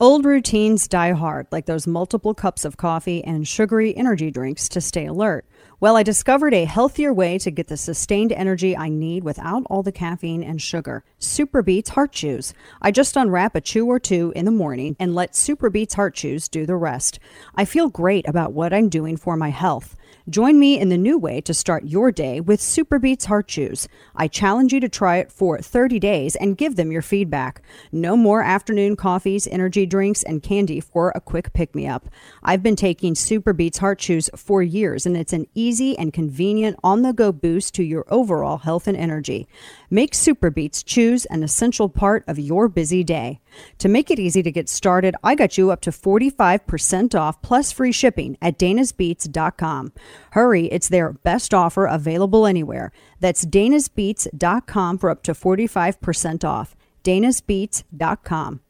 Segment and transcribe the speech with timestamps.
[0.00, 4.80] Old routines die hard, like those multiple cups of coffee and sugary energy drinks to
[4.80, 5.44] stay alert.
[5.80, 9.82] Well, I discovered a healthier way to get the sustained energy I need without all
[9.82, 11.02] the caffeine and sugar.
[11.18, 12.54] Superbeets Heart Chews.
[12.80, 16.48] I just unwrap a chew or two in the morning and let Superbeets Heart Chews
[16.48, 17.18] do the rest.
[17.56, 19.96] I feel great about what I'm doing for my health.
[20.28, 23.88] Join me in the new way to start your day with Superbeets Heart Chews.
[24.14, 27.62] I challenge you to try it for 30 days and give them your feedback.
[27.92, 32.10] No more afternoon coffees, energy drinks, and candy for a quick pick me up.
[32.42, 37.00] I've been taking Superbeets Heart Chews for years, and it's an easy and convenient on
[37.00, 39.48] the go boost to your overall health and energy.
[39.88, 43.40] Make Superbeets Chews an essential part of your busy day.
[43.78, 47.72] To make it easy to get started, I got you up to 45% off plus
[47.72, 49.92] free shipping at danasbeats.com.
[50.32, 52.92] Hurry, it's their best offer available anywhere.
[53.20, 56.76] That's danasbeats.com for up to 45% off.
[57.04, 58.60] danasbeats.com.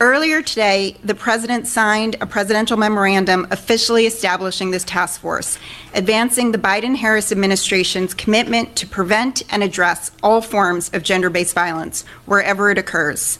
[0.00, 5.58] Earlier today, the President signed a presidential memorandum officially establishing this task force,
[5.94, 11.54] advancing the Biden Harris administration's commitment to prevent and address all forms of gender based
[11.54, 13.38] violence wherever it occurs.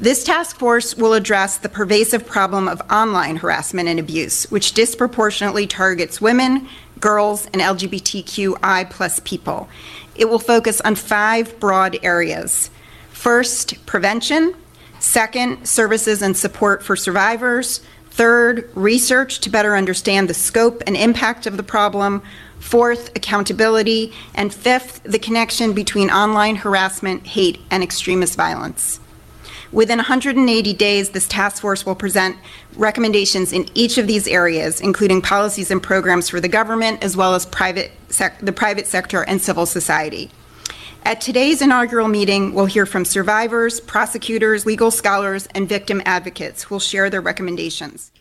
[0.00, 5.68] This task force will address the pervasive problem of online harassment and abuse, which disproportionately
[5.68, 9.68] targets women, girls, and LGBTQI plus people.
[10.16, 12.70] It will focus on five broad areas.
[13.10, 14.54] First, prevention.
[14.98, 17.80] Second, services and support for survivors.
[18.10, 22.22] Third, research to better understand the scope and impact of the problem.
[22.58, 24.12] Fourth, accountability.
[24.34, 28.98] And fifth, the connection between online harassment, hate, and extremist violence.
[29.74, 32.36] Within 180 days, this task force will present
[32.76, 37.34] recommendations in each of these areas, including policies and programs for the government, as well
[37.34, 37.90] as private
[38.40, 40.30] the private sector and civil society.
[41.02, 46.76] At today's inaugural meeting, we'll hear from survivors, prosecutors, legal scholars, and victim advocates who
[46.76, 48.12] will share their recommendations.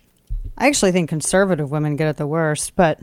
[0.58, 3.00] I actually think conservative women get it the worst, but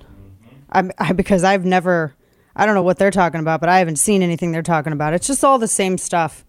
[0.72, 2.16] I, I, because I've never,
[2.56, 5.14] I don't know what they're talking about, but I haven't seen anything they're talking about.
[5.14, 6.44] It's just all the same stuff.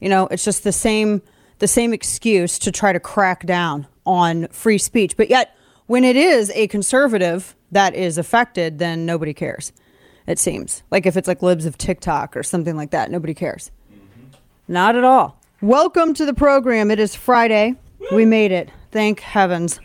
[0.00, 1.20] You know, it's just the same
[1.62, 5.16] the same excuse to try to crack down on free speech.
[5.16, 5.56] But yet,
[5.86, 9.72] when it is a conservative that is affected, then nobody cares.
[10.26, 13.70] It seems like if it's like libs of TikTok or something like that, nobody cares.
[13.92, 14.72] Mm-hmm.
[14.72, 15.40] Not at all.
[15.60, 16.90] Welcome to the program.
[16.90, 17.76] It is Friday.
[18.10, 18.68] We made it.
[18.90, 19.78] Thank heavens.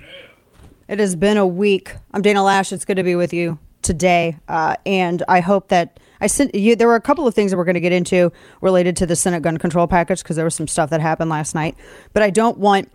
[0.87, 1.93] It has been a week.
[2.11, 2.71] I'm Dana Loesch.
[2.71, 6.75] It's good to be with you today, uh, and I hope that I sent you.
[6.75, 9.15] There were a couple of things that we're going to get into related to the
[9.15, 11.75] Senate gun control package because there was some stuff that happened last night.
[12.13, 12.91] But I don't want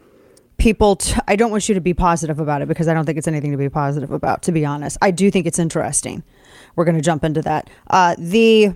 [0.56, 0.96] people.
[0.96, 3.28] To, I don't want you to be positive about it because I don't think it's
[3.28, 4.42] anything to be positive about.
[4.44, 6.22] To be honest, I do think it's interesting.
[6.76, 7.68] We're going to jump into that.
[7.88, 8.74] Uh, the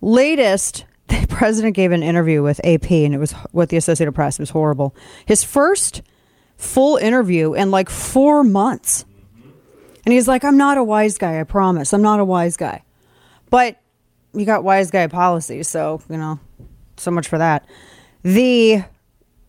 [0.00, 0.84] latest.
[1.08, 4.38] The president gave an interview with AP, and it was with the Associated Press.
[4.38, 4.94] It was horrible.
[5.24, 6.02] His first
[6.58, 9.06] full interview in like four months.
[10.04, 11.92] And he's like, I'm not a wise guy, I promise.
[11.92, 12.82] I'm not a wise guy.
[13.50, 13.80] But
[14.32, 16.38] you got wise guy policy, so, you know,
[16.96, 17.66] so much for that.
[18.22, 18.82] The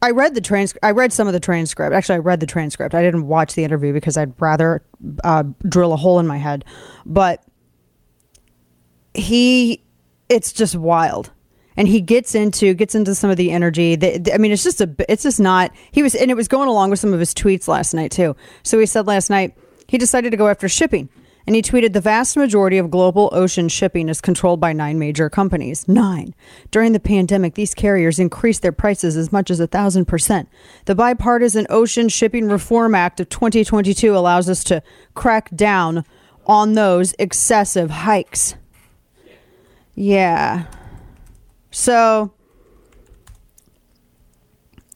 [0.02, 0.84] I read the transcript.
[0.84, 1.94] I read some of the transcript.
[1.94, 2.96] Actually, I read the transcript.
[2.96, 4.82] I didn't watch the interview because I'd rather
[5.24, 6.64] uh, drill a hole in my head.
[7.06, 7.44] But
[9.14, 9.84] he,
[10.30, 11.32] it's just wild,
[11.76, 13.98] and he gets into gets into some of the energy.
[13.98, 14.90] That, I mean, it's just a.
[15.10, 15.72] It's just not.
[15.92, 18.38] He was, and it was going along with some of his tweets last night too.
[18.64, 19.58] So he said last night
[19.90, 21.10] he decided to go after shipping.
[21.48, 25.32] And he tweeted the vast majority of global ocean shipping is controlled by nine major
[25.32, 25.88] companies.
[25.88, 26.36] Nine.
[26.70, 30.48] During the pandemic, these carriers increased their prices as much as a thousand percent.
[30.86, 34.84] The bipartisan Ocean Shipping Reform Act of 2022 allows us to
[35.16, 36.06] crack down
[36.46, 38.54] on those excessive hikes.
[39.96, 40.66] Yeah.
[41.72, 42.32] So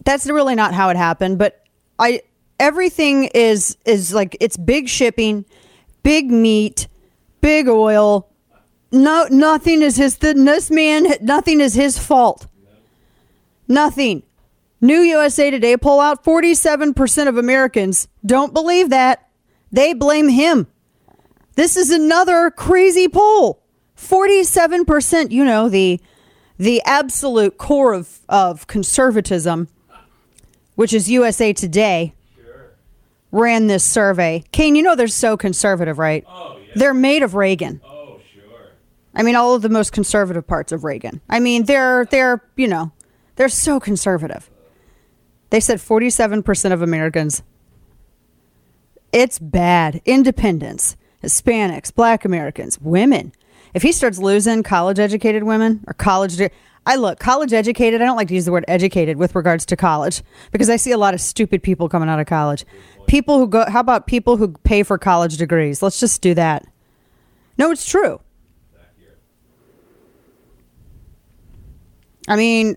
[0.05, 1.63] that's really not how it happened, but
[1.97, 2.21] I
[2.59, 5.46] everything is is like it's big shipping,
[6.03, 6.88] big meat,
[7.41, 8.30] big oil.
[8.91, 10.18] No, nothing is his.
[10.18, 12.47] This man, nothing is his fault.
[13.68, 14.24] Nothing.
[14.81, 19.29] New USA Today poll out 47% of Americans don't believe that.
[19.72, 20.67] They blame him.
[21.56, 23.64] This is another crazy poll.
[23.97, 26.02] 47%, you know, the
[26.59, 29.70] the absolute core of, of conservatism,
[30.76, 32.14] which is USA Today,
[33.34, 34.44] ran this survey.
[34.53, 36.24] Kane, you know they're so conservative, right?
[36.30, 36.74] Oh, yeah.
[36.76, 37.82] They're made of Reagan.
[37.84, 38.72] Oh, sure.
[39.14, 41.20] I mean, all of the most conservative parts of Reagan.
[41.30, 42.94] I mean, they're they're you know,
[43.35, 44.50] they're so conservative.
[45.50, 47.44] They said 47% of Americans.
[49.12, 50.02] It's bad.
[50.06, 53.34] Independents, Hispanics, Black Americans, women.
[53.76, 56.41] If he starts losing college-educated women or college,
[56.85, 58.02] I look college educated.
[58.02, 60.22] I don't like to use the word educated with regards to college
[60.52, 62.66] because I see a lot of stupid people coming out of college.
[63.13, 65.83] People who go, how about people who pay for college degrees?
[65.83, 66.65] Let's just do that.
[67.59, 68.19] No, it's true.
[72.27, 72.75] I mean,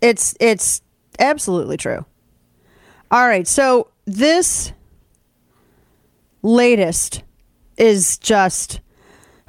[0.00, 0.82] it's it's
[1.20, 2.04] absolutely true.
[3.12, 4.72] All right, so this
[6.42, 7.22] latest
[7.76, 8.80] is just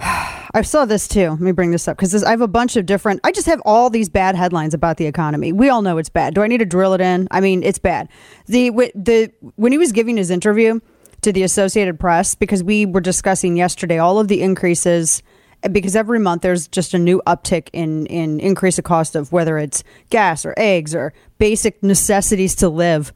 [0.06, 1.30] I saw this too.
[1.30, 3.22] Let me bring this up because I have a bunch of different.
[3.24, 5.52] I just have all these bad headlines about the economy.
[5.52, 6.36] We all know it's bad.
[6.36, 7.28] Do I need to drill it in?
[7.32, 8.10] I mean, it's bad.
[8.48, 10.80] The the when he was giving his interview
[11.22, 15.24] to the Associated Press, because we were discussing yesterday all of the increases.
[15.72, 19.58] Because every month there's just a new uptick in in increase of cost of whether
[19.58, 23.14] it's gas or eggs or basic necessities to live.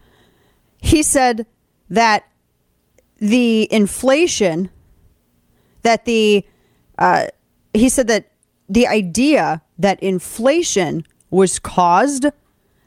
[0.81, 1.45] He said
[1.89, 2.23] that
[3.17, 4.69] the inflation
[5.81, 6.45] that the
[6.97, 7.27] uh,
[7.73, 8.31] he said that
[8.69, 12.25] the idea that inflation was caused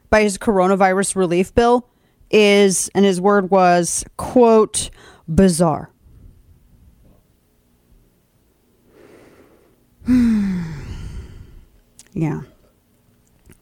[0.09, 1.87] by his coronavirus relief bill
[2.29, 4.89] is, and his word was, quote,
[5.27, 5.91] bizarre.
[12.13, 12.41] yeah.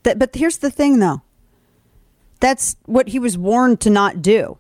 [0.04, 1.22] That, but here's the thing, though.
[2.40, 4.58] That's what he was warned to not do.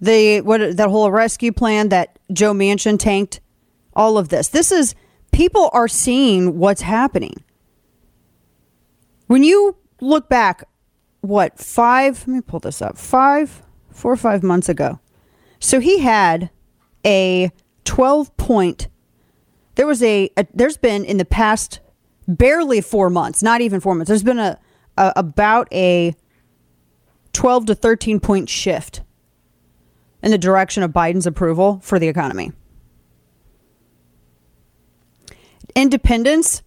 [0.00, 3.40] The what that whole rescue plan that Joe Manchin tanked,
[3.94, 4.48] all of this.
[4.48, 4.94] This is
[5.34, 7.34] people are seeing what's happening.
[9.26, 10.64] When you look back,
[11.22, 15.00] what, five, let me pull this up, five, four or five months ago.
[15.58, 16.50] So he had
[17.04, 17.50] a
[17.84, 18.88] 12 point,
[19.74, 21.80] there was a, a there's been in the past
[22.28, 24.58] barely four months, not even four months, there's been a,
[24.96, 26.14] a about a
[27.32, 29.02] 12 to 13 point shift
[30.22, 32.52] in the direction of Biden's approval for the economy.
[35.74, 36.62] Independents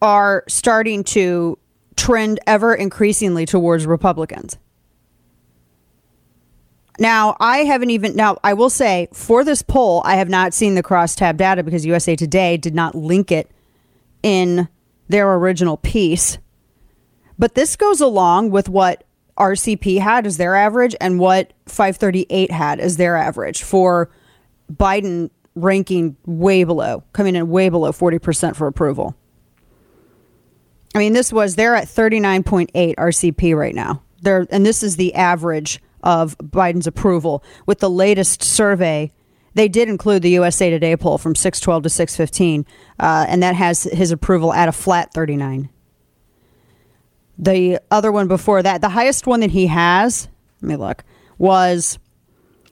[0.00, 1.58] are starting to
[1.96, 4.58] trend ever increasingly towards Republicans.
[7.00, 10.74] Now, I haven't even, now, I will say for this poll, I have not seen
[10.74, 13.50] the crosstab data because USA Today did not link it
[14.22, 14.68] in
[15.08, 16.38] their original piece.
[17.38, 19.04] But this goes along with what
[19.38, 24.10] RCP had as their average and what 538 had as their average for
[24.72, 29.16] Biden ranking way below, coming in way below 40% for approval.
[30.94, 34.02] I mean, this was, they're at 39.8 RCP right now.
[34.20, 37.44] They're, and this is the average of Biden's approval.
[37.66, 39.12] With the latest survey,
[39.54, 42.66] they did include the USA Today poll from 612 to 615,
[42.98, 45.68] uh, and that has his approval at a flat 39.
[47.38, 50.28] The other one before that, the highest one that he has,
[50.60, 51.04] let me look,
[51.38, 51.98] was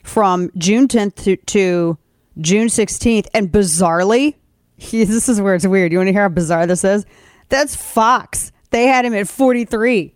[0.02, 1.98] from June 10th to, to
[2.38, 3.26] June 16th.
[3.34, 4.34] And bizarrely,
[4.76, 5.92] he, this is where it's weird.
[5.92, 7.06] You want to hear how bizarre this is?
[7.48, 8.52] That's Fox.
[8.70, 10.14] They had him at 43.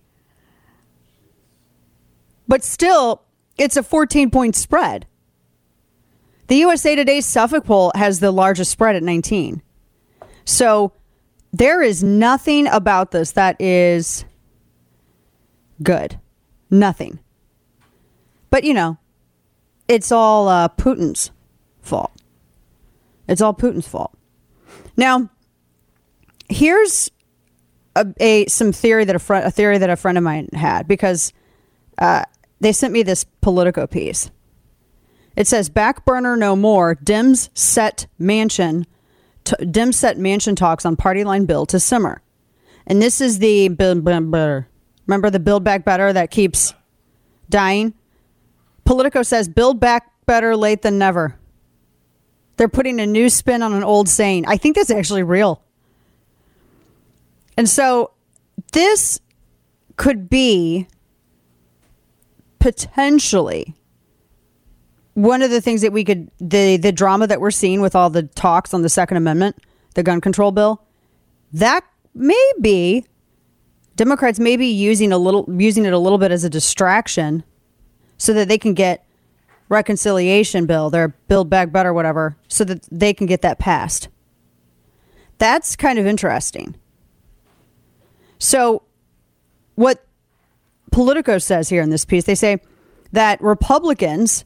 [2.49, 3.23] But still,
[3.57, 5.07] it's a 14 point spread.
[6.49, 9.63] The USA Today Suffolk poll has the largest spread at 19.
[10.45, 10.93] So
[11.53, 14.25] there is nothing about this that is
[15.83, 16.19] good.
[16.71, 17.21] Nothing.
[18.51, 18.99] But, you know,
[19.87, 21.31] it's all uh, Putin's
[21.83, 22.13] fault.
[23.29, 24.13] It's all Putin's fault.
[24.97, 25.31] Now,
[26.49, 27.11] here's
[27.97, 30.87] a, a some theory that a friend a theory that a friend of mine had
[30.87, 31.33] because
[31.99, 32.25] uh,
[32.61, 34.31] they sent me this Politico piece.
[35.37, 36.97] It says back burner no more.
[36.97, 38.85] Dems set Manchin.
[39.45, 42.21] T- Dems set Manchin talks on party line bill to simmer,
[42.87, 44.69] and this is the build better.
[45.07, 46.75] Remember the build back better that keeps
[47.49, 47.95] dying.
[48.85, 51.40] Politico says build back better late than never.
[52.61, 54.45] They're putting a new spin on an old saying.
[54.47, 55.63] I think that's actually real.
[57.57, 58.11] And so
[58.73, 59.19] this
[59.97, 60.87] could be
[62.59, 63.75] potentially
[65.15, 68.11] one of the things that we could the the drama that we're seeing with all
[68.11, 69.57] the talks on the second amendment
[69.95, 70.83] the gun control bill
[71.55, 71.83] that
[72.15, 73.07] may be
[73.97, 77.43] democrats may be using a little using it a little bit as a distraction
[78.19, 79.07] so that they can get
[79.71, 84.09] reconciliation bill, their Build Back Better, whatever, so that they can get that passed.
[85.39, 86.75] That's kind of interesting.
[88.39, 88.83] So,
[89.77, 90.05] what
[90.93, 92.61] Politico says here in this piece, they say
[93.13, 94.45] that Republicans,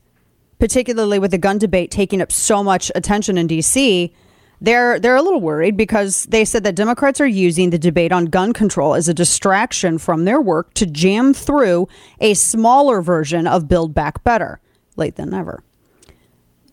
[0.60, 4.14] particularly with the gun debate taking up so much attention in D.C.,
[4.60, 8.26] they're they're a little worried because they said that Democrats are using the debate on
[8.26, 11.88] gun control as a distraction from their work to jam through
[12.20, 14.60] a smaller version of Build Back Better
[14.96, 15.62] late than never.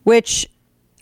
[0.04, 0.48] Which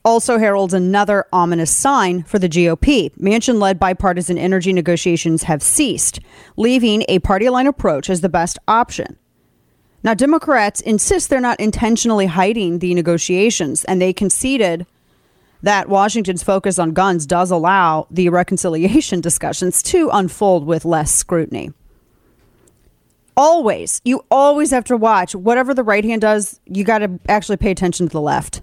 [0.04, 3.14] also heralds another ominous sign for the GOP.
[3.18, 6.20] Manchin led bipartisan energy negotiations have ceased,
[6.58, 9.18] leaving a party line approach as the best option.
[10.02, 14.86] Now, Democrats insist they're not intentionally hiding the negotiations, and they conceded
[15.62, 21.72] that Washington's focus on guns does allow the reconciliation discussions to unfold with less scrutiny.
[23.42, 27.56] Always, you always have to watch whatever the right hand does, you got to actually
[27.56, 28.62] pay attention to the left.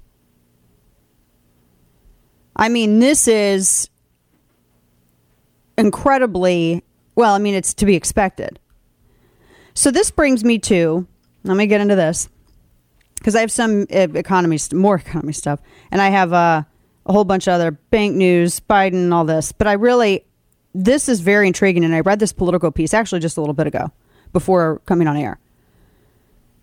[2.55, 3.89] I mean, this is
[5.79, 8.59] incredibly well, I mean, it's to be expected.
[9.73, 11.07] So this brings me to
[11.45, 12.29] let me get into this
[13.15, 15.59] because I have some economy, more economy stuff,
[15.91, 16.65] and I have uh,
[17.07, 19.53] a whole bunch of other bank news, Biden, all this.
[19.53, 20.27] But I really,
[20.75, 23.67] this is very intriguing, and I read this Politico piece actually just a little bit
[23.67, 23.91] ago
[24.37, 25.39] before coming on air.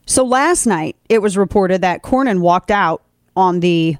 [0.05, 3.01] So last night, it was reported that Cornyn walked out
[3.35, 3.97] on the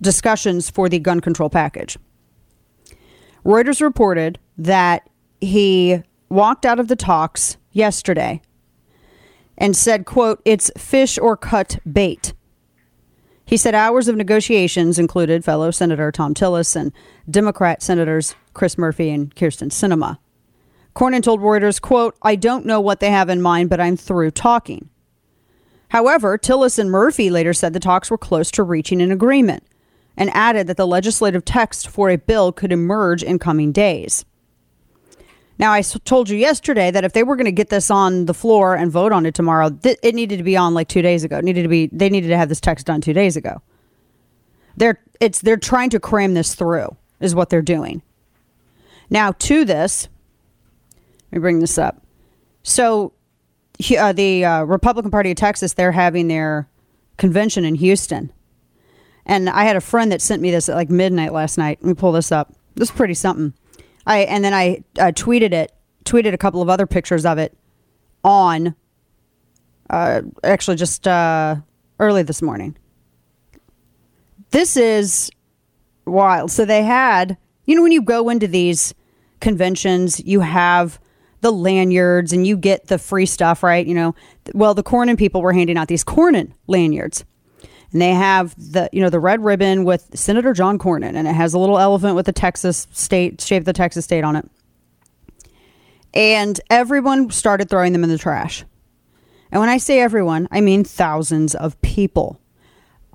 [0.00, 1.98] discussions for the gun control package.
[3.44, 5.10] Reuters reported that
[5.40, 8.40] he walked out of the talks yesterday
[9.58, 12.34] and said, quote, it's fish or cut bait.
[13.46, 16.92] He said hours of negotiations included fellow Senator Thom Tillis and
[17.28, 20.18] Democrat Senators Chris Murphy and Kyrsten Sinema.
[20.94, 24.32] Cornyn told Reuters, quote, I don't know what they have in mind, but I'm through
[24.32, 24.90] talking.
[25.88, 29.64] However, Tillis and Murphy later said the talks were close to reaching an agreement
[30.16, 34.24] and added that the legislative text for a bill could emerge in coming days.
[35.58, 38.34] Now, I told you yesterday that if they were going to get this on the
[38.34, 41.24] floor and vote on it tomorrow, th- it needed to be on like two days
[41.24, 41.38] ago.
[41.38, 41.88] It needed to be.
[41.92, 43.62] They needed to have this text done two days ago.
[44.76, 48.02] They're it's they're trying to cram this through is what they're doing.
[49.10, 50.08] Now, to this,
[51.32, 52.02] let me bring this up.
[52.62, 53.14] So,
[53.98, 56.68] uh, the uh, Republican Party of Texas, they're having their
[57.16, 58.32] convention in Houston
[59.24, 61.78] and I had a friend that sent me this at like midnight last night.
[61.80, 62.52] Let me pull this up.
[62.74, 63.54] This is pretty something.
[64.06, 65.72] I and then I uh, tweeted it,
[66.04, 67.56] tweeted a couple of other pictures of it
[68.24, 68.74] on
[69.90, 71.56] uh, actually just uh,
[72.00, 72.76] early this morning.
[74.50, 75.30] This is
[76.04, 76.50] wild.
[76.50, 78.92] So they had, you know, when you go into these
[79.40, 80.98] conventions, you have
[81.42, 83.86] the lanyards and you get the free stuff, right?
[83.86, 84.14] You know,
[84.54, 87.24] well, the Cornyn people were handing out these Cornyn lanyards
[87.92, 91.34] and they have the you know the red ribbon with Senator John Cornyn, and it
[91.34, 94.48] has a little elephant with the Texas state shape of the Texas state on it.
[96.14, 98.64] And everyone started throwing them in the trash.
[99.50, 102.40] And when I say everyone, I mean thousands of people.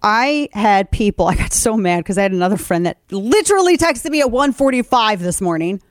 [0.03, 4.11] I had people, I got so mad because I had another friend that literally texted
[4.11, 5.81] me at 145 this morning.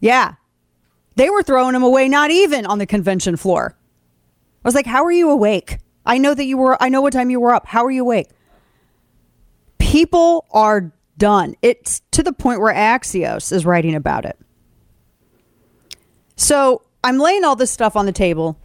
[0.00, 0.34] Yeah.
[1.16, 3.76] They were throwing them away, not even on the convention floor.
[4.64, 5.78] I was like, how are you awake?
[6.04, 7.66] I know that you were, I know what time you were up.
[7.66, 8.28] How are you awake?
[9.78, 11.56] People are done.
[11.62, 14.38] It's to the point where Axios is writing about it.
[16.36, 18.58] So I'm laying all this stuff on the table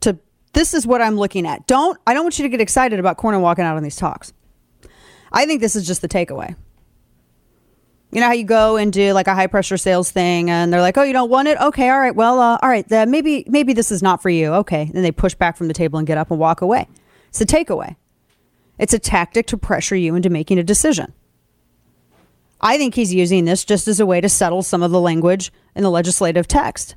[0.00, 0.18] to,
[0.54, 1.66] this is what I'm looking at.
[1.66, 4.32] Don't, I don't want you to get excited about Cornyn walking out on these talks.
[5.32, 6.56] I think this is just the takeaway.
[8.14, 10.80] You know how you go and do like a high pressure sales thing, and they're
[10.80, 11.58] like, "Oh, you don't want it?
[11.60, 12.14] Okay, all right.
[12.14, 12.90] Well, uh, all right.
[12.90, 14.54] Uh, maybe maybe this is not for you.
[14.54, 16.88] Okay." Then they push back from the table and get up and walk away.
[17.30, 17.96] It's a takeaway.
[18.78, 21.12] It's a tactic to pressure you into making a decision.
[22.60, 25.52] I think he's using this just as a way to settle some of the language
[25.74, 26.94] in the legislative text.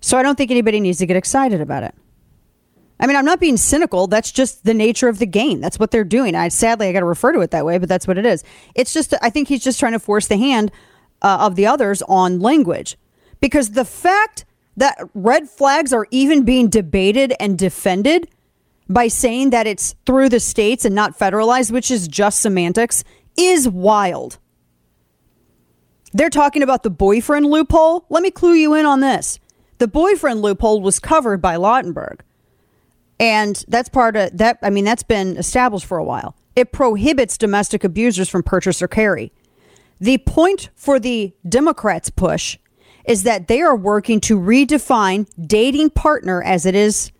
[0.00, 1.94] So I don't think anybody needs to get excited about it.
[3.00, 4.06] I mean, I'm not being cynical.
[4.06, 5.60] That's just the nature of the game.
[5.60, 6.34] That's what they're doing.
[6.34, 8.42] I sadly I got to refer to it that way, but that's what it is.
[8.74, 10.72] It's just I think he's just trying to force the hand
[11.22, 12.96] uh, of the others on language
[13.40, 14.44] because the fact
[14.76, 18.28] that red flags are even being debated and defended
[18.88, 23.04] by saying that it's through the states and not federalized, which is just semantics,
[23.36, 24.38] is wild.
[26.12, 28.06] They're talking about the boyfriend loophole.
[28.08, 29.38] Let me clue you in on this.
[29.76, 32.20] The boyfriend loophole was covered by Lautenberg.
[33.20, 34.58] And that's part of that.
[34.62, 36.36] I mean, that's been established for a while.
[36.54, 39.32] It prohibits domestic abusers from purchase or carry.
[40.00, 42.58] The point for the Democrats' push
[43.04, 47.10] is that they are working to redefine dating partner as it is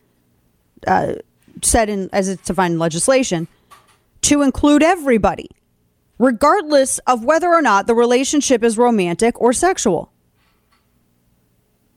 [0.87, 1.14] uh,
[1.62, 3.49] said in as it's defined in legislation
[4.23, 5.49] to include everybody,
[6.19, 10.12] regardless of whether or not the relationship is romantic or sexual.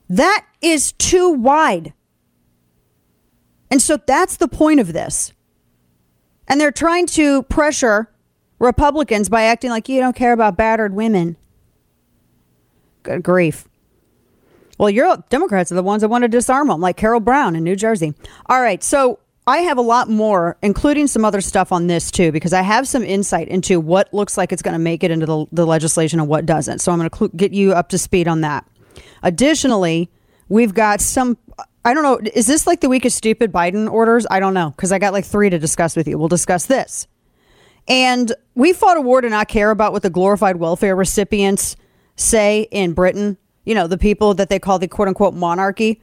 [0.08, 1.92] That is too wide.
[3.72, 5.32] And so that's the point of this.
[6.46, 8.10] And they're trying to pressure
[8.58, 11.38] Republicans by acting like you don't care about battered women.
[13.02, 13.66] Good grief.
[14.76, 17.64] Well, you're Democrats are the ones that want to disarm them, like Carol Bowne in
[17.64, 18.12] New Jersey.
[18.44, 22.30] All right, so I have a lot more, including some other stuff on this too,
[22.30, 25.24] because I have some insight into what looks like it's going to make it into
[25.24, 26.80] the, the legislation and what doesn't.
[26.80, 28.68] So I'm going to cl- get you up to speed on that.
[29.22, 30.10] Additionally,
[30.50, 31.38] we've got some.
[31.84, 32.20] I don't know.
[32.34, 34.26] Is this like the week of stupid Biden orders?
[34.30, 36.18] I don't know because I got like three to discuss with you.
[36.18, 37.08] We'll discuss this.
[37.88, 41.76] And we fought a war to not care about what the glorified welfare recipients
[42.14, 43.36] say in Britain.
[43.64, 46.00] You know, the people that they call the quote unquote monarchy.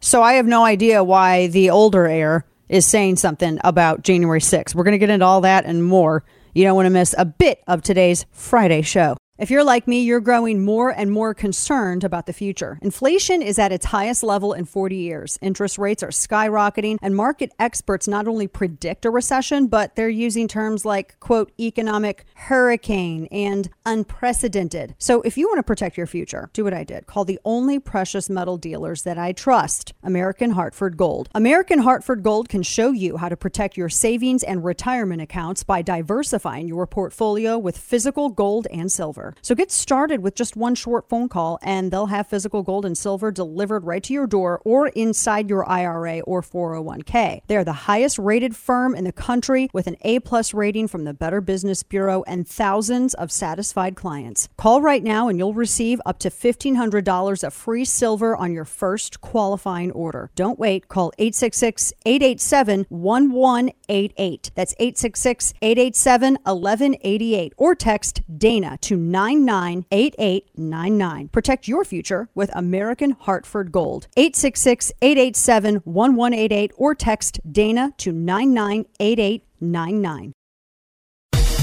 [0.00, 4.74] So I have no idea why the older heir is saying something about January 6th.
[4.74, 6.24] We're going to get into all that and more.
[6.54, 9.16] You don't want to miss a bit of today's Friday show.
[9.38, 12.76] If you're like me, you're growing more and more concerned about the future.
[12.82, 15.38] Inflation is at its highest level in 40 years.
[15.40, 20.48] Interest rates are skyrocketing, and market experts not only predict a recession, but they're using
[20.48, 24.94] terms like, quote, economic hurricane and unprecedented.
[24.98, 27.06] So if you want to protect your future, do what I did.
[27.06, 31.30] Call the only precious metal dealers that I trust American Hartford Gold.
[31.34, 35.80] American Hartford Gold can show you how to protect your savings and retirement accounts by
[35.80, 39.34] diversifying your portfolio with physical gold and silver.
[39.40, 42.96] So get started with just one short phone call and they'll have physical gold and
[42.96, 47.40] silver delivered right to your door or inside your IRA or 401k.
[47.46, 51.04] They are the highest rated firm in the country with an A plus rating from
[51.04, 54.48] the Better Business Bureau and thousands of satisfied clients.
[54.56, 59.20] Call right now and you'll receive up to $1,500 of free silver on your first
[59.20, 60.30] qualifying order.
[60.34, 60.88] Don't wait.
[60.88, 64.50] Call 866 887 1188.
[64.54, 71.28] That's 866 887 1188 or text Dana to 998899.
[71.28, 74.08] Protect your future with American Hartford Gold.
[74.16, 80.32] 866 887 1188 or text Dana to 998899.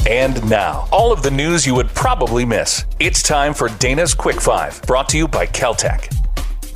[0.07, 2.85] And now, all of the news you would probably miss.
[2.99, 6.15] It's time for Dana's Quick Five, brought to you by KelTec.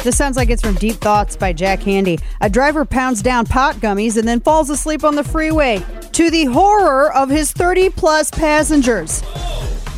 [0.02, 2.20] This sounds like it's from Deep Thoughts by Jack Handey.
[2.42, 6.46] A driver pounds down pot gummies and then falls asleep on the freeway to the
[6.46, 9.22] horror of his 30 plus passengers.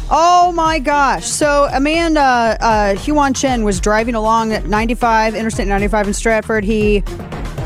[0.09, 1.25] Oh my gosh.
[1.25, 6.65] So Amanda uh, Huan Chen was driving along at 95, Interstate 95 in Stratford.
[6.65, 7.01] He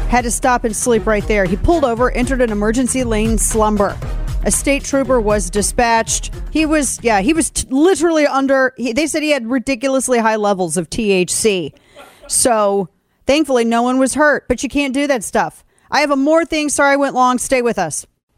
[0.09, 1.45] had to stop and sleep right there.
[1.45, 3.97] He pulled over, entered an emergency lane slumber.
[4.45, 6.31] A state trooper was dispatched.
[6.51, 10.35] He was, yeah, he was t- literally under, he, they said he had ridiculously high
[10.35, 11.73] levels of THC.
[12.27, 12.89] So
[13.25, 15.63] thankfully, no one was hurt, but you can't do that stuff.
[15.89, 16.69] I have a more thing.
[16.69, 17.39] Sorry I went long.
[17.39, 18.05] Stay with us.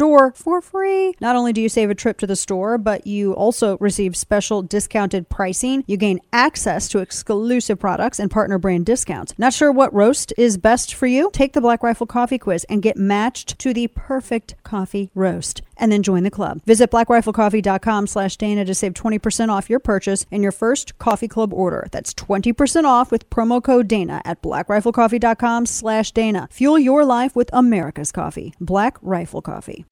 [0.00, 1.14] door for free.
[1.20, 4.62] Not only do you save a trip to the store, but you also receive special
[4.62, 5.84] discounted pricing.
[5.86, 9.34] You gain access to exclusive products and partner brand discounts.
[9.38, 11.28] Not sure what roast is best for you?
[11.34, 15.92] Take the Black Rifle Coffee Quiz and get matched to the perfect coffee roast and
[15.92, 16.62] then join the club.
[16.64, 21.52] Visit blackriflecoffee.com slash Dana to save 20% off your purchase and your first coffee club
[21.52, 21.88] order.
[21.90, 26.48] That's 20% off with promo code Dana at blackriflecoffee.com slash Dana.
[26.52, 28.54] Fuel your life with America's coffee.
[28.60, 29.84] Black Rifle Coffee.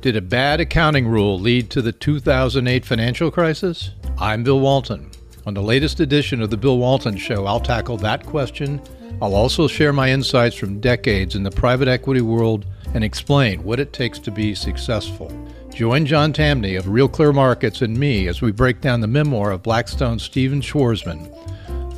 [0.00, 3.90] Did a bad accounting rule lead to the 2008 financial crisis?
[4.16, 5.10] I'm Bill Walton.
[5.44, 8.80] On the latest edition of The Bill Walton Show, I'll tackle that question.
[9.20, 13.78] I'll also share my insights from decades in the private equity world and explain what
[13.78, 15.30] it takes to be successful.
[15.74, 19.50] Join John Tamny of Real Clear Markets and me as we break down the memoir
[19.50, 21.28] of Blackstone's Stephen Schwarzman.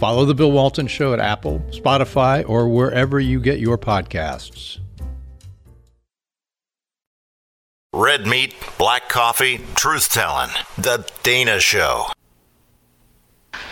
[0.01, 4.82] Follow The Bill Walton Show at Apple, Spotify, or wherever you get your podcasts.
[7.95, 10.51] Red meat, black coffee, truth telling.
[10.79, 12.07] The Dana Show.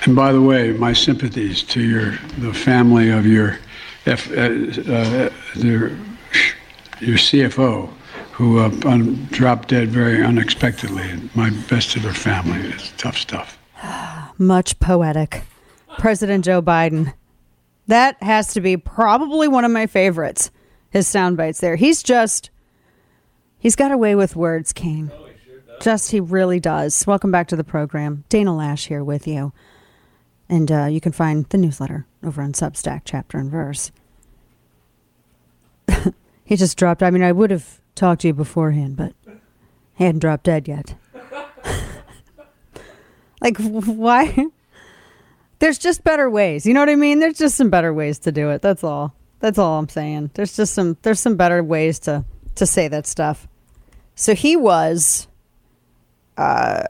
[0.05, 3.59] And by the way, my sympathies to your the family of your
[4.05, 5.89] F, uh, uh, your,
[7.01, 7.91] your CFO
[8.33, 11.13] who uh, un, dropped dead very unexpectedly.
[11.35, 12.59] My best to their family.
[12.71, 13.59] It's tough stuff.
[14.39, 15.43] Much poetic.
[15.99, 17.13] President Joe Biden.
[17.87, 20.51] That has to be probably one of my favorites.
[20.91, 21.77] His sound bites there.
[21.77, 22.51] He's just
[23.61, 25.11] He's got away with words, Kane.
[25.15, 27.07] Oh, he sure Just he really does.
[27.07, 28.25] Welcome back to the program.
[28.31, 29.53] Dana Loesch here with you.
[30.49, 33.93] And uh, you can find the newsletter over on Substack, chapter and verse.
[36.45, 37.03] he just dropped.
[37.03, 39.13] I mean, I would have talked to you beforehand, but
[39.95, 40.95] he hadn't dropped dead yet.
[43.43, 44.47] like, why?
[45.59, 46.65] There's just better ways.
[46.65, 47.19] You know what I mean?
[47.19, 48.63] There's just some better ways to do it.
[48.63, 49.15] That's all.
[49.41, 50.31] That's all I'm saying.
[50.33, 53.47] There's just some there's some better ways to to say that stuff.
[54.21, 55.29] So he was
[56.37, 56.83] uh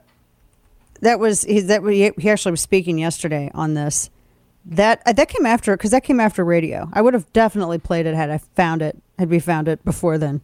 [1.00, 4.10] that was he that he he actually was speaking yesterday on this.
[4.64, 6.88] That uh, that came after cuz that came after radio.
[6.92, 10.18] I would have definitely played it had I found it had we found it before
[10.18, 10.40] then.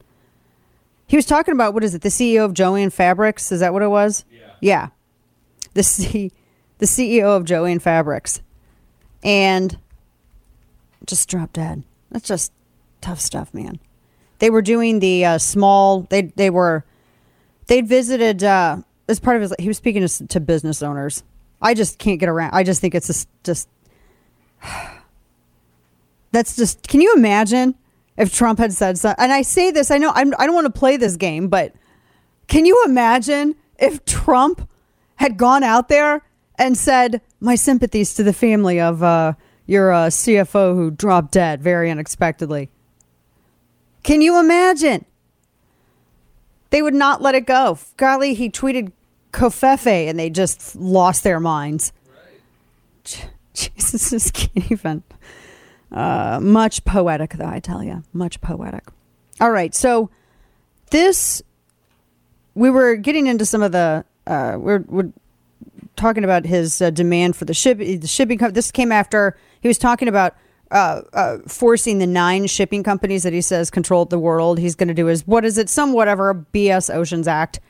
[1.08, 2.02] He was talking about what is it?
[2.02, 4.24] The CEO of Joann Fabrics, is that what it was?
[4.30, 4.38] Yeah.
[4.60, 4.88] Yeah.
[5.74, 6.30] The C,
[6.78, 8.42] the CEO of Joann Fabrics.
[9.24, 9.76] And
[11.04, 11.82] just dropped dead.
[12.12, 12.52] That's just
[13.00, 13.80] tough stuff, man.
[14.38, 16.02] They were doing the uh, small.
[16.02, 16.84] They they were
[17.66, 19.54] they'd visited uh, as part of his.
[19.58, 21.22] He was speaking to, to business owners.
[21.60, 22.52] I just can't get around.
[22.52, 23.68] I just think it's just just.
[26.32, 26.86] That's just.
[26.86, 27.74] Can you imagine
[28.16, 29.22] if Trump had said something?
[29.22, 29.90] And I say this.
[29.90, 31.74] I know I'm, I don't want to play this game, but
[32.46, 34.68] can you imagine if Trump
[35.16, 36.22] had gone out there
[36.58, 39.34] and said, "My sympathies to the family of." Uh,
[39.66, 42.70] your uh, CFO who dropped dead very unexpectedly.
[44.06, 45.04] Can you imagine?
[46.70, 47.76] They would not let it go.
[47.96, 48.92] Golly, he tweeted
[49.32, 51.92] covfefe and they just lost their minds.
[52.06, 53.30] Right.
[53.52, 55.02] Jesus, this can't even.
[55.90, 58.04] Uh, much poetic, though, I tell you.
[58.12, 58.84] Much poetic.
[59.40, 60.08] All right, so
[60.92, 61.42] this,
[62.54, 65.10] we were getting into some of the, uh, we're, we're
[65.96, 68.38] talking about his uh, demand for the, ship, the shipping.
[68.38, 70.36] This came after he was talking about
[70.70, 74.58] uh, uh, forcing the nine shipping companies that he says control the world.
[74.58, 75.68] He's going to do his what is it?
[75.68, 77.60] Some whatever BS Oceans Act.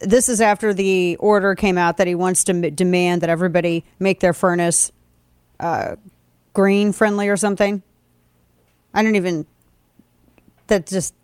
[0.00, 3.84] This is after the order came out that he wants to m- demand that everybody
[3.98, 4.90] make their furnace
[5.60, 5.96] uh,
[6.54, 7.82] green friendly or something.
[8.94, 9.46] I don't even.
[10.68, 11.14] That just.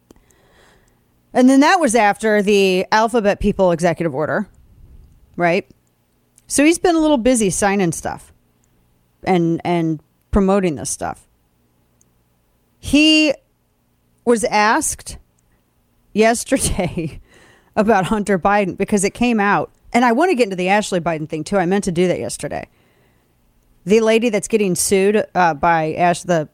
[1.32, 4.48] And then that was after the Alphabet People executive order,
[5.36, 5.68] right?
[6.46, 8.32] So he's been a little busy signing stuff
[9.24, 10.00] and and
[10.38, 11.26] promoting this stuff.
[12.78, 13.34] He
[14.24, 15.18] was asked
[16.12, 17.20] yesterday
[17.76, 21.00] about Hunter Biden because it came out, and I want to get into the Ashley
[21.00, 21.56] Biden thing too.
[21.56, 22.68] I meant to do that yesterday.
[23.84, 26.48] The lady that's getting sued uh, by Ash the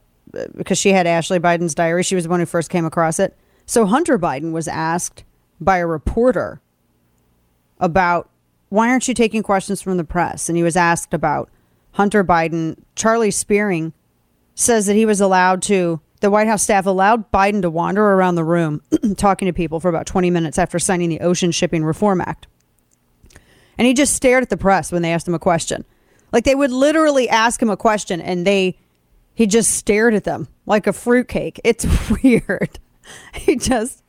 [0.56, 2.04] because she had Ashley Biden's diary.
[2.04, 3.36] She was the one who first came across it.
[3.66, 5.24] So Hunter Biden was asked
[5.60, 6.62] by a reporter
[7.78, 8.30] about
[8.70, 11.50] why aren't you taking questions from the press, and he was asked about
[11.94, 13.92] Hunter Biden, Charlie Spiering
[14.54, 18.34] says that he was allowed to, the White House staff allowed Biden to wander around
[18.34, 18.82] the room
[19.16, 22.48] talking to people for about 20 minutes after signing the Ocean Shipping Reform Act.
[23.78, 25.84] And he just stared at the press when they asked him a question.
[26.32, 28.76] Like they would literally ask him a question and they,
[29.32, 31.60] he just stared at them like a fruitcake.
[31.62, 31.86] It's
[32.22, 32.80] weird.
[33.34, 34.02] He just,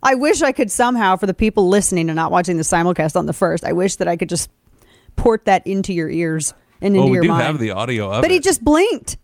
[0.00, 3.26] I wish I could somehow, for the people listening and not watching the simulcast on
[3.26, 4.48] the first, I wish that I could just
[5.16, 7.42] port that into your ears and into well, we your do mind.
[7.42, 8.34] have the audio of but it.
[8.34, 9.16] he just blinked.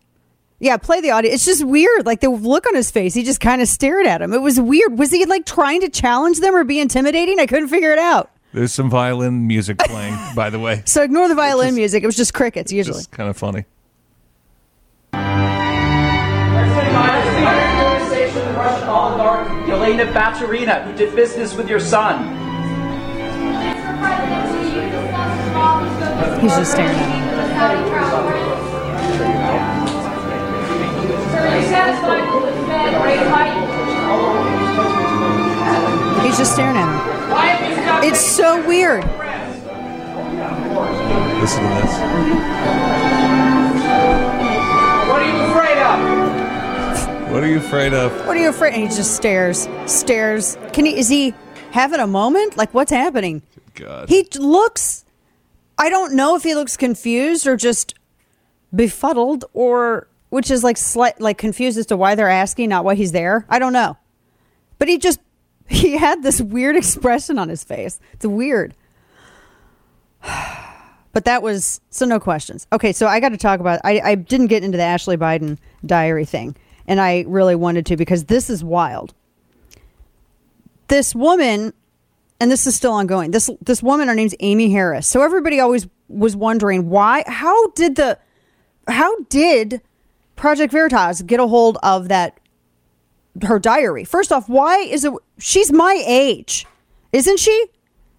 [0.61, 1.31] Yeah, play the audio.
[1.31, 2.05] It's just weird.
[2.07, 4.33] Like the look on his face, he just kind of stared at him.
[4.33, 4.99] It was weird.
[4.99, 7.39] Was he like trying to challenge them or be intimidating?
[7.39, 8.31] I couldn't figure it out.
[8.53, 10.83] There's some violin music playing, by the way.
[10.85, 12.03] So ignore the violin music.
[12.03, 12.99] It was just crickets usually.
[12.99, 13.67] Just kind of funny.
[17.09, 22.48] Conversation with Russian oligarch Yelena Baturina, who did business with your son.
[26.41, 27.29] He's just staring at him.
[36.25, 38.09] He's just staring at him.
[38.09, 39.05] It's so weird.
[41.41, 41.93] Listen to this.
[45.09, 45.99] What are you afraid of?
[47.33, 48.27] What are you afraid of?
[48.27, 48.75] What are you afraid?
[48.75, 50.57] And he just stares, stares.
[50.73, 50.97] Can he?
[50.97, 51.35] Is he
[51.71, 52.57] having a moment?
[52.57, 53.43] Like what's happening?
[53.75, 54.09] God.
[54.09, 55.05] He looks.
[55.79, 57.95] I don't know if he looks confused or just
[58.75, 62.97] befuddled, or which is like slight, like confused as to why they're asking, not why
[62.97, 63.47] he's there.
[63.49, 63.97] I don't know,
[64.79, 65.21] but he just
[65.69, 68.01] he had this weird expression on his face.
[68.13, 68.75] It's weird.
[71.15, 72.67] But that was so no questions.
[72.71, 73.81] Okay, so I got to talk about.
[73.83, 76.55] I, I didn't get into the Ashley Biden diary thing,
[76.87, 79.15] and I really wanted to because this is wild.
[80.89, 81.73] This woman,
[82.41, 83.31] and this is still ongoing.
[83.31, 85.07] This this woman, her name's Amy Harris.
[85.07, 87.25] So everybody always was wondering why.
[87.27, 88.19] How did the,
[88.87, 89.81] how did
[90.37, 92.39] Project Veritas get a hold of that
[93.43, 94.05] her diary?
[94.05, 95.13] First off, why is it?
[95.39, 96.67] She's my age,
[97.13, 97.67] isn't she?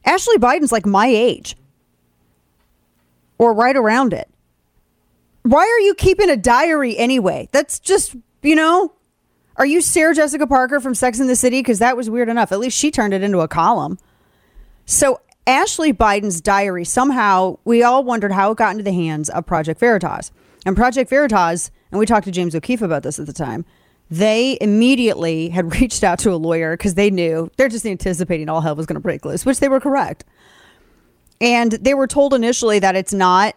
[0.06, 1.56] Ashley Biden's like my age
[3.38, 4.30] or right around it.
[5.44, 7.50] Why are you keeping a diary anyway?
[7.52, 8.94] That's just, you know,
[9.56, 11.60] are you Sarah Jessica Parker from Sex and the City?
[11.60, 12.52] Because that was weird enough.
[12.52, 13.98] At least she turned it into a column.
[14.92, 19.46] So, Ashley Biden's diary, somehow, we all wondered how it got into the hands of
[19.46, 20.32] Project Veritas.
[20.66, 23.66] And Project Veritas and we talked to James O'Keefe about this at the time.
[24.10, 28.62] They immediately had reached out to a lawyer because they knew they're just anticipating all
[28.62, 30.26] hell was going to break loose, which they were correct.
[31.40, 33.56] And they were told initially that it's not,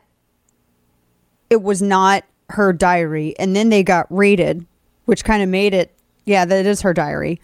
[1.49, 3.35] it was not her diary.
[3.38, 4.66] And then they got raided,
[5.07, 5.95] which kind of made it,
[6.27, 7.40] yeah, that it is her diary.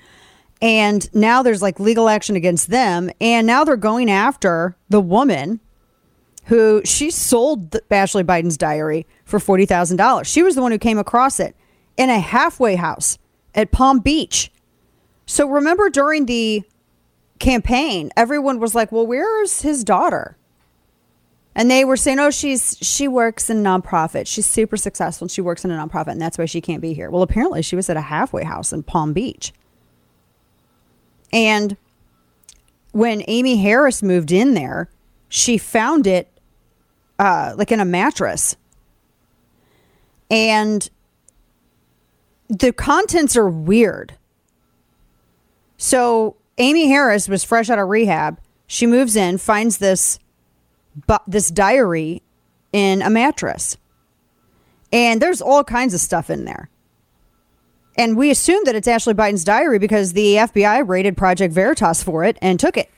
[0.60, 3.10] And now there's like legal action against them.
[3.20, 5.60] And now they're going after the woman
[6.46, 10.24] who she sold Ashley Biden's diary for $40,000.
[10.24, 11.54] She was the one who came across it
[11.96, 13.18] in a halfway house
[13.54, 14.50] at Palm Beach.
[15.26, 16.62] So remember during the
[17.38, 20.38] campaign, everyone was like, "Well, where's his daughter?"
[21.54, 24.26] And they were saying, "Oh, she's she works in nonprofit.
[24.26, 25.26] She's super successful.
[25.26, 27.60] And she works in a nonprofit, and that's why she can't be here." Well, apparently,
[27.60, 29.52] she was at a halfway house in Palm Beach.
[31.32, 31.76] And
[32.92, 34.88] when Amy Harris moved in there,
[35.28, 36.28] she found it
[37.18, 38.56] uh, like in a mattress,
[40.30, 40.88] and
[42.48, 44.14] the contents are weird.
[45.76, 48.40] So Amy Harris was fresh out of rehab.
[48.66, 50.18] She moves in, finds this
[51.06, 52.22] bu- this diary
[52.72, 53.76] in a mattress.
[54.92, 56.70] And there's all kinds of stuff in there.
[57.98, 62.22] And we assume that it's Ashley Biden's diary because the FBI raided Project Veritas for
[62.22, 62.88] it and took it.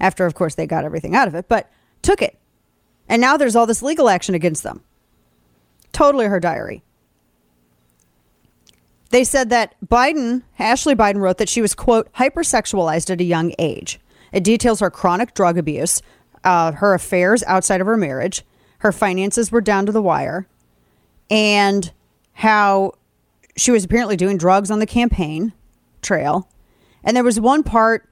[0.00, 1.70] After, of course, they got everything out of it, but
[2.02, 2.36] took it.
[3.08, 4.82] And now there's all this legal action against them.
[5.92, 6.82] Totally her diary.
[9.10, 13.54] They said that Biden, Ashley Biden wrote that she was, quote, hypersexualized at a young
[13.58, 14.00] age.
[14.32, 16.02] It details her chronic drug abuse,
[16.44, 18.42] uh, her affairs outside of her marriage,
[18.78, 20.46] her finances were down to the wire,
[21.30, 21.90] and
[22.34, 22.92] how
[23.58, 25.52] she was apparently doing drugs on the campaign
[26.00, 26.48] trail.
[27.02, 28.08] And there was one part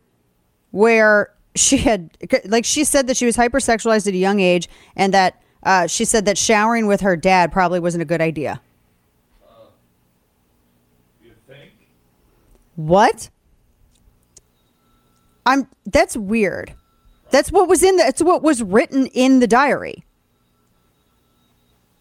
[0.73, 2.11] where she had,
[2.45, 6.05] like, she said that she was hypersexualized at a young age and that uh, she
[6.05, 8.61] said that showering with her dad probably wasn't a good idea.
[12.75, 13.31] What?
[15.47, 16.75] I'm that's weird.
[17.31, 20.05] That's what was in the it's what was written in the diary.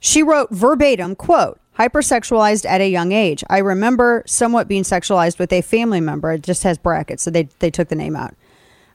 [0.02, 3.44] She wrote verbatim, quote, hypersexualized at a young age.
[3.50, 6.32] I remember somewhat being sexualized with a family member.
[6.32, 8.34] It just has brackets, so they they took the name out.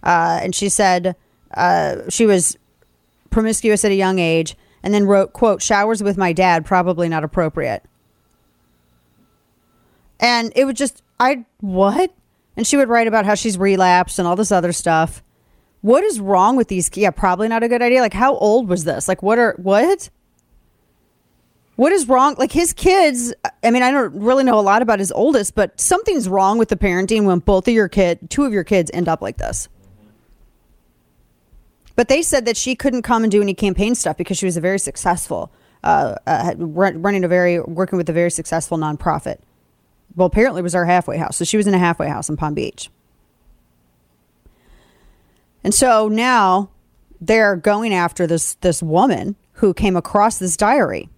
[0.02, 1.14] Uh, and she said
[1.54, 2.56] uh, she was
[3.30, 7.22] promiscuous at a young age, and then wrote, quote, showers with my dad, probably not
[7.22, 7.84] appropriate.
[10.18, 12.12] And it was just, I, what?
[12.56, 15.22] And she would write about how she's relapsed and all this other stuff.
[15.80, 16.90] What is wrong with these?
[16.94, 18.00] Yeah, probably not a good idea.
[18.00, 19.08] Like, how old was this?
[19.08, 20.10] Like, what are, what?
[21.80, 22.34] What is wrong?
[22.36, 25.80] Like, his kids, I mean, I don't really know a lot about his oldest, but
[25.80, 29.08] something's wrong with the parenting when both of your kid, two of your kids end
[29.08, 29.66] up like this.
[31.96, 34.58] But they said that she couldn't come and do any campaign stuff because she was
[34.58, 35.50] a very successful,
[35.82, 39.38] uh, uh, running a very, working with a very successful nonprofit
[40.16, 41.36] well, apparently it was our halfway house.
[41.36, 42.90] So she was in a halfway house in Palm Beach.
[45.62, 46.70] And so now
[47.20, 51.08] they're going after this this woman who came across this diary.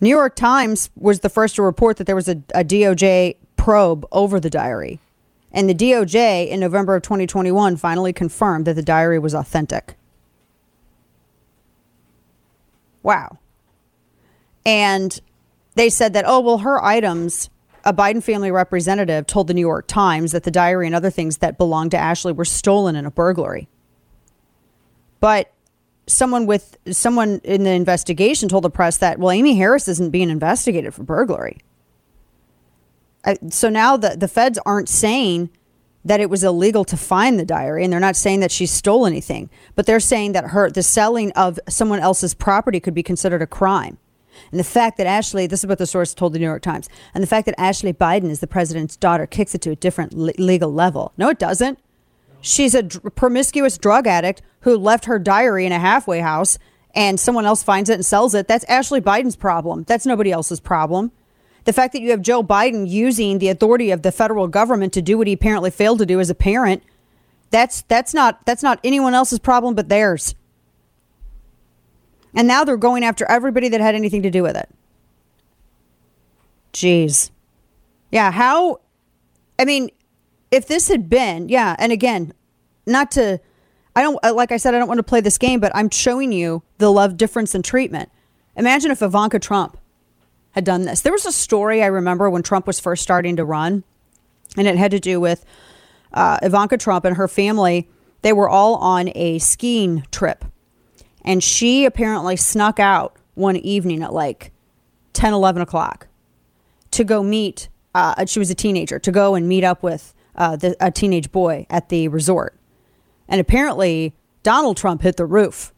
[0.00, 4.06] New York Times was the first to report that there was a, a DOJ probe
[4.12, 5.00] over the diary.
[5.52, 9.96] And the DOJ in November of 2021 finally confirmed that the diary was authentic.
[13.04, 13.38] Wow.
[14.66, 15.20] And
[15.76, 17.50] they said that, oh, well, her items,
[17.84, 21.38] a Biden family representative told the New York Times that the diary and other things
[21.38, 23.68] that belonged to Ashley were stolen in a burglary.
[25.20, 25.53] But
[26.06, 30.30] someone with someone in the investigation told the press that, well, Amy Harris isn't being
[30.30, 31.58] investigated for burglary.
[33.24, 35.50] I, so now the, the feds aren't saying
[36.04, 39.06] that it was illegal to find the diary and they're not saying that she stole
[39.06, 43.40] anything but they're saying that her the selling of someone else's property could be considered
[43.40, 43.96] a crime
[44.50, 46.88] and the fact that Ashley, this is what the source told the New York Times,
[47.12, 50.12] and the fact that Ashley Biden is the president's daughter kicks it to a different
[50.12, 51.12] le- legal level.
[51.16, 51.78] No, it doesn't.
[52.46, 56.58] She's a dr- promiscuous drug addict who left her diary in a halfway house
[56.94, 58.48] and someone else finds it and sells it.
[58.48, 59.84] That's Ashley Biden's problem.
[59.84, 61.10] That's nobody else's problem.
[61.64, 65.00] The fact that you have Joe Biden using the authority of the federal government to
[65.00, 66.82] do what he apparently failed to do as a parent,
[67.50, 70.34] that's that's not that's not anyone else's problem but theirs.
[72.34, 74.68] And now they're going after everybody that had anything to do with it.
[76.74, 77.30] Jeez.
[78.12, 78.80] Yeah, how
[79.58, 79.88] I mean,
[80.54, 82.32] if this had been, yeah, and again,
[82.86, 83.40] not to
[83.96, 86.32] I don't like I said I don't want to play this game, but I'm showing
[86.32, 88.10] you the love difference in treatment.
[88.56, 89.78] Imagine if Ivanka Trump
[90.52, 91.00] had done this.
[91.00, 93.84] There was a story I remember when Trump was first starting to run,
[94.56, 95.44] and it had to do with
[96.12, 97.88] uh, Ivanka Trump and her family.
[98.22, 100.44] They were all on a skiing trip
[101.24, 104.52] and she apparently snuck out one evening at like
[105.14, 106.06] 10, 11 o'clock
[106.90, 110.56] to go meet, uh, she was a teenager, to go and meet up with uh,
[110.56, 112.56] the, a teenage boy at the resort.
[113.28, 115.72] And apparently, Donald Trump hit the roof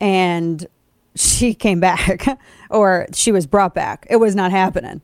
[0.00, 0.66] and
[1.14, 2.38] she came back
[2.70, 4.06] or she was brought back.
[4.10, 5.00] It was not happening.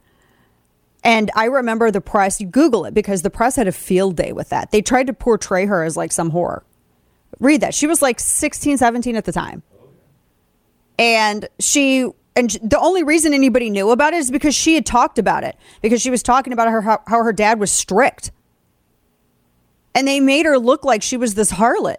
[1.04, 4.32] And I remember the press, you Google it because the press had a field day
[4.32, 4.72] with that.
[4.72, 6.62] They tried to portray her as like some whore.
[7.38, 7.72] Read that.
[7.72, 9.62] She was like 16, 17 at the time.
[10.98, 15.18] And she, and the only reason anybody knew about it is because she had talked
[15.18, 18.32] about it, because she was talking about her, how, how her dad was strict.
[19.98, 21.96] And they made her look like she was this harlot.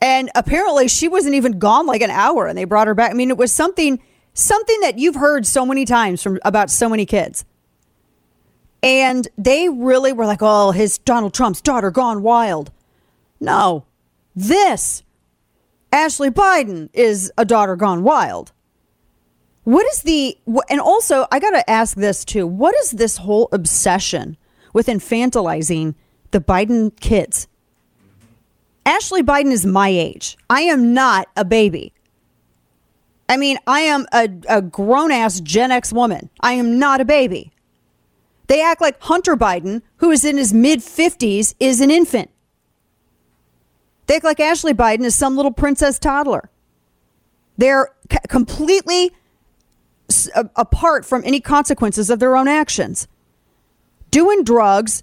[0.00, 3.10] And apparently she wasn't even gone like an hour and they brought her back.
[3.10, 4.00] I mean, it was something
[4.32, 7.44] something that you've heard so many times from about so many kids.
[8.82, 12.72] And they really were like, "Oh, his Donald Trump's daughter gone wild."
[13.38, 13.84] No.
[14.34, 15.02] This
[15.92, 18.52] Ashley Biden is a daughter gone wild.
[19.64, 20.38] What is the
[20.70, 22.46] and also I got to ask this too.
[22.46, 24.38] What is this whole obsession
[24.78, 25.96] with infantilizing
[26.30, 27.48] the Biden kids?
[28.86, 30.38] Ashley Biden is my age.
[30.48, 31.92] I am not a baby.
[33.28, 36.30] I mean, I am a, a grown ass Gen X woman.
[36.42, 37.50] I am not a baby.
[38.46, 42.30] They act like Hunter Biden, who is in his mid 50s, is an infant.
[44.06, 46.48] They act like Ashley Biden is some little princess toddler.
[47.56, 49.10] They're c- completely
[50.08, 53.08] s- apart from any consequences of their own actions.
[54.10, 55.02] Doing drugs,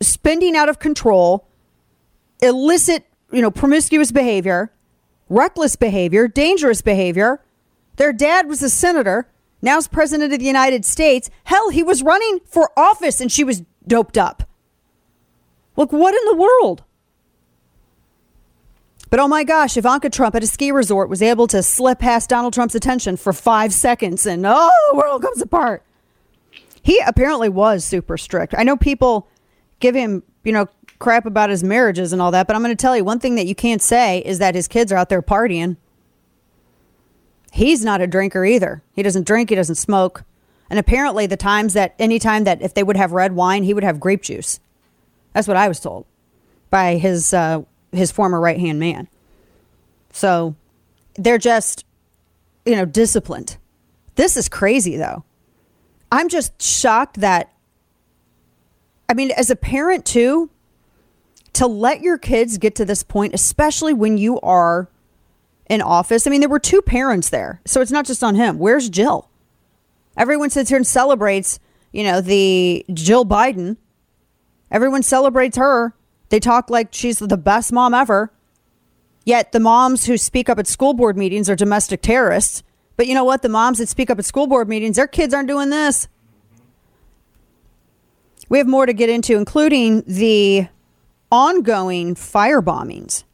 [0.00, 1.46] spending out of control,
[2.40, 4.72] illicit, you know, promiscuous behavior,
[5.28, 7.42] reckless behavior, dangerous behavior.
[7.96, 9.28] Their dad was a senator,
[9.62, 11.30] now's president of the United States.
[11.44, 14.48] Hell, he was running for office and she was doped up.
[15.76, 16.84] Look, what in the world?
[19.08, 22.28] But oh my gosh, Ivanka Trump at a ski resort was able to slip past
[22.28, 25.84] Donald Trump's attention for five seconds and oh, the world comes apart.
[26.86, 28.54] He apparently was super strict.
[28.56, 29.26] I know people
[29.80, 30.68] give him, you know,
[31.00, 33.34] crap about his marriages and all that, but I'm going to tell you one thing
[33.34, 35.78] that you can't say is that his kids are out there partying.
[37.50, 38.84] He's not a drinker either.
[38.92, 40.22] He doesn't drink, he doesn't smoke.
[40.70, 43.82] And apparently, the times that anytime that if they would have red wine, he would
[43.82, 44.60] have grape juice.
[45.32, 46.06] That's what I was told
[46.70, 49.08] by his uh, his former right hand man.
[50.12, 50.54] So
[51.16, 51.84] they're just,
[52.64, 53.56] you know, disciplined.
[54.14, 55.24] This is crazy, though.
[56.10, 57.52] I'm just shocked that.
[59.08, 60.50] I mean, as a parent too,
[61.54, 64.88] to let your kids get to this point, especially when you are
[65.68, 66.26] in office.
[66.26, 68.58] I mean, there were two parents there, so it's not just on him.
[68.58, 69.30] Where's Jill?
[70.16, 71.58] Everyone sits here and celebrates,
[71.92, 73.76] you know, the Jill Biden.
[74.70, 75.94] Everyone celebrates her.
[76.28, 78.32] They talk like she's the best mom ever.
[79.24, 82.62] Yet the moms who speak up at school board meetings are domestic terrorists.
[82.96, 83.42] But you know what?
[83.42, 86.08] The moms that speak up at school board meetings, their kids aren't doing this.
[88.48, 90.68] We have more to get into, including the
[91.30, 93.24] ongoing fire bombings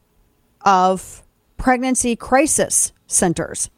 [0.61, 1.23] of
[1.57, 3.69] pregnancy crisis centers.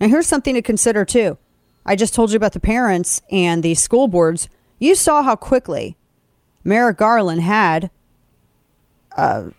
[0.00, 1.38] Now, here's something to consider too.
[1.84, 4.48] I just told you about the parents and the school boards.
[4.78, 5.96] You saw how quickly
[6.64, 7.90] Merrick Garland had
[9.16, 9.50] uh,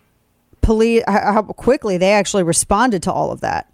[0.62, 3.72] police, how quickly they actually responded to all of that.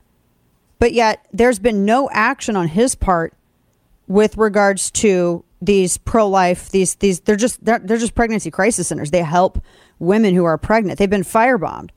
[0.84, 3.34] But yet, there's been no action on his part
[4.10, 9.10] with regards to these pro-life these these they're just they're, they're just pregnancy crisis centers
[9.10, 9.64] they help
[10.00, 11.00] women who are pregnant.
[11.00, 11.92] They've been firebombed.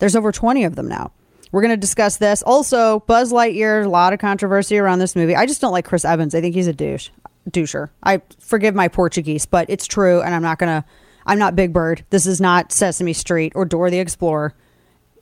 [0.00, 1.12] There's over 20 of them now.
[1.52, 2.42] We're going to discuss this.
[2.42, 5.36] Also, Buzz Lightyear, a lot of controversy around this movie.
[5.36, 6.34] I just don't like Chris Evans.
[6.34, 7.10] I think he's a douche.
[7.48, 7.90] Doucher.
[8.02, 10.84] I forgive my Portuguese, but it's true, and I'm not going to.
[11.24, 12.04] I'm not Big Bird.
[12.10, 14.56] This is not Sesame Street or Dora the Explorer.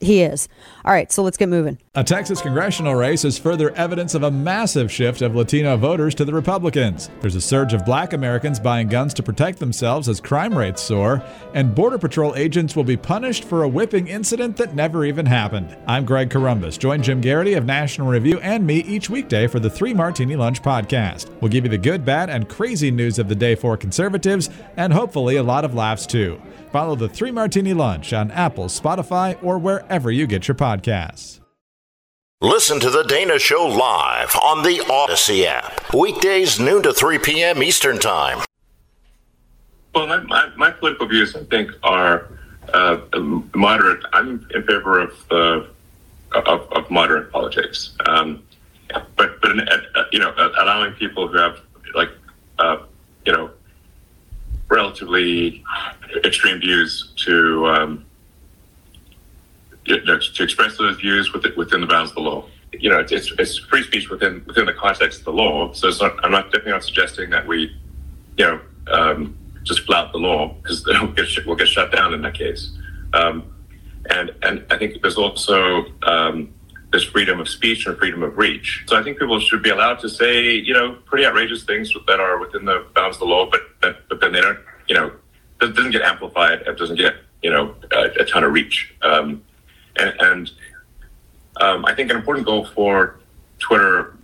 [0.03, 0.49] He is.
[0.85, 1.79] All right, so let's get moving.
[1.95, 6.25] A Texas congressional race is further evidence of a massive shift of Latino voters to
[6.25, 7.09] the Republicans.
[7.21, 11.23] There's a surge of black Americans buying guns to protect themselves as crime rates soar,
[11.55, 15.77] and Border Patrol agents will be punished for a whipping incident that never even happened.
[15.87, 16.81] I'm Greg Corombos.
[16.81, 20.63] Join Jim Geraghty of National Review and me each weekday for the Three Martini Lunch
[20.63, 21.31] podcast.
[21.41, 24.93] We'll give you the good, bad, and crazy news of the day for conservatives, and
[24.93, 26.43] hopefully a lot of laughs too.
[26.73, 31.41] Follow the Three Martini Lunch on Apple, Spotify, or wherever you get your podcasts.
[32.41, 35.93] Listen to The Dana Show live on the Odyssey app.
[35.93, 37.63] Weekdays, noon to 3 p.m.
[37.63, 38.39] Eastern Time.
[39.95, 42.31] Well, my, my, my political views, I think, are
[42.73, 43.01] uh,
[43.55, 44.03] moderate.
[44.15, 45.61] I'm in favor of, uh,
[46.33, 47.95] of, of, moderate politics.
[48.07, 48.43] Um,
[49.17, 51.61] but, but uh, you know, allowing people who have,
[51.95, 52.11] like,
[52.59, 52.79] uh,
[53.27, 53.51] you know,
[54.73, 55.63] relatively
[56.25, 58.05] extreme views to um,
[59.85, 62.45] you know, to express those views within the bounds of the law.
[62.73, 65.73] you know, it's, it's free speech within within the context of the law.
[65.73, 67.75] So not, I'm not definitely not suggesting that we,
[68.39, 72.23] you know, um, just flout the law because we'll get, we'll get shut down in
[72.23, 72.71] that case.
[73.13, 73.53] Um,
[74.11, 76.53] and and I think there's also um,
[76.93, 78.85] there's freedom of speech and freedom of reach.
[78.87, 82.21] So I think people should be allowed to say, you know, pretty outrageous things that
[82.21, 85.11] are within the bounds of the law, but but, but then they don't, you know,
[85.63, 86.61] it doesn't get amplified.
[86.67, 88.95] It doesn't get, you know, a, a ton of reach.
[89.03, 89.43] Um,
[89.97, 90.51] and, and
[91.61, 93.19] um, I think an important goal for
[93.59, 94.15] Twitter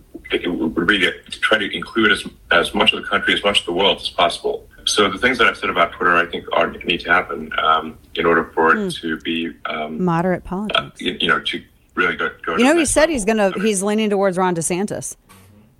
[0.45, 3.65] would be to try to include as, as much of the country, as much of
[3.65, 4.67] the world as possible.
[4.85, 7.97] So the things that I've said about Twitter, I think, are need to happen um,
[8.15, 9.01] in order for it Mm.
[9.01, 10.79] to be um, Moderate politics.
[10.79, 11.63] uh, you, you know, to
[11.99, 12.31] really go.
[12.45, 15.15] go You know, he next said he's gonna he's leaning towards Ron DeSantis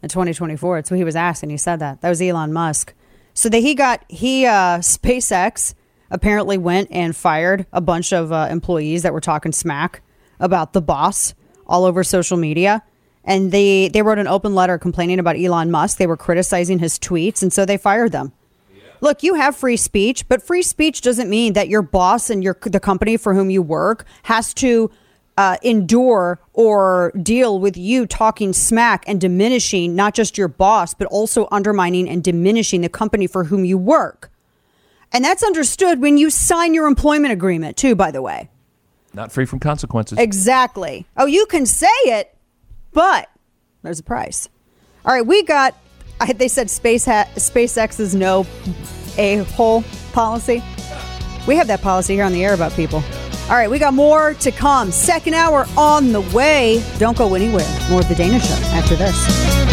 [0.03, 0.77] in 2024.
[0.77, 1.49] It's what he was asking.
[1.49, 2.01] He said that.
[2.01, 2.93] That was Elon Musk.
[3.33, 5.73] So that he got he uh, SpaceX
[6.11, 10.01] apparently went and fired a bunch of uh, employees that were talking smack
[10.39, 11.33] about the boss
[11.67, 12.83] all over social media.
[13.23, 15.97] And they they wrote an open letter complaining about Elon Musk.
[15.97, 18.31] They were criticizing his tweets, and so they fired them.
[19.01, 22.57] Look, you have free speech, but free speech doesn't mean that your boss and your
[22.61, 24.89] the company for whom you work has to
[25.39, 31.07] uh, endure or deal with you talking smack and diminishing not just your boss, but
[31.07, 34.29] also undermining and diminishing the company for whom you work.
[35.13, 38.49] And that's understood when you sign your employment agreement, too, by the way.
[39.13, 40.19] Not free from consequences.
[40.19, 41.07] Exactly.
[41.15, 42.35] Oh, you can say it,
[42.91, 43.29] but
[43.81, 44.49] there's a price.
[45.05, 45.73] All right, we got.
[46.19, 48.45] I, they said Space ha- SpaceX is no
[49.17, 50.61] a hole policy.
[51.47, 53.01] We have that policy here on the air about people.
[53.49, 54.91] All right, we got more to come.
[54.91, 56.83] Second hour on the way.
[56.99, 57.65] Don't go anywhere.
[57.89, 59.69] More of the Dana Show after this.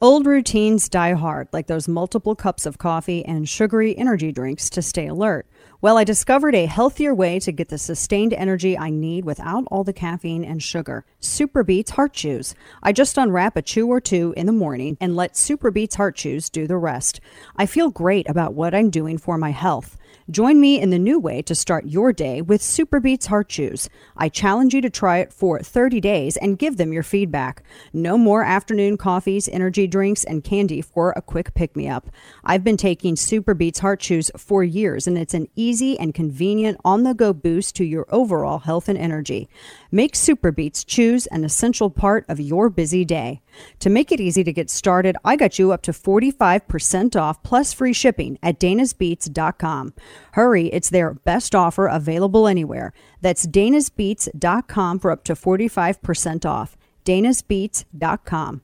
[0.00, 4.82] Old routines die hard, like those multiple cups of coffee and sugary energy drinks to
[4.82, 5.46] stay alert.
[5.80, 9.84] Well, I discovered a healthier way to get the sustained energy I need without all
[9.84, 11.04] the caffeine and sugar.
[11.20, 12.54] Superbeets Heart Chews.
[12.82, 16.48] I just unwrap a chew or two in the morning and let Superbeets Heart Chews
[16.48, 17.20] do the rest.
[17.56, 19.96] I feel great about what I'm doing for my health.
[20.30, 23.88] Join me in the new way to start your day with Superbeets Heart Chews.
[24.14, 27.62] I challenge you to try it for 30 days and give them your feedback.
[27.94, 32.10] No more afternoon coffees, energy drinks, and candy for a quick pick me up.
[32.44, 37.04] I've been taking Superbeets Heart Chews for years, and it's an easy and convenient on
[37.04, 39.48] the go boost to your overall health and energy.
[39.90, 43.40] Make Superbeets Chews an essential part of your busy day.
[43.80, 47.72] To make it easy to get started, I got you up to 45% off plus
[47.72, 49.94] free shipping at danasbeats.com.
[50.32, 52.92] Hurry, it's their best offer available anywhere.
[53.22, 56.76] That's danasbeats.com for up to 45% off.
[57.04, 58.62] danasbeats.com.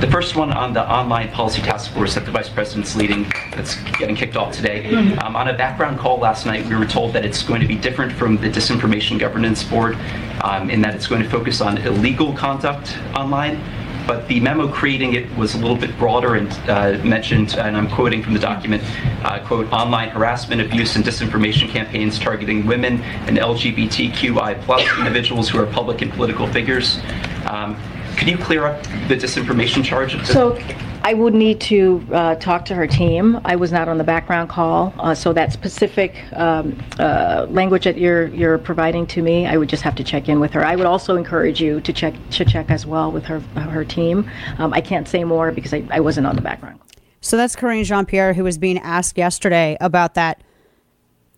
[0.00, 3.22] The first one on the online policy task force that the vice president's leading,
[3.52, 4.92] that's getting kicked off today.
[5.18, 7.76] Um, on a background call last night, we were told that it's going to be
[7.76, 9.96] different from the Disinformation Governance Board
[10.42, 13.62] um, in that it's going to focus on illegal conduct online.
[14.04, 17.88] But the memo creating it was a little bit broader and uh, mentioned, and I'm
[17.88, 18.82] quoting from the document,
[19.24, 25.60] uh, quote, online harassment, abuse, and disinformation campaigns targeting women and LGBTQI plus individuals who
[25.60, 26.98] are public and political figures.
[27.46, 27.76] Um,
[28.16, 30.24] could you clear up the disinformation charge?
[30.26, 30.58] So
[31.04, 33.40] I would need to uh, talk to her team.
[33.44, 37.98] I was not on the background call, uh, so that specific um, uh, language that
[37.98, 40.64] you're you're providing to me, I would just have to check in with her.
[40.64, 44.30] I would also encourage you to check to check as well with her her team.
[44.58, 46.78] Um, I can't say more because I, I wasn't on the background.
[47.20, 50.42] So that's Karine Jean Pierre, who was being asked yesterday about that.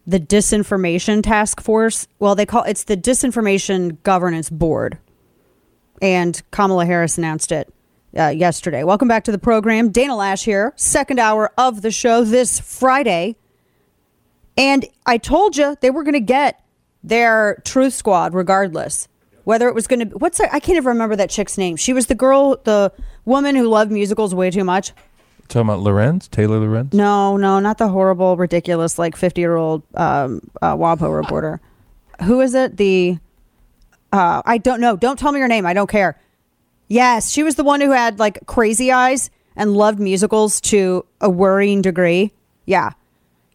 [0.06, 2.06] The disinformation task force.
[2.18, 4.98] Well, they call it's the disinformation governance board,
[6.04, 7.72] and Kamala Harris announced it
[8.14, 8.84] uh, yesterday.
[8.84, 13.36] Welcome back to the program, Dana Loesch here, second hour of the show this Friday,
[14.54, 16.62] and I told you they were going to get
[17.02, 19.08] their Truth Squad regardless.
[19.44, 20.52] Whether it was going to, what's that?
[20.52, 21.76] I can't even remember that chick's name.
[21.76, 22.92] She was the girl, the
[23.24, 24.92] woman who loved musicals way too much.
[25.48, 26.92] Talking about Lorenz, Taylor Lorenz.
[26.92, 31.60] No, no, not the horrible, ridiculous, like fifty-year-old um, uh, WAPO reporter.
[32.24, 32.76] Who is it?
[32.76, 33.18] The
[34.14, 34.96] uh, I don't know.
[34.96, 35.66] Don't tell me her name.
[35.66, 36.18] I don't care.
[36.86, 41.28] Yes, she was the one who had like crazy eyes and loved musicals to a
[41.28, 42.32] worrying degree.
[42.64, 42.92] Yeah,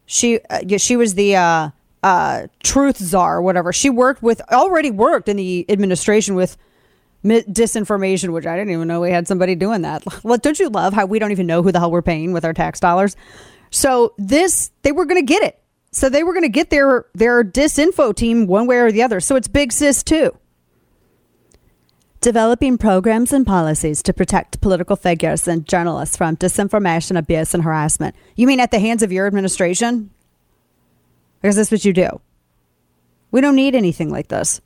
[0.05, 1.69] she uh, yeah, she was the uh,
[2.03, 3.71] uh, truth czar, whatever.
[3.71, 6.57] She worked with already worked in the administration with
[7.23, 10.03] mi- disinformation, which I didn't even know we had somebody doing that.
[10.23, 12.43] Well, don't you love how we don't even know who the hell we're paying with
[12.43, 13.15] our tax dollars?
[13.71, 15.61] So this, they were going to get it.
[15.91, 19.19] So they were going to get their their disinfo team one way or the other.
[19.19, 20.37] So it's big sis too.
[22.21, 28.13] Developing programs and policies to protect political figures and journalists from disinformation, abuse, and harassment.
[28.35, 30.09] You mean at the hands of your administration?
[31.41, 32.19] Because that's what you do.
[33.31, 34.59] We don't need anything like this.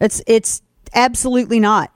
[0.00, 0.62] It's it's
[0.94, 1.92] absolutely not.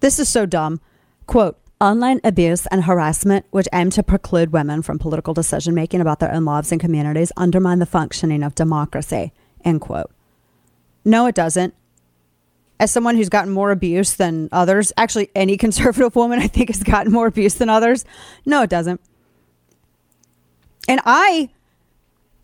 [0.00, 0.80] This is so dumb.
[1.26, 6.18] Quote, online abuse and harassment which aim to preclude women from political decision making about
[6.18, 9.32] their own lives and communities undermine the functioning of democracy.
[9.64, 10.10] End quote.
[11.04, 11.72] No, it doesn't.
[12.78, 16.82] As someone who's gotten more abuse than others, actually any conservative woman I think has
[16.82, 18.04] gotten more abuse than others.
[18.44, 19.00] No, it doesn't.
[20.88, 21.50] And I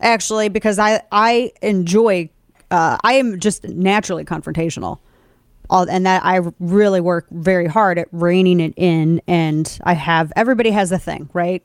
[0.01, 2.29] actually because I I enjoy
[2.73, 4.99] uh, I am just naturally confrontational.
[5.69, 9.21] All, and that I really work very hard at reining it in.
[9.27, 11.63] And I have everybody has a thing, right?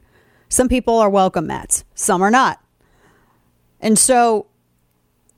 [0.48, 2.62] Some people are welcome mats, some are not.
[3.80, 4.46] And so,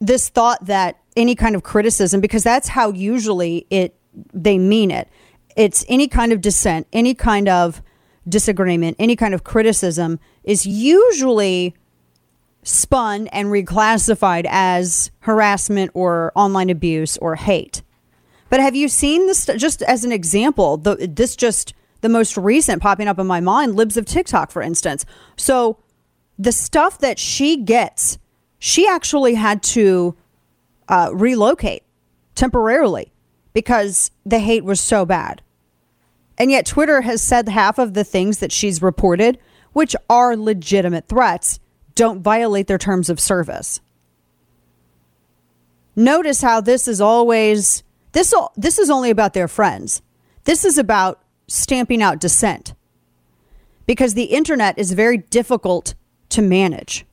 [0.01, 3.95] this thought that any kind of criticism, because that's how usually it
[4.33, 5.09] they mean it.
[5.55, 7.83] It's any kind of dissent, any kind of
[8.29, 11.75] disagreement, any kind of criticism is usually
[12.63, 17.83] spun and reclassified as harassment or online abuse or hate.
[18.49, 20.77] But have you seen this just as an example?
[20.77, 24.63] The, this just the most recent popping up in my mind, libs of TikTok, for
[24.63, 25.05] instance.
[25.37, 25.79] So
[26.39, 28.19] the stuff that she gets,
[28.59, 30.17] she actually had to
[30.91, 31.85] uh, relocate
[32.35, 33.13] temporarily
[33.55, 35.41] because the hate was so bad.
[36.37, 39.39] And yet Twitter has said half of the things that she's reported,
[39.73, 41.61] which are legitimate threats,
[41.95, 43.81] don't violate their terms of service.
[45.95, 47.83] Notice how this is always
[48.13, 50.03] this this is only about their friends.
[50.45, 52.75] This is about stamping out dissent.
[53.87, 55.95] Because the internet is very difficult
[56.31, 57.05] to manage.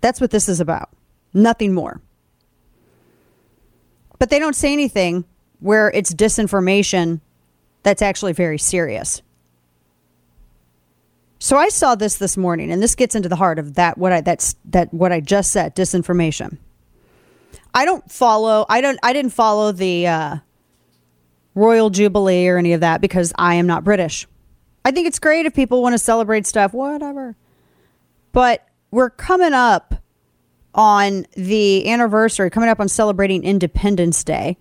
[0.00, 0.90] That's what this is about.
[1.32, 2.00] Nothing more.
[4.18, 5.24] But they don't say anything
[5.60, 7.20] where it's disinformation
[7.82, 9.22] that's actually very serious.
[11.38, 14.12] So I saw this this morning, and this gets into the heart of that what
[14.12, 16.58] I that's that what I just said disinformation.
[17.74, 18.64] I don't follow.
[18.68, 18.98] I don't.
[19.02, 20.36] I didn't follow the uh,
[21.54, 24.26] royal jubilee or any of that because I am not British.
[24.84, 27.36] I think it's great if people want to celebrate stuff, whatever.
[28.32, 29.94] But we're coming up
[30.74, 34.56] on the anniversary, coming up on celebrating Independence Day.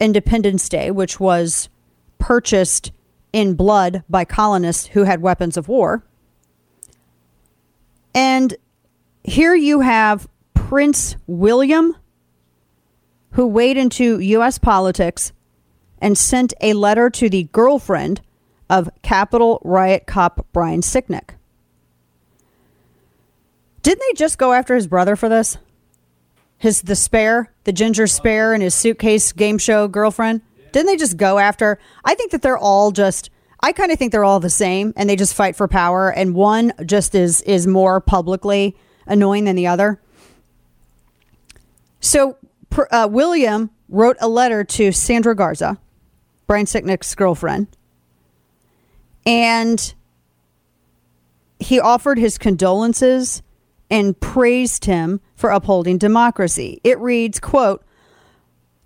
[0.00, 1.68] Independence Day, which was
[2.18, 2.92] purchased
[3.32, 6.04] in blood by colonists who had weapons of war.
[8.14, 8.56] And
[9.22, 11.94] here you have Prince William,
[13.32, 14.58] who weighed into U.S.
[14.58, 15.32] politics
[16.00, 18.20] and sent a letter to the girlfriend
[18.70, 21.37] of Capitol riot cop Brian Sicknick.
[23.88, 25.56] Didn't they just go after his brother for this?
[26.58, 30.42] His the spare, the ginger spare, and his suitcase game show girlfriend.
[30.72, 31.78] Didn't they just go after?
[32.04, 33.30] I think that they're all just.
[33.60, 36.10] I kind of think they're all the same, and they just fight for power.
[36.10, 38.76] And one just is is more publicly
[39.06, 39.98] annoying than the other.
[42.00, 42.36] So
[42.90, 45.78] uh, William wrote a letter to Sandra Garza,
[46.46, 47.68] Brian Sicknick's girlfriend,
[49.24, 49.94] and
[51.58, 53.42] he offered his condolences
[53.90, 56.80] and praised him for upholding democracy.
[56.84, 57.84] It reads, quote,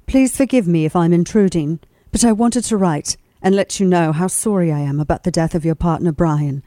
[0.07, 1.81] Please forgive me if I'm intruding,
[2.11, 5.31] but I wanted to write and let you know how sorry I am about the
[5.31, 6.63] death of your partner, Brian.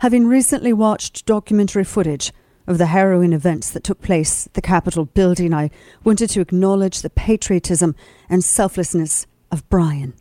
[0.00, 2.32] Having recently watched documentary footage
[2.66, 5.70] of the harrowing events that took place at the Capitol building, I
[6.04, 7.96] wanted to acknowledge the patriotism
[8.28, 10.14] and selflessness of Brian.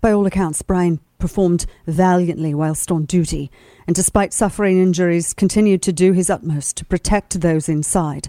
[0.00, 3.50] By all accounts, Brian performed valiantly whilst on duty,
[3.86, 8.28] and despite suffering injuries, continued to do his utmost to protect those inside.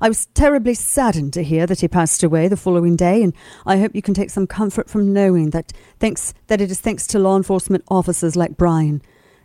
[0.00, 3.34] I was terribly saddened to hear that he passed away the following day, and
[3.66, 7.06] I hope you can take some comfort from knowing that thanks that it is thanks
[7.08, 9.02] to law enforcement officers like Brian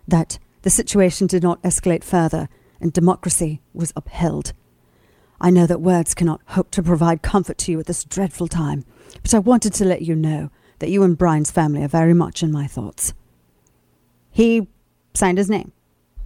[0.07, 4.53] that the situation did not escalate further and democracy was upheld.
[5.41, 8.85] I know that words cannot hope to provide comfort to you at this dreadful time,
[9.21, 12.43] but I wanted to let you know that you and Brian's family are very much
[12.43, 13.13] in my thoughts.
[14.31, 14.67] He
[15.13, 15.71] signed his name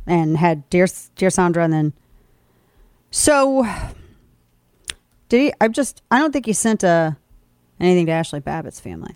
[0.06, 1.94] and had dear dear Sandra and then
[3.12, 3.68] so
[5.30, 5.54] did he?
[5.60, 7.12] I just I don't think he sent a uh,
[7.80, 9.16] anything to Ashley Babbitt's family.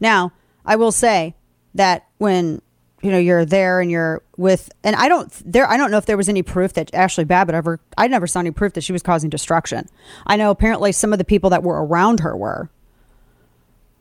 [0.00, 0.32] Now
[0.64, 1.34] I will say
[1.74, 2.60] that when
[3.02, 6.06] you know you're there and you're with and I don't there I don't know if
[6.06, 8.92] there was any proof that Ashley Babbitt ever I never saw any proof that she
[8.92, 9.88] was causing destruction.
[10.26, 12.70] I know apparently some of the people that were around her were.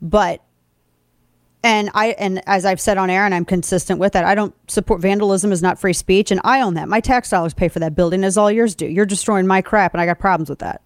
[0.01, 0.41] But
[1.63, 4.53] and I and as I've said on air and I'm consistent with that, I don't
[4.69, 6.87] support vandalism is not free speech and I own that.
[6.87, 8.85] My tax dollars pay for that building as all yours do.
[8.85, 10.81] You're destroying my crap and I got problems with that.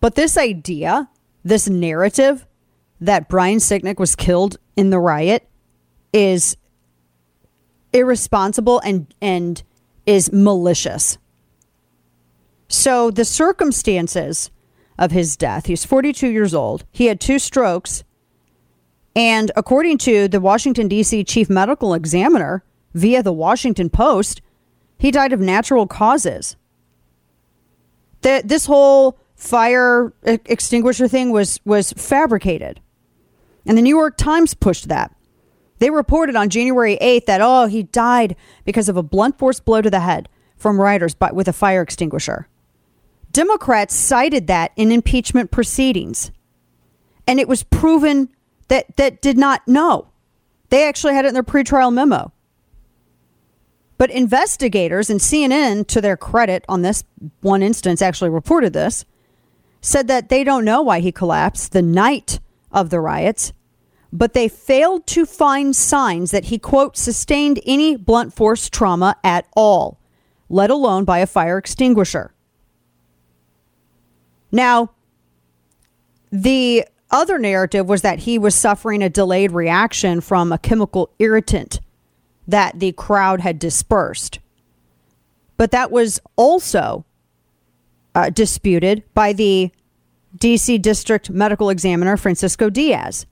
[0.00, 1.08] But this idea,
[1.44, 2.46] this narrative
[3.00, 5.46] that Brian Sicknick was killed in the riot
[6.12, 6.56] is
[7.92, 9.62] irresponsible and and
[10.06, 11.18] is malicious.
[12.68, 14.50] So the circumstances
[14.98, 16.84] of his death, he's 42 years old.
[16.90, 18.04] He had two strokes.
[19.14, 21.24] And according to the Washington, D.C.
[21.24, 24.42] chief medical examiner via the Washington Post,
[24.98, 26.56] he died of natural causes.
[28.22, 32.80] The, this whole fire extinguisher thing was, was fabricated.
[33.66, 35.14] And the New York Times pushed that.
[35.78, 39.82] They reported on January 8th that, oh, he died because of a blunt force blow
[39.82, 42.48] to the head from rioters but with a fire extinguisher.
[43.36, 46.30] Democrats cited that in impeachment proceedings.
[47.26, 48.30] And it was proven
[48.68, 50.08] that that did not know.
[50.70, 52.32] They actually had it in their pretrial memo.
[53.98, 57.04] But investigators and CNN, to their credit on this
[57.42, 59.04] one instance, actually reported this,
[59.82, 62.40] said that they don't know why he collapsed the night
[62.72, 63.52] of the riots,
[64.10, 69.46] but they failed to find signs that he, quote, sustained any blunt force trauma at
[69.54, 70.00] all,
[70.48, 72.32] let alone by a fire extinguisher.
[74.50, 74.90] Now,
[76.30, 81.80] the other narrative was that he was suffering a delayed reaction from a chemical irritant
[82.46, 84.38] that the crowd had dispersed.
[85.56, 87.04] But that was also
[88.14, 89.70] uh, disputed by the
[90.38, 93.26] DC District Medical Examiner, Francisco Diaz.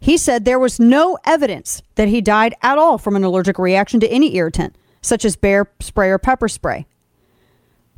[0.00, 4.00] He said there was no evidence that he died at all from an allergic reaction
[4.00, 6.86] to any irritant, such as bear spray or pepper spray.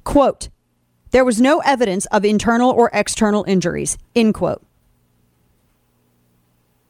[0.04, 0.48] Quote,
[1.10, 4.64] there was no evidence of internal or external injuries, end quote.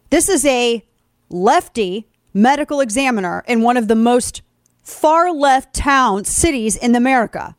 [0.09, 0.83] This is a
[1.29, 4.41] lefty medical examiner in one of the most
[4.81, 7.55] far left towns, cities in America.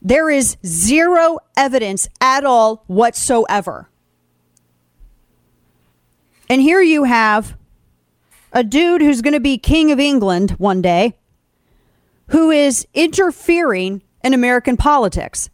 [0.00, 3.88] There is zero evidence at all whatsoever.
[6.48, 7.56] And here you have
[8.52, 11.16] a dude who's going to be king of England one day
[12.28, 15.50] who is interfering in American politics.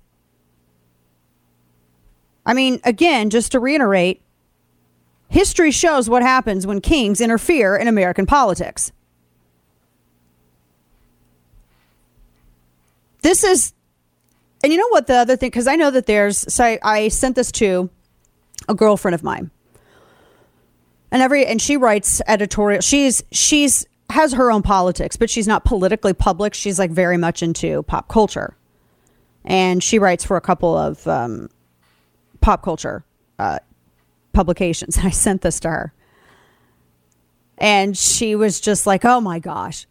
[2.47, 4.23] I mean, again, just to reiterate,
[5.29, 8.93] history shows what happens when kings interfere in American politics.
[13.23, 13.73] This is,
[14.63, 17.09] and you know what the other thing, because I know that there's, so I, I
[17.09, 17.89] sent this to
[18.69, 19.51] a girlfriend of mine.
[21.11, 25.65] And every, and she writes editorial, she's, she's, has her own politics, but she's not
[25.65, 26.55] politically public.
[26.55, 28.57] She's like very much into pop culture
[29.45, 31.51] and she writes for a couple of um,
[32.41, 33.05] pop culture
[33.39, 33.59] uh,
[34.33, 34.97] publications.
[34.99, 35.93] And I sent this to her,
[37.59, 39.87] and she was just like, "Oh my gosh,"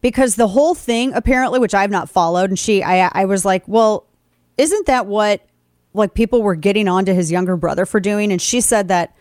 [0.00, 3.62] because the whole thing apparently, which I've not followed, and she, I, I was like,
[3.66, 4.06] "Well,
[4.58, 5.46] isn't that what
[5.94, 9.14] like people were getting on to his younger brother for doing?" And she said that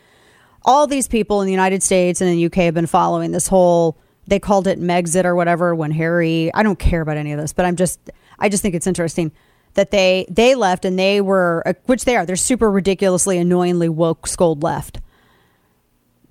[0.64, 3.98] all these people in the United States and the UK have been following this whole.
[4.28, 6.52] They called it Megxit or whatever when Harry.
[6.54, 8.00] I don't care about any of this, but I'm just.
[8.38, 9.32] I just think it's interesting
[9.76, 13.88] that they they left and they were uh, which they are they're super ridiculously annoyingly
[13.88, 15.00] woke scold left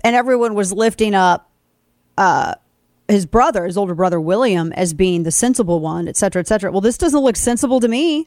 [0.03, 1.51] and everyone was lifting up
[2.19, 2.55] uh
[3.07, 6.73] his brother his older brother william as being the sensible one et cetera et cetera
[6.73, 8.27] well this doesn't look sensible to me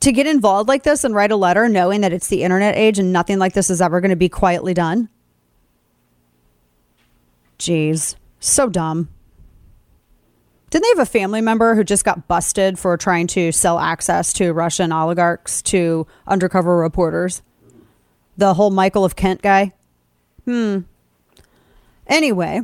[0.00, 2.98] to get involved like this and write a letter knowing that it's the internet age
[2.98, 5.08] and nothing like this is ever going to be quietly done
[7.62, 9.08] jeez so dumb
[10.72, 14.32] didn't they have a family member who just got busted for trying to sell access
[14.32, 17.42] to Russian oligarchs to undercover reporters?
[18.38, 19.72] The whole Michael of Kent guy?
[20.46, 20.78] Hmm.
[22.06, 22.62] Anyway,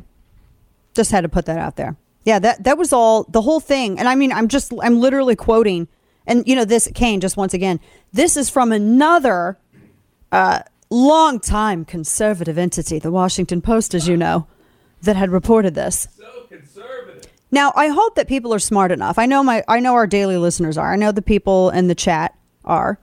[0.94, 1.99] just had to put that out there.
[2.24, 3.99] Yeah, that that was all the whole thing.
[3.99, 5.86] And I mean, I'm just I'm literally quoting
[6.26, 7.78] and you know this Kane just once again.
[8.11, 9.59] This is from another
[10.32, 14.46] uh long time conservative entity, the Washington Post as you know,
[15.03, 16.09] that had reported this.
[16.16, 16.24] So
[17.51, 19.18] now, I hope that people are smart enough.
[19.18, 20.92] I know my I know our daily listeners are.
[20.92, 22.99] I know the people in the chat are.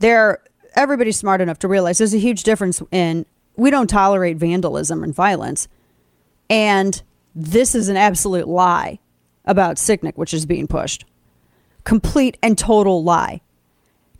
[0.00, 0.42] They're
[0.74, 3.24] everybody's smart enough to realize there's a huge difference in
[3.56, 5.68] we don't tolerate vandalism and violence.
[6.50, 7.00] And
[7.34, 8.98] this is an absolute lie
[9.44, 11.04] about Sicknick, which is being pushed.
[11.84, 13.40] Complete and total lie.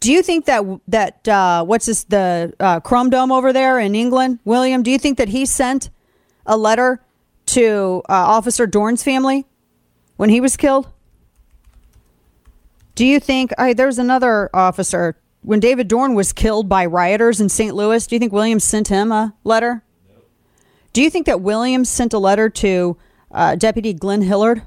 [0.00, 3.96] Do you think that that uh, what's this the uh, Chrome Dome over there in
[3.96, 4.84] England, William?
[4.84, 5.90] Do you think that he sent
[6.48, 7.00] a letter
[7.46, 9.46] to uh, Officer Dorn's family
[10.16, 10.88] when he was killed?
[12.96, 17.40] Do you think I, there was another officer when David Dorn was killed by rioters
[17.40, 17.72] in St.
[17.72, 18.04] Louis?
[18.04, 19.84] Do you think Williams sent him a letter?
[20.08, 20.16] No.
[20.92, 22.96] Do you think that Williams sent a letter to
[23.30, 24.62] uh, Deputy Glenn Hillard?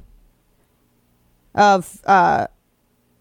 [1.54, 2.48] Of uh,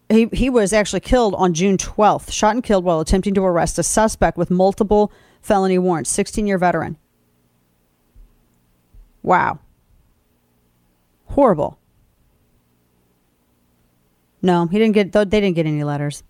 [0.09, 3.77] he he was actually killed on June 12th, shot and killed while attempting to arrest
[3.77, 6.09] a suspect with multiple felony warrants.
[6.09, 6.97] 16 year veteran.
[9.23, 9.59] Wow.
[11.25, 11.77] Horrible.
[14.41, 15.11] No, he didn't get.
[15.11, 16.23] They didn't get any letters.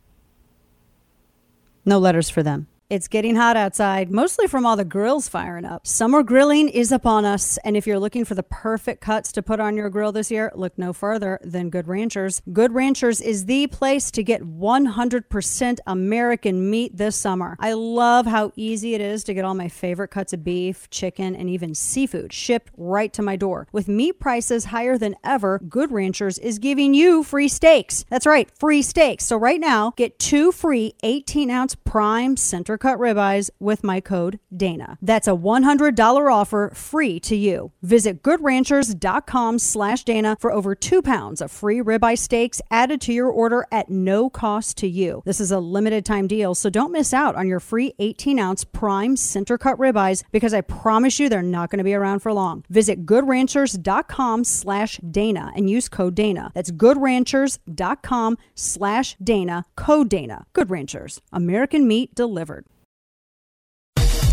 [1.85, 2.67] No letters for them.
[2.91, 5.87] It's getting hot outside, mostly from all the grills firing up.
[5.87, 9.61] Summer grilling is upon us, and if you're looking for the perfect cuts to put
[9.61, 12.41] on your grill this year, look no further than Good Ranchers.
[12.51, 17.55] Good Ranchers is the place to get 100% American meat this summer.
[17.61, 21.33] I love how easy it is to get all my favorite cuts of beef, chicken,
[21.33, 23.69] and even seafood shipped right to my door.
[23.71, 28.03] With meat prices higher than ever, Good Ranchers is giving you free steaks.
[28.09, 29.25] That's right, free steaks.
[29.25, 34.39] So right now, get two free 18 ounce prime center cut ribeyes with my code
[34.55, 34.97] Dana.
[35.01, 37.71] That's a $100 offer free to you.
[37.84, 43.29] Visit goodranchers.com slash Dana for over two pounds of free ribeye steaks added to your
[43.29, 45.21] order at no cost to you.
[45.25, 48.63] This is a limited time deal, so don't miss out on your free 18 ounce
[48.63, 52.34] prime center cut ribeyes because I promise you they're not going to be around for
[52.34, 52.65] long.
[52.69, 56.51] Visit goodranchers.com slash Dana and use code Dana.
[56.55, 60.47] That's goodranchers.com slash Dana, code Dana.
[60.53, 62.65] Good Ranchers, American meat delivered.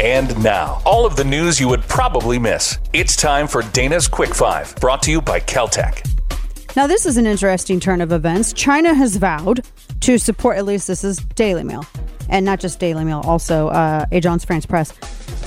[0.01, 2.79] And now, all of the news you would probably miss.
[2.93, 6.77] It's time for Dana's Quick Five, brought to you by KelTec.
[6.77, 8.53] Now, this is an interesting turn of events.
[8.53, 9.65] China has vowed
[10.03, 11.85] to support, at least this is Daily Mail,
[12.29, 14.93] and not just Daily Mail, also uh, Agence France Press.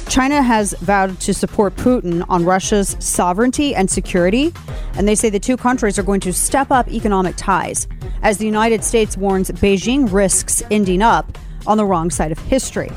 [0.09, 4.53] China has vowed to support Putin on Russia's sovereignty and security,
[4.95, 7.87] and they say the two countries are going to step up economic ties
[8.21, 12.91] as the United States warns Beijing risks ending up on the wrong side of history.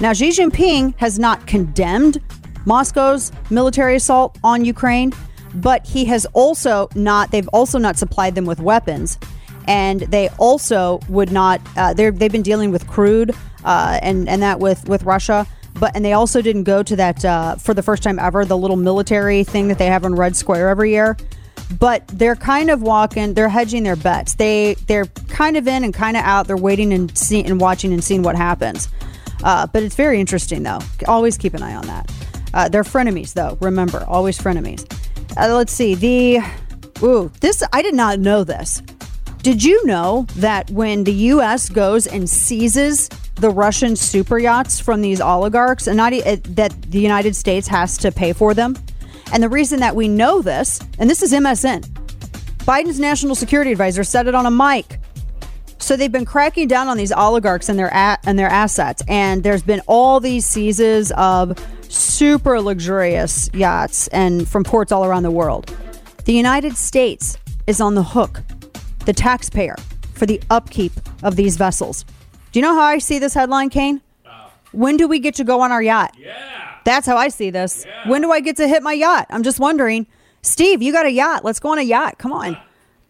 [0.00, 2.22] Now, Xi Jinping has not condemned
[2.64, 5.12] Moscow's military assault on Ukraine,
[5.56, 9.18] but he has also not, they've also not supplied them with weapons.
[9.68, 13.32] And they also would not, uh, they've been dealing with crude
[13.64, 15.46] uh, and, and that with, with Russia.
[15.74, 18.56] But, and they also didn't go to that, uh, for the first time ever, the
[18.56, 21.16] little military thing that they have in Red Square every year
[21.78, 25.94] but they're kind of walking they're hedging their bets they they're kind of in and
[25.94, 28.88] kind of out they're waiting and seeing and watching and seeing what happens
[29.42, 30.80] uh, but it's very interesting, though.
[31.06, 32.12] Always keep an eye on that.
[32.52, 33.56] Uh, they're frenemies, though.
[33.60, 34.84] Remember, always frenemies.
[35.36, 35.94] Uh, let's see.
[35.94, 36.40] The
[37.02, 38.82] ooh, this I did not know this.
[39.42, 41.70] Did you know that when the U.S.
[41.70, 47.34] goes and seizes the Russian super yachts from these oligarchs, and not that the United
[47.34, 48.76] States has to pay for them?
[49.32, 51.88] And the reason that we know this, and this is MSN,
[52.64, 55.00] Biden's national security advisor said it on a mic
[55.90, 59.42] so they've been cracking down on these oligarchs and their a- and their assets, and
[59.42, 65.32] there's been all these seizes of super luxurious yachts and from ports all around the
[65.32, 65.74] world.
[66.26, 68.40] The United States is on the hook,
[69.04, 69.74] the taxpayer,
[70.14, 70.92] for the upkeep
[71.24, 72.04] of these vessels.
[72.52, 74.00] Do you know how I see this headline, Kane?
[74.70, 76.14] When do we get to go on our yacht?
[76.16, 76.32] Yeah.
[76.84, 77.84] That's how I see this.
[77.84, 78.08] Yeah.
[78.08, 79.26] When do I get to hit my yacht?
[79.30, 80.06] I'm just wondering.
[80.42, 81.44] Steve, you got a yacht.
[81.44, 82.18] Let's go on a yacht.
[82.18, 82.54] Come on.
[82.54, 82.60] Uh,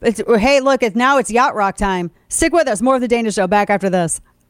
[0.03, 2.11] It's, hey, look, it's, now it's yacht rock time.
[2.28, 2.80] Stick with us.
[2.80, 4.20] More of the Dana Show back after this.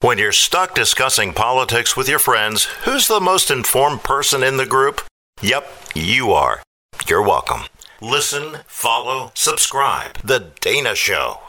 [0.00, 4.66] When you're stuck discussing politics with your friends, who's the most informed person in the
[4.66, 5.00] group?
[5.40, 6.62] Yep, you are.
[7.08, 7.62] You're welcome.
[8.00, 10.18] Listen, follow, subscribe.
[10.22, 11.40] The Dana Show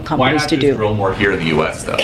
[0.00, 0.74] companies Why not to do.
[0.74, 1.84] drill more here in the U.S.
[1.84, 1.98] though?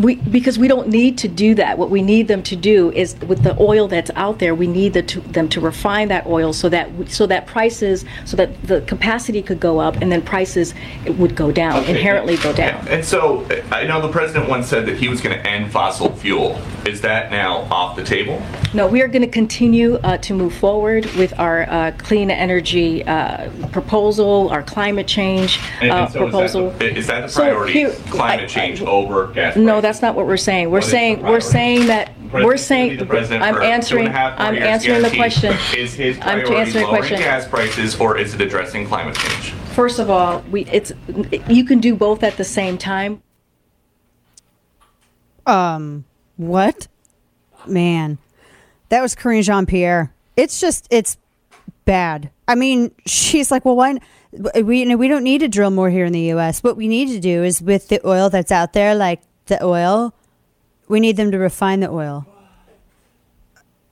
[0.00, 1.76] We, because we don't need to do that.
[1.76, 4.92] What we need them to do is with the oil that's out there, we need
[4.92, 8.82] the, to, them to refine that oil so that so that prices, so that the
[8.82, 10.74] capacity could go up, and then prices
[11.18, 11.96] would go down, Okay.
[11.96, 12.78] inherently go down.
[12.82, 15.72] And, and so I know the president once said that he was going to end
[15.72, 16.60] fossil fuel.
[16.86, 18.40] Is that now off the table?
[18.74, 23.04] No, we are going to continue uh, to move forward with our uh, clean energy
[23.06, 26.68] uh, proposal, our climate change And, uh, and so proposal.
[26.68, 27.72] Is that the, is that the So priority?
[27.72, 29.56] here- climate I- change over gas.
[29.56, 30.68] No, that's not what we're saying.
[30.70, 33.42] We're What is the saying, we're saying that, we're President's gonna be saying, the president
[33.44, 35.56] I'm answering, and a half more I'm years answering the question.
[35.76, 37.18] Is his I'm priority answering the lowering question.
[37.18, 39.52] gas prices or is it addressing climate change?
[39.74, 40.92] First of all, we it's
[41.48, 43.22] you can do both at the same time.
[45.46, 46.04] Um,
[46.36, 46.88] what?
[47.66, 48.18] Man,
[48.88, 50.12] that was Karine Jean Pierre.
[50.36, 51.16] It's just, it's
[51.84, 52.30] bad.
[52.48, 53.98] I mean, she's like, well, why?
[54.62, 56.62] We you know, we don't need to drill more here in the U.S.
[56.62, 60.12] What we need to do is with the oil that's out there, like the oil,
[60.88, 62.26] we need them to refine the oil.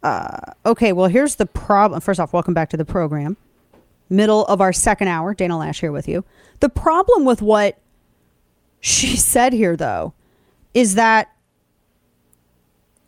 [0.03, 2.01] Uh, okay, well, here's the problem.
[2.01, 3.37] First off, welcome back to the program.
[4.11, 6.25] Middle of our second hour, Dana Loesch here with you.
[6.61, 7.79] The problem with what
[8.81, 10.13] she said here, though,
[10.75, 11.33] is that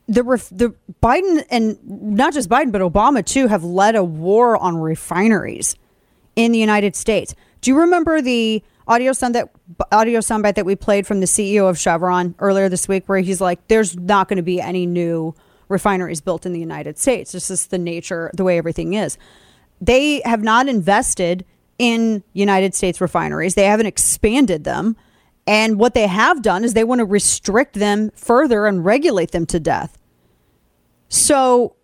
[0.07, 4.57] the ref, the Biden and not just Biden but Obama too have led a war
[4.57, 5.77] on refineries
[6.37, 7.35] in the United States.
[7.61, 9.51] Do you remember the audio sound that
[9.91, 13.41] audio soundbite that we played from the CEO of Chevron earlier this week, where he's
[13.41, 15.35] like, "There's not going to be any new
[15.69, 17.33] refineries built in the United States.
[17.33, 19.17] This is the nature, the way everything is."
[19.81, 21.45] They have not invested
[21.79, 23.55] in United States refineries.
[23.55, 24.97] They haven't expanded them.
[25.47, 29.47] And what they have done is they want to restrict them further and regulate them
[29.47, 29.99] to death.
[31.09, 31.77] So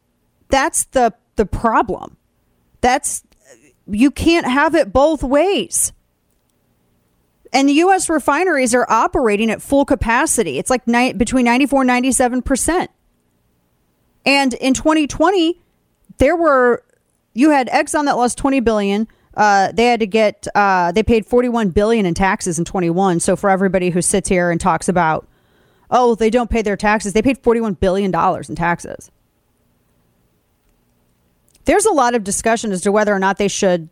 [0.48, 2.16] that's the the problem.
[2.80, 3.22] That's
[3.88, 5.92] you can't have it both ways.
[7.52, 10.58] And the US refineries are operating at full capacity.
[10.58, 12.88] It's like ni- between 94 and 97%.
[14.24, 15.60] And in 2020,
[16.18, 16.84] there were
[17.32, 21.26] you had Exxon that lost 20 billion, uh, they had to get uh, they paid
[21.26, 25.26] 41 billion in taxes in 21 so for everybody who sits here and talks about
[25.90, 29.10] oh they don't pay their taxes they paid 41 billion dollars in taxes
[31.70, 33.88] there's a lot of discussion as to whether or not they should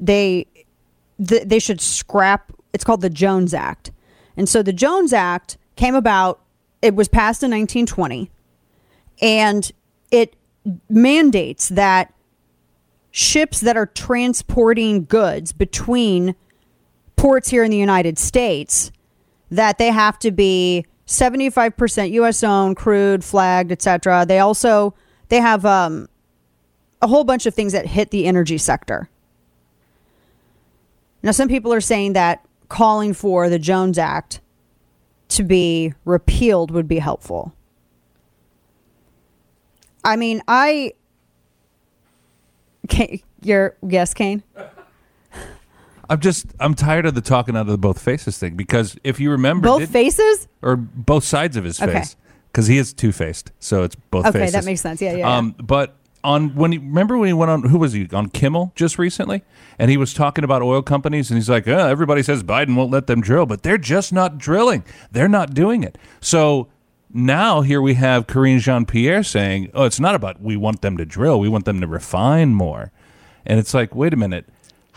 [0.00, 0.48] they
[1.24, 3.92] th- they should scrap it's called the jones act
[4.36, 6.40] and so the jones act came about
[6.82, 8.32] it was passed in 1920
[9.22, 9.70] and
[10.10, 10.34] it
[10.88, 12.12] mandates that
[13.12, 16.34] ships that are transporting goods between
[17.14, 18.90] ports here in the United States
[19.52, 24.24] that they have to be 75% US owned, crude, flagged, etc.
[24.26, 24.94] They also
[25.28, 26.08] they have um,
[27.02, 29.08] a whole bunch of things that hit the energy sector.
[31.22, 34.40] Now some people are saying that calling for the Jones Act
[35.28, 37.54] to be repealed would be helpful.
[40.04, 40.92] I mean, I
[42.88, 44.42] Kane, your guess, Kane?
[46.10, 49.18] I'm just I'm tired of the talking out of the both faces thing because if
[49.18, 51.92] you remember both faces or both sides of his Okay.
[51.94, 52.16] face
[52.52, 54.52] because he is two faced, so it's both Okay, faces.
[54.52, 55.00] that makes sense.
[55.00, 55.36] Yeah, yeah, yeah.
[55.38, 58.72] Um, but on when he remember when he went on who was he on Kimmel
[58.74, 59.44] just recently,
[59.78, 62.90] and he was talking about oil companies, and he's like, oh, everybody says Biden won't
[62.90, 64.84] let them drill, but they're just not drilling.
[65.12, 65.98] They're not doing it.
[66.20, 66.68] So
[67.12, 70.96] now here we have Karine Jean Pierre saying, oh, it's not about we want them
[70.96, 72.90] to drill, we want them to refine more,
[73.44, 74.48] and it's like, wait a minute.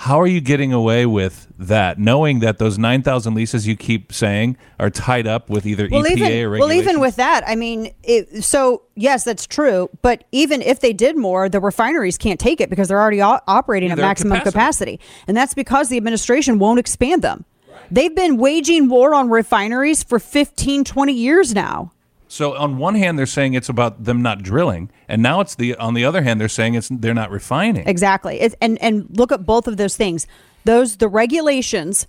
[0.02, 4.14] How are you getting away with that, knowing that those nine thousand leases you keep
[4.14, 7.56] saying are tied up with either well, EPA even or well, even with that, I
[7.56, 9.90] mean, it, so yes, that's true.
[10.04, 13.40] But even if they did more, the refineries can't take it because they're already o-
[13.48, 14.98] operating Yeah, at maximum capacity.
[14.98, 15.00] capacity.
[15.28, 17.46] and that's because the administration won't expand them.
[17.90, 21.92] They've been waging war on refineries for 15, 20 years now.
[22.28, 25.76] So on one hand, they're saying it's about them not drilling, and now it's the
[25.76, 27.88] on the other hand, they're saying it's they're not refining.
[27.88, 28.40] Exactly.
[28.42, 30.28] It's, and and look at both of those things.
[30.66, 32.08] Those the regulations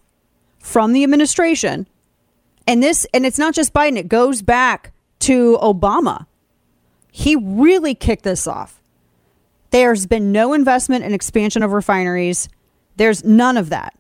[0.58, 1.86] from the administration,
[2.66, 3.96] and this and it's not just Biden.
[3.96, 6.26] It goes back to Obama.
[7.12, 8.80] He really kicked this off.
[9.70, 12.48] There's been no investment in expansion of refineries.
[12.96, 13.94] There's none of that.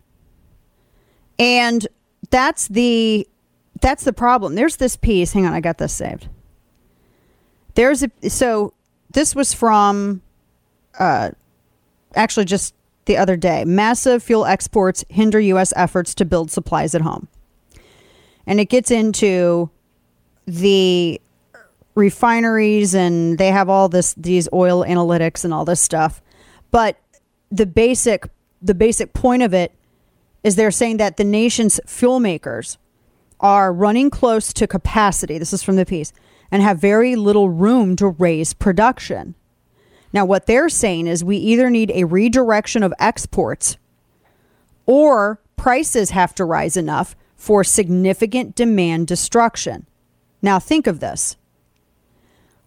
[1.38, 1.86] And
[2.30, 3.28] that's the
[3.80, 4.54] that's the problem.
[4.54, 5.32] There's this piece.
[5.32, 6.28] Hang on, I got this saved.
[7.74, 8.72] There's a so
[9.12, 10.22] this was from
[10.98, 11.30] uh
[12.14, 12.74] actually just
[13.04, 13.64] the other day.
[13.64, 17.28] Massive fuel exports hinder US efforts to build supplies at home.
[18.46, 19.70] And it gets into
[20.46, 21.20] the
[21.94, 26.22] refineries and they have all this these oil analytics and all this stuff.
[26.70, 26.96] But
[27.50, 28.28] the basic
[28.62, 29.72] the basic point of it
[30.42, 32.78] is they're saying that the nation's fuel makers
[33.40, 35.38] are running close to capacity.
[35.38, 36.12] This is from the piece
[36.50, 39.34] and have very little room to raise production.
[40.12, 43.76] Now, what they're saying is we either need a redirection of exports
[44.86, 49.86] or prices have to rise enough for significant demand destruction.
[50.40, 51.36] Now, think of this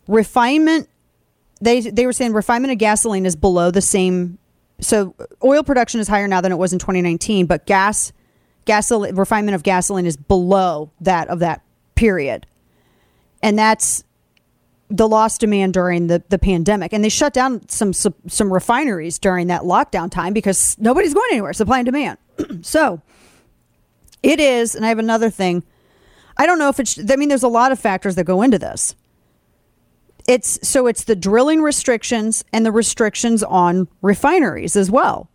[0.07, 0.87] refinement,
[1.59, 4.37] they, they were saying refinement of gasoline is below the same.
[4.79, 8.13] So, oil production is higher now than it was in 2019, but gas,
[8.65, 11.61] gasoline, refinement of gasoline is below that of that
[11.95, 12.45] period.
[13.43, 14.03] And that's
[14.89, 16.93] the lost demand during the, the pandemic.
[16.93, 21.29] And they shut down some, some some refineries during that lockdown time because nobody's going
[21.31, 22.17] anywhere, supply and demand.
[22.61, 23.01] so
[24.21, 25.63] it is, and I have another thing.
[26.37, 28.59] I don't know if it's, I mean, there's a lot of factors that go into
[28.59, 28.95] this.
[30.27, 35.29] It's so it's the drilling restrictions and the restrictions on refineries as well.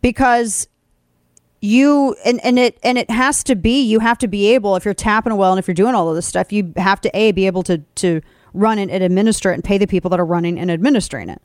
[0.00, 0.68] Because
[1.60, 4.84] you and, and it and it has to be you have to be able if
[4.84, 7.10] you're tapping a well and if you're doing all of this stuff you have to
[7.14, 8.20] a be able to to
[8.54, 11.42] run it and administer it and pay the people that are running and administering it.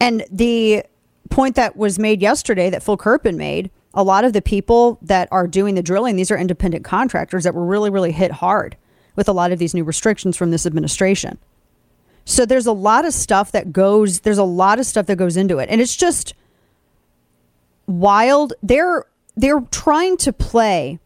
[0.00, 0.84] And the
[1.30, 5.28] point that was made yesterday that Phil Kerpen made a lot of the people that
[5.30, 8.76] are doing the drilling these are independent contractors that were really really hit hard
[9.14, 11.38] with a lot of these new restrictions from this administration.
[12.24, 15.36] So there's a lot of stuff that goes there's a lot of stuff that goes
[15.36, 15.68] into it.
[15.68, 16.34] And it's just
[17.86, 18.52] wild.
[18.62, 19.04] They're
[19.36, 20.98] they're trying to play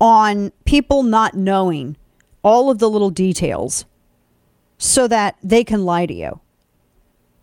[0.00, 1.96] on people not knowing
[2.42, 3.84] all of the little details
[4.78, 6.40] so that they can lie to you.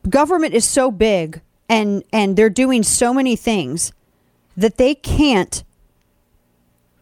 [0.09, 1.41] Government is so big
[1.71, 3.93] and and they're doing so many things
[4.57, 5.63] that they can't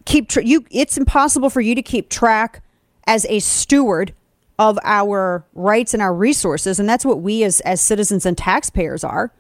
[0.06, 2.62] keep tra- you it's impossible for you to keep track
[3.08, 4.14] as a steward
[4.60, 9.04] of our rights and our resources and that's what we as as citizens and taxpayers
[9.04, 9.32] are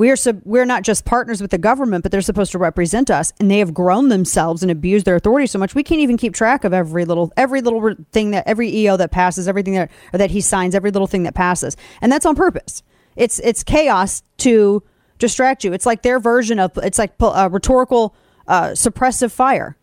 [0.00, 3.34] we're sub- we're not just partners with the government, but they're supposed to represent us,
[3.38, 6.32] and they have grown themselves and abused their authority so much we can't even keep
[6.32, 10.30] track of every little every little thing that every EO that passes, everything that that
[10.30, 12.82] he signs, every little thing that passes, and that's on purpose.
[13.14, 14.82] It's it's chaos to
[15.18, 15.74] distract you.
[15.74, 18.14] It's like their version of it's like uh, rhetorical
[18.48, 19.76] uh, suppressive fire.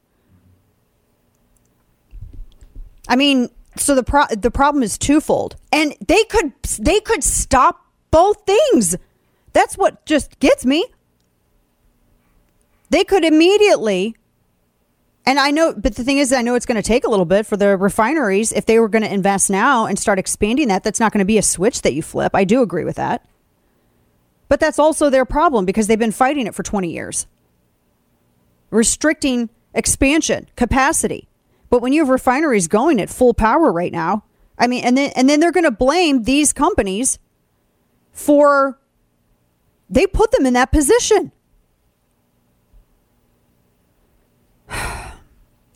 [3.07, 7.85] I mean, so the pro- the problem is twofold, and they could they could stop
[8.09, 8.97] both things.
[9.57, 10.85] That's what just gets me.
[12.91, 14.15] They could immediately,
[15.25, 17.25] and I know, but the thing is, I know it's going to take a little
[17.25, 18.51] bit for the refineries.
[18.51, 21.25] If they were going to invest now and start expanding that, that's not going to
[21.25, 22.35] be a switch that you flip.
[22.35, 23.25] I do agree with that.
[24.47, 27.25] But that's also their problem because they've been fighting it for 20 years.
[28.69, 31.27] Restricting expansion, capacity.
[31.71, 34.23] But when you have refineries going at full power right now,
[34.59, 37.17] I mean, and then and then they're going to blame these companies
[38.11, 38.77] for
[39.89, 41.31] they put them in that position.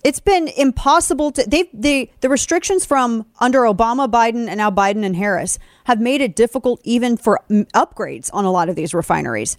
[0.03, 5.05] It's been impossible to they the the restrictions from under Obama, Biden, and now Biden
[5.05, 9.57] and Harris have made it difficult even for upgrades on a lot of these refineries.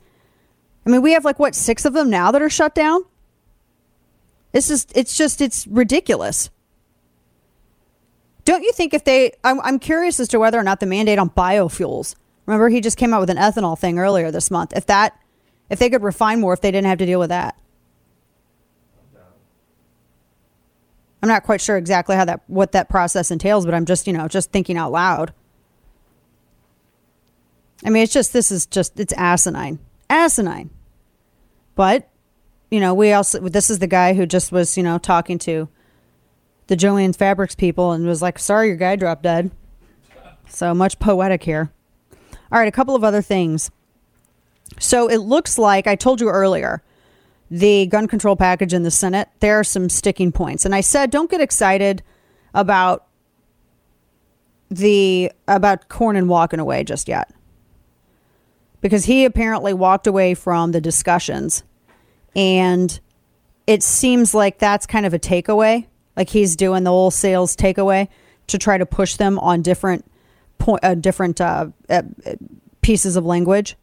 [0.85, 3.03] I mean, we have like what six of them now that are shut down.
[4.51, 6.51] This is it's just it's ridiculous.
[8.45, 9.33] Don't you think if they?
[9.45, 12.17] I'm, I'm curious as to whether or not the mandate on biofuels
[12.53, 14.75] Remember, he just came out with an ethanol thing earlier this month.
[14.77, 15.19] If that,
[15.71, 17.59] if they could refine more, if they didn't have to deal with that.
[21.23, 24.13] I'm not quite sure exactly how that what that process entails, but I'm just you
[24.13, 25.33] know just thinking out loud.
[27.87, 29.79] I mean, it's just this is just it's asinine,
[30.11, 30.69] asinine.
[31.75, 32.11] But
[32.71, 35.71] you know, we also this is the guy who just was you know talking to
[36.67, 39.53] the Jo-Ann Fabrics people and was like, "Sorry, your guy dropped dead."
[40.49, 41.73] So much poetic here.
[42.53, 43.71] All right, a couple of other things.
[44.79, 46.83] So it looks like I told you earlier
[47.51, 50.65] the gun control package in the Senate, there are some sticking points.
[50.65, 52.03] And I said, don't get excited
[52.55, 53.07] about
[54.71, 57.31] the about Cornyn walking away just yet.
[58.81, 61.63] Because he apparently walked away from the discussions
[62.35, 62.99] and
[63.67, 65.87] it seems like that's kind of a takeaway.
[66.17, 68.09] Like he's doing the whole sales takeaway
[68.47, 70.05] to try to push them on different
[70.83, 72.03] uh, different uh, uh,
[72.81, 73.77] pieces of language.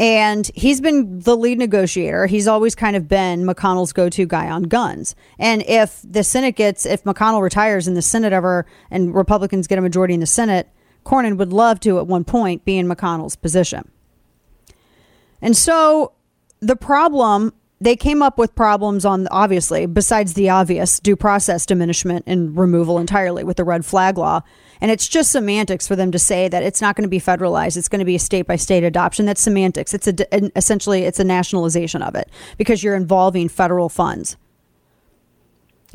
[0.00, 2.26] And he's been the lead negotiator.
[2.26, 5.14] He's always kind of been McConnell's go to guy on guns.
[5.38, 9.78] And if the Senate gets, if McConnell retires and the Senate ever, and Republicans get
[9.78, 10.68] a majority in the Senate,
[11.04, 13.88] Cornyn would love to at one point be in McConnell's position.
[15.40, 16.12] And so
[16.60, 22.24] the problem they came up with problems on obviously besides the obvious due process diminishment
[22.26, 24.40] and removal entirely with the red flag law
[24.84, 27.78] and it's just semantics for them to say that it's not going to be federalized
[27.78, 31.18] it's going to be a state by state adoption that's semantics it's a, essentially it's
[31.18, 34.36] a nationalization of it because you're involving federal funds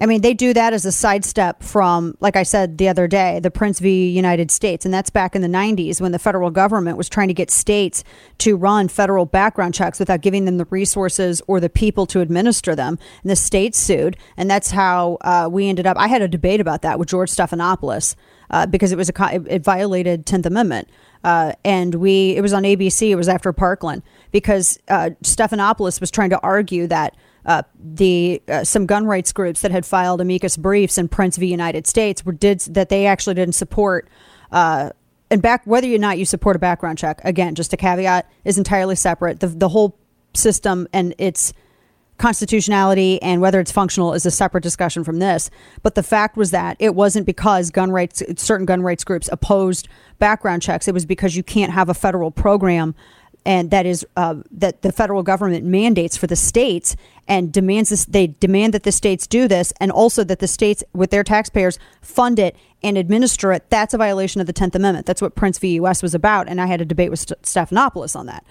[0.01, 3.41] I mean, they do that as a sidestep from, like I said the other day,
[3.41, 4.09] the Printz v.
[4.09, 4.85] United States.
[4.85, 8.03] And that's back in the 90s when the federal government was trying to get states
[8.37, 12.75] to run federal background checks without giving them the resources or the people to administer
[12.75, 12.97] them.
[13.23, 14.15] And the states sued.
[14.37, 15.97] And that's how uh, we ended up.
[15.97, 18.15] I had a debate about that with George Stephanopoulos
[18.49, 20.89] uh, because it was a, it violated 10th Amendment.
[21.23, 23.09] Uh, and we, it was on ABC.
[23.09, 28.63] It was after Parkland because uh, Stephanopoulos was trying to argue that uh, the uh,
[28.63, 31.47] some gun rights groups that had filed amicus briefs in Printz v.
[31.47, 34.09] United States were did that they actually didn't support
[34.51, 34.91] uh,
[35.31, 38.57] and back whether or not you support a background check, again, just a caveat is
[38.57, 39.39] entirely separate.
[39.39, 39.97] The the whole
[40.33, 41.53] system and its
[42.19, 45.49] constitutionality and whether it's functional is a separate discussion from this.
[45.81, 49.87] But the fact was that it wasn't because gun rights certain gun rights groups opposed
[50.19, 50.87] background checks.
[50.87, 52.95] It was because you can't have a federal program
[53.45, 56.95] and that is uh, that the federal government mandates for the states
[57.27, 60.83] and demands this they demand that the states do this and also that the states
[60.93, 63.69] with their taxpayers fund it and administer it.
[63.69, 65.05] That's a violation of the 10th amendment.
[65.05, 65.79] That's what Printz v.
[65.79, 66.47] Us was about.
[66.47, 68.45] And i had a debate with St- stephanopoulos on that.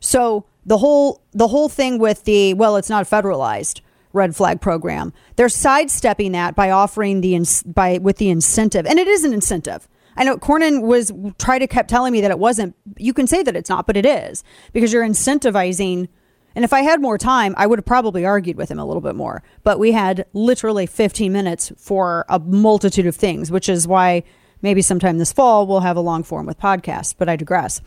[0.00, 3.80] So the whole the whole thing with the well it's not federalized
[4.12, 8.98] red flag program they're sidestepping that by offering the ins- by with the incentive and
[8.98, 12.38] it is an incentive I know Cornyn was try to kept telling me that it
[12.38, 12.76] wasn't.
[12.98, 16.08] You can say that it's not, but it is because you're incentivizing.
[16.54, 19.00] And if I had more time, I would have probably argued with him a little
[19.00, 19.42] bit more.
[19.62, 24.22] But we had literally 15 minutes for a multitude of things, which is why
[24.60, 27.14] maybe sometime this fall we'll have a long form with podcasts.
[27.16, 27.80] But I digress.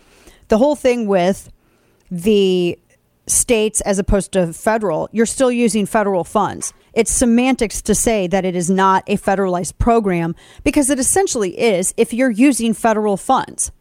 [0.47, 1.51] The whole thing with
[2.09, 2.77] the
[3.27, 6.73] states as opposed to federal, you're still using federal funds.
[6.93, 11.93] It's semantics to say that it is not a federalized program because it essentially is
[11.97, 13.71] if you're using federal funds.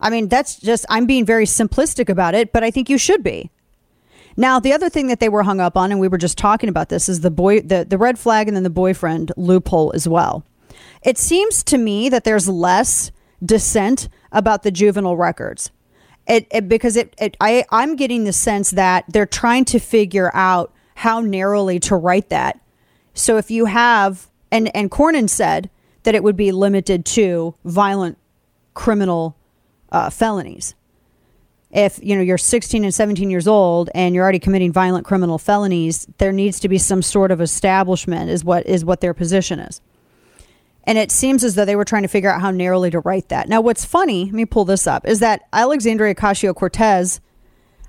[0.00, 3.22] I mean, that's just, I'm being very simplistic about it, but I think you should
[3.22, 3.50] be.
[4.36, 6.68] Now, the other thing that they were hung up on, and we were just talking
[6.68, 10.06] about this, is the boy, the, the red flag and then the boyfriend loophole as
[10.06, 10.44] well.
[11.02, 13.10] It seems to me that there's less
[13.42, 15.70] dissent about the juvenile records.
[16.26, 20.30] It, it, because it, it I, I'm getting the sense that they're trying to figure
[20.34, 22.60] out how narrowly to write that.
[23.14, 25.70] So if you have, and, and Cornyn said
[26.02, 28.18] that it would be limited to violent
[28.74, 29.36] criminal
[29.90, 30.74] uh, felonies.
[31.70, 35.36] If you know you're 16 and 17 years old and you're already committing violent criminal
[35.36, 38.30] felonies, there needs to be some sort of establishment.
[38.30, 39.80] Is what is what their position is.
[40.86, 43.28] And it seems as though they were trying to figure out how narrowly to write
[43.28, 43.48] that.
[43.48, 47.20] Now, what's funny, let me pull this up, is that Alexandria Ocasio Cortez,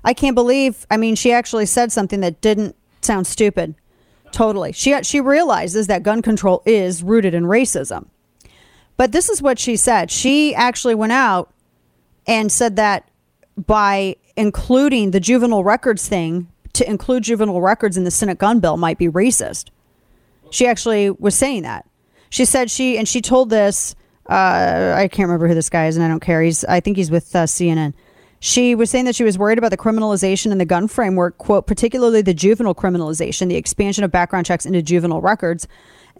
[0.04, 3.76] I can't believe, I mean, she actually said something that didn't sound stupid.
[4.32, 4.72] Totally.
[4.72, 8.08] She, she realizes that gun control is rooted in racism.
[8.96, 10.10] But this is what she said.
[10.10, 11.54] She actually went out
[12.26, 13.08] and said that
[13.56, 18.76] by including the juvenile records thing, to include juvenile records in the Senate gun bill
[18.76, 19.70] might be racist.
[20.50, 21.84] She actually was saying that.
[22.30, 23.94] She said she and she told this.
[24.28, 26.42] Uh, I can't remember who this guy is, and I don't care.
[26.42, 27.94] He's I think he's with uh, CNN.
[28.40, 31.66] She was saying that she was worried about the criminalization in the gun framework, quote,
[31.66, 35.66] particularly the juvenile criminalization, the expansion of background checks into juvenile records,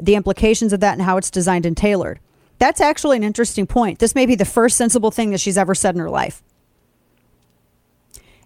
[0.00, 2.18] the implications of that, and how it's designed and tailored.
[2.58, 4.00] That's actually an interesting point.
[4.00, 6.42] This may be the first sensible thing that she's ever said in her life.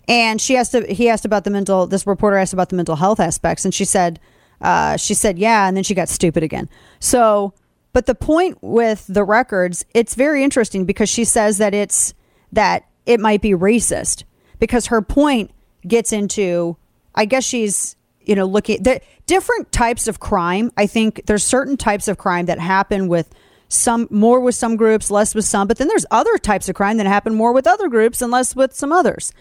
[0.07, 1.87] And she asked, he asked about the mental.
[1.87, 4.21] This reporter asked about the mental health aspects, and she said,
[4.63, 6.69] uh, she said, yeah, and then she got stupid again.
[7.01, 7.53] So,
[7.93, 12.15] but the point with the records, it's very interesting because she says that it's
[12.53, 14.25] that it might be racist
[14.59, 15.51] because her point
[15.87, 16.77] gets into,
[17.15, 20.71] I guess she's, you know, looking the different types of crime.
[20.77, 23.31] I think there's certain types of crime that happen with
[23.69, 26.99] some more with some groups, less with some, but then there's other types of crime
[26.99, 29.33] that happen more with other groups and less with some others.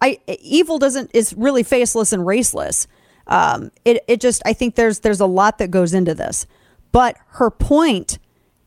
[0.00, 2.86] I evil doesn't is really faceless and raceless.
[3.30, 6.46] Um, it it just I think there's there's a lot that goes into this,
[6.92, 8.18] but her point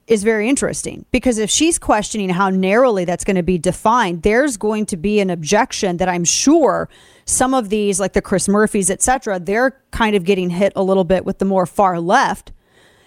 [0.07, 4.57] is very interesting because if she's questioning how narrowly that's going to be defined, there's
[4.57, 6.89] going to be an objection that I'm sure
[7.26, 11.05] some of these, like the Chris Murphys, etc., they're kind of getting hit a little
[11.05, 12.52] bit with the more far left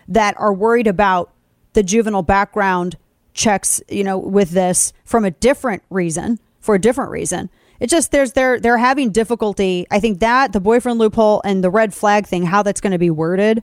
[0.09, 1.33] that are worried about
[1.75, 2.97] the juvenile background
[3.35, 7.51] checks, you know, with this from a different reason, for a different reason.
[7.81, 9.87] It just there's they're they're having difficulty.
[9.91, 12.99] I think that the boyfriend loophole and the red flag thing, how that's going to
[12.99, 13.63] be worded,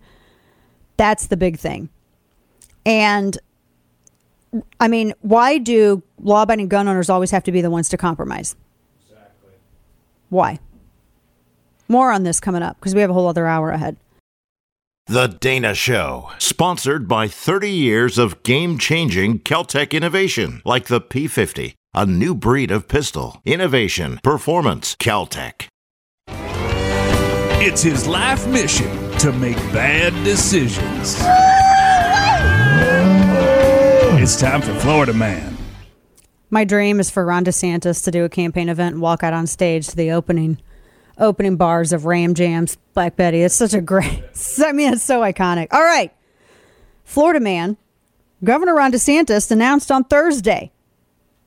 [0.98, 1.90] that's the big thing.
[2.85, 3.38] And
[4.80, 8.56] I mean, why do law-abiding gun owners always have to be the ones to compromise?
[9.10, 9.53] Exactly.
[10.30, 10.60] Why?
[11.88, 13.98] More on this coming up because we have a whole other hour ahead.
[15.07, 21.73] The Dana Show, sponsored by 30 years of game changing KelTec innovation like the P50,
[21.93, 23.41] a new breed of pistol.
[23.43, 25.67] Innovation, performance, KelTec.
[27.59, 31.17] It's his life mission to make bad decisions.
[34.21, 35.57] It's time for Florida Man.
[36.49, 39.47] My dream is for Ron DeSantis to do a campaign event and walk out on
[39.47, 40.59] stage to the opening
[41.18, 43.41] opening bars of Ram Jams, Black Betty.
[43.41, 44.23] It's such a great,
[44.64, 45.68] I mean, it's so iconic.
[45.72, 46.11] All right.
[47.03, 47.77] Florida man,
[48.44, 50.72] Governor Ron DeSantis announced on Thursday.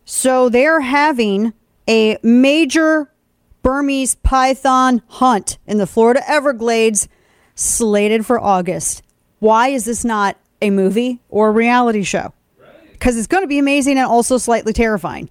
[0.05, 1.53] So they're having
[1.89, 3.13] a major
[3.63, 7.09] Burmese python hunt in the Florida Everglades
[7.55, 9.03] slated for August.
[9.41, 12.33] Why is this not a movie or a reality show?
[12.99, 15.29] because it's going to be amazing and also slightly terrifying.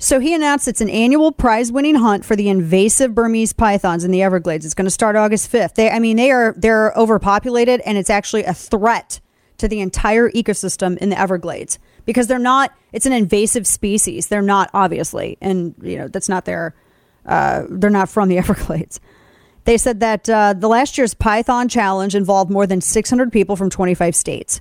[0.00, 4.22] So he announced it's an annual prize-winning hunt for the invasive Burmese pythons in the
[4.22, 4.64] Everglades.
[4.64, 5.74] It's going to start August 5th.
[5.74, 9.20] They, I mean, they are they're overpopulated, and it's actually a threat
[9.58, 12.72] to the entire ecosystem in the Everglades because they're not.
[12.92, 14.28] It's an invasive species.
[14.28, 16.76] They're not obviously, and you know that's not their.
[17.26, 19.00] Uh, they're not from the Everglades.
[19.64, 23.68] They said that uh, the last year's Python Challenge involved more than 600 people from
[23.68, 24.60] 25 states,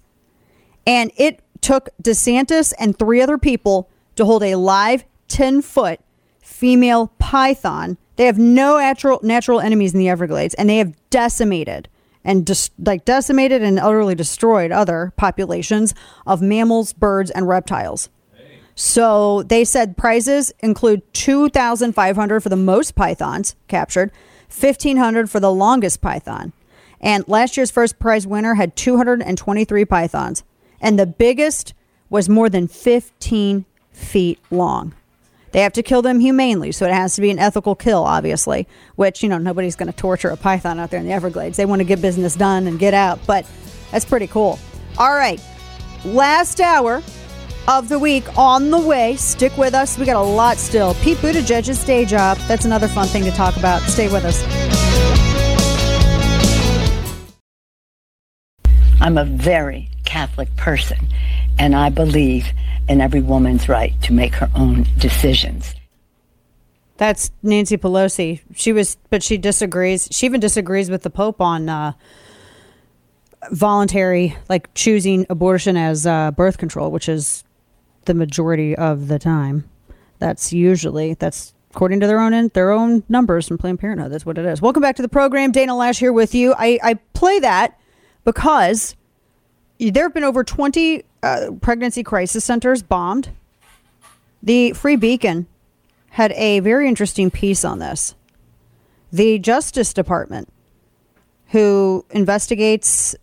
[0.87, 5.99] and it took DeSantis and three other people to hold a live 10 foot
[6.41, 7.97] female python.
[8.15, 11.87] They have no natural natural enemies in the Everglades, and they have decimated
[12.23, 15.93] and like decimated and utterly destroyed other populations
[16.25, 18.09] of mammals, birds, and reptiles.
[18.75, 24.11] So they said prizes include 2,500 for the most pythons captured,
[24.55, 26.53] 1,500 for the longest python.
[27.01, 30.43] And last year's first prize winner had 223 pythons.
[30.79, 31.73] And the biggest
[32.09, 34.93] was more than 15 feet long.
[35.51, 38.67] They have to kill them humanely, so it has to be an ethical kill, obviously.
[38.95, 41.57] Which you know nobody's going to torture a python out there in the Everglades.
[41.57, 43.45] They want to get business done and get out, but
[43.91, 44.59] that's pretty cool.
[44.97, 45.41] All right,
[46.05, 47.01] last hour
[47.67, 49.15] of the week on the way.
[49.15, 49.97] Stick with us.
[49.97, 50.93] We got a lot still.
[50.95, 52.37] Pete Buttigieg's day job.
[52.47, 53.81] That's another fun thing to talk about.
[53.81, 54.43] Stay with us.
[58.99, 60.97] I'm a very Catholic person,
[61.59, 62.47] and I believe
[62.87, 65.75] in every woman's right to make her own decisions.
[66.97, 68.41] That's Nancy Pelosi.
[68.55, 70.07] She was, but she disagrees.
[70.11, 71.93] She even disagrees with the Pope on uh,
[73.51, 77.43] voluntary, like choosing abortion as uh, birth control, which is
[78.05, 79.69] the majority of the time.
[80.19, 84.11] That's usually that's according to their own their own numbers from Planned Parenthood.
[84.11, 84.61] That's what it is.
[84.61, 85.51] Welcome back to the program.
[85.51, 86.55] Dana Loesch here with you.
[86.57, 87.79] I, I play that
[88.23, 88.95] because
[89.79, 93.29] there have been over 20 uh, pregnancy crisis centers bombed.
[94.41, 95.47] The Free Beacon
[96.11, 98.15] had a very interesting piece on this.
[99.11, 100.51] The Justice Department,
[101.47, 103.15] who investigates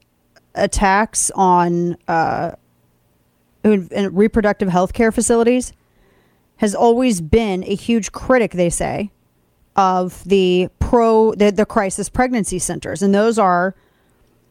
[0.54, 2.52] attacks on uh,
[3.64, 5.72] reproductive health care facilities,
[6.56, 9.10] has always been a huge critic, they say,
[9.76, 13.02] of the pro the, the crisis pregnancy centers.
[13.02, 13.74] And those are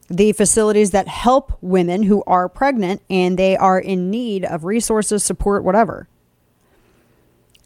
[0.10, 5.24] the facilities that help women who are pregnant and they are in need of resources,
[5.24, 6.08] support, whatever.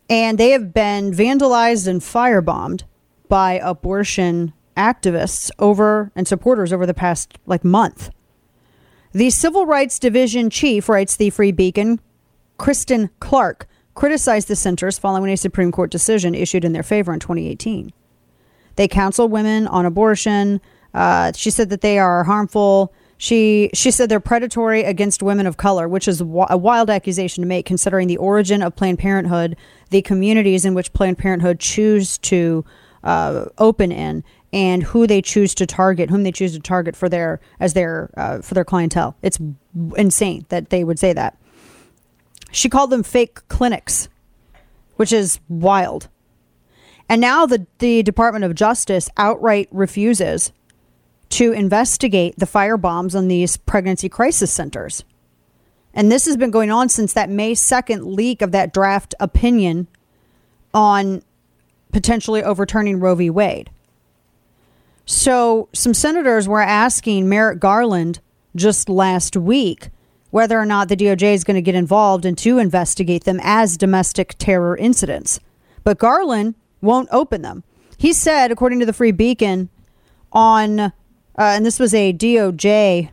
[0.10, 2.84] And they have been vandalized and firebombed
[3.28, 8.12] by abortion activists over and supporters over the past like month.
[9.12, 12.00] The Civil Rights Division chief, writes the Free Beacon,
[12.58, 17.20] Kristen Clarke, criticized the centers following a Supreme Court decision issued in their favor in
[17.20, 17.92] 2018.
[18.76, 20.62] They counsel women on abortion,
[20.98, 22.92] uh, she said that they are harmful.
[23.20, 27.48] She she said they're predatory against women of color, which is a wild accusation to
[27.48, 29.56] make, considering the origin of Planned Parenthood,
[29.92, 32.66] the communities in which Planned Parenthood choose to
[33.04, 37.10] uh, open in, and who they choose to target, whom they choose to target for
[37.10, 39.16] their as their uh, for their clientele.
[39.22, 39.38] It's
[39.96, 41.38] insane that they would say that.
[42.52, 44.10] She called them fake clinics,
[44.96, 46.10] which is wild.
[47.08, 50.52] And now the the Department of Justice outright refuses
[51.30, 55.04] to investigate the firebombs on these pregnancy crisis centers.
[55.94, 59.88] And this has been going on since that May 2nd leak of that draft opinion
[60.74, 61.24] on
[61.92, 63.30] potentially overturning Roe v.
[63.30, 63.70] Wade.
[65.06, 68.20] So, some senators were asking Merrick Garland
[68.56, 69.90] just last week
[70.30, 73.78] whether or not the DOJ is going to get involved and to investigate them as
[73.78, 75.40] domestic terror incidents.
[75.84, 77.64] But Garland won't open them.
[77.98, 79.70] He said, according to the Free Beacon,
[80.32, 80.92] on
[81.38, 83.10] uh, and this was a DOJ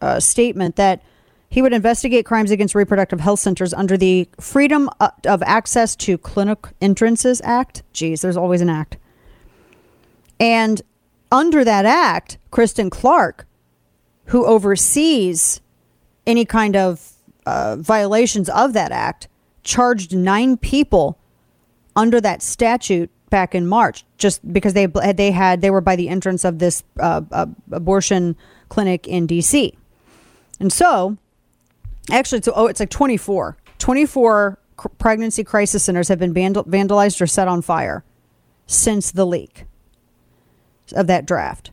[0.00, 1.02] uh, statement that
[1.50, 6.18] he would investigate crimes against reproductive health centers under the Freedom uh, of Access to
[6.18, 7.82] Clinic Entrances Act.
[7.92, 8.98] Geez, there's always an act.
[10.38, 10.82] And
[11.32, 13.46] under that act, Kristen Clarke,
[14.26, 15.60] who oversees
[16.26, 17.14] any kind of
[17.46, 19.26] uh, violations of that act,
[19.62, 21.18] charged nine people
[21.96, 26.08] under that statute back in March, just because they they had they were by the
[26.08, 28.36] entrance of this uh, uh, abortion
[28.68, 29.76] clinic in D.C.
[30.60, 31.16] And so,
[32.10, 33.56] actually, it's, oh, it's like 24.
[33.78, 38.04] 24 cr- pregnancy crisis centers have been vandal- vandalized or set on fire
[38.66, 39.64] since the leak
[40.94, 41.70] of that draft.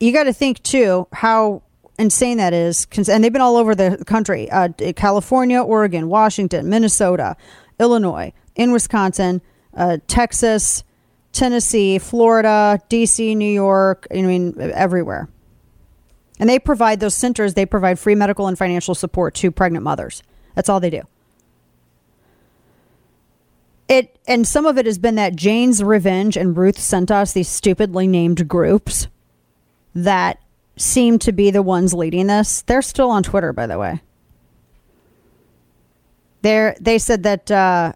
[0.00, 1.62] You got to think too how
[1.98, 7.36] insane that is, and they've been all over the country: uh, California, Oregon, Washington, Minnesota,
[7.80, 9.40] Illinois, in Wisconsin
[9.74, 10.84] uh, Texas,
[11.32, 15.28] Tennessee, Florida, DC, New York, I mean, everywhere.
[16.40, 20.22] And they provide those centers, they provide free medical and financial support to pregnant mothers.
[20.54, 21.02] That's all they do.
[23.88, 27.48] It and some of it has been that Jane's Revenge and Ruth sent us these
[27.48, 29.08] stupidly named groups
[29.94, 30.38] that
[30.76, 32.62] seem to be the ones leading this.
[32.62, 34.00] They're still on Twitter, by the way.
[36.42, 37.92] They're, they said that uh,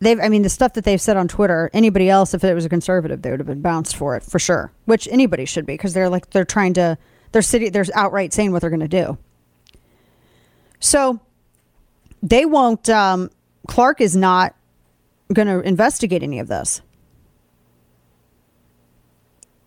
[0.00, 2.64] they've, I mean, the stuff that they've said on Twitter, anybody else, if it was
[2.64, 5.74] a conservative, they would have been bounced for it for sure, which anybody should be
[5.74, 6.98] because they're like, they're trying to,
[7.32, 9.18] they're city, they're outright saying what they're going to do.
[10.80, 11.20] So
[12.22, 13.30] they won't, um,
[13.66, 14.54] Clarke is not
[15.32, 16.82] going to investigate any of this.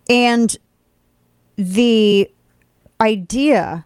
[0.08, 0.56] And
[1.56, 2.30] the
[3.00, 3.84] idea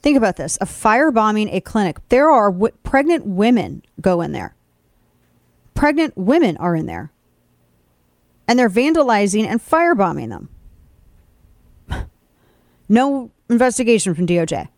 [0.00, 4.54] think about this of firebombing a clinic there are w- pregnant women go in there
[5.74, 7.12] pregnant women are in there.
[8.46, 10.48] And they're vandalizing and firebombing them.
[12.88, 14.68] No investigation from doj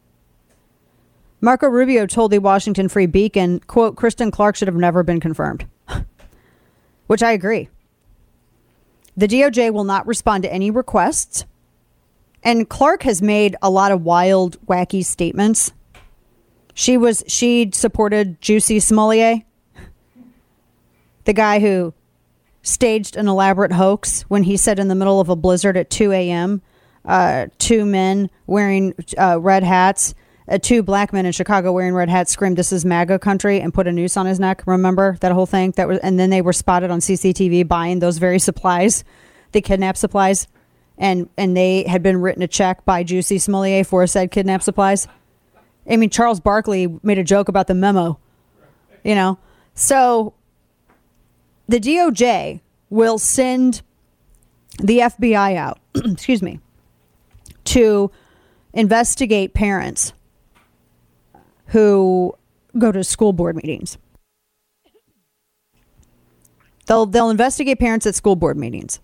[1.42, 5.66] marco rubio told the washington free beacon quote kristen clarke should have never been confirmed
[7.06, 7.68] which i agree.
[9.14, 11.44] The doj will not respond to any requests
[12.42, 15.72] and Clarke has made a lot of wild, wacky statements.
[16.74, 19.42] She was she supported Juicy Smollett,
[21.24, 21.94] the guy who
[22.62, 26.12] staged an elaborate hoax when he said in the middle of a blizzard at 2
[26.12, 26.62] a.m.
[27.04, 30.14] Uh, two men wearing uh, red hats,
[30.48, 33.74] uh, two black men in Chicago wearing red hats, screamed "This is MAGA country" and
[33.74, 34.62] put a noose on his neck.
[34.66, 35.72] Remember that whole thing?
[35.72, 39.02] That was, and then they were spotted on CCTV buying those very supplies,
[39.50, 40.46] the kidnap supplies
[40.98, 45.08] and and they had been written a check by Juicy Smollier for said kidnap supplies.
[45.88, 48.18] I mean, Charles Barkley made a joke about the memo,
[49.02, 49.38] you know.
[49.74, 50.34] So
[51.68, 52.60] the DOJ
[52.90, 53.82] will send
[54.78, 56.60] the FBI out, excuse me,
[57.64, 58.10] to
[58.72, 60.12] investigate parents
[61.66, 62.34] who
[62.78, 63.98] go to school board meetings.
[66.86, 69.00] They'll they'll investigate parents at school board meetings.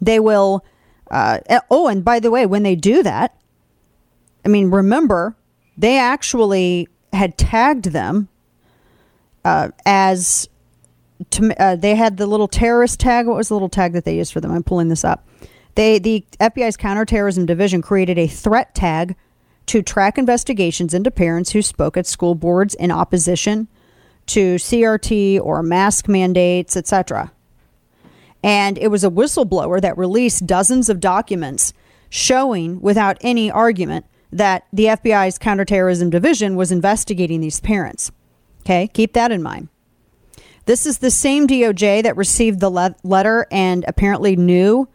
[0.00, 0.64] They will.
[1.10, 1.38] Uh,
[1.70, 3.36] oh, and by the way, when they do that,
[4.44, 5.36] I mean, remember,
[5.76, 8.28] they actually had tagged them
[9.44, 10.48] uh, as
[11.34, 13.26] to, uh, they had the little terrorist tag.
[13.26, 14.52] What was the little tag that they used for them?
[14.52, 15.26] I'm pulling this up.
[15.74, 19.16] They the FBI's counterterrorism division created a threat tag
[19.66, 23.68] to track investigations into parents who spoke at school boards in opposition
[24.26, 27.32] to CRT or mask mandates, etc.
[28.42, 31.72] And it was a whistleblower that released dozens of documents
[32.10, 38.12] showing without any argument that the FBI's counterterrorism division was investigating these parents.
[38.60, 39.68] Okay, keep that in mind.
[40.66, 44.88] This is the same DOJ that received the le- letter and apparently knew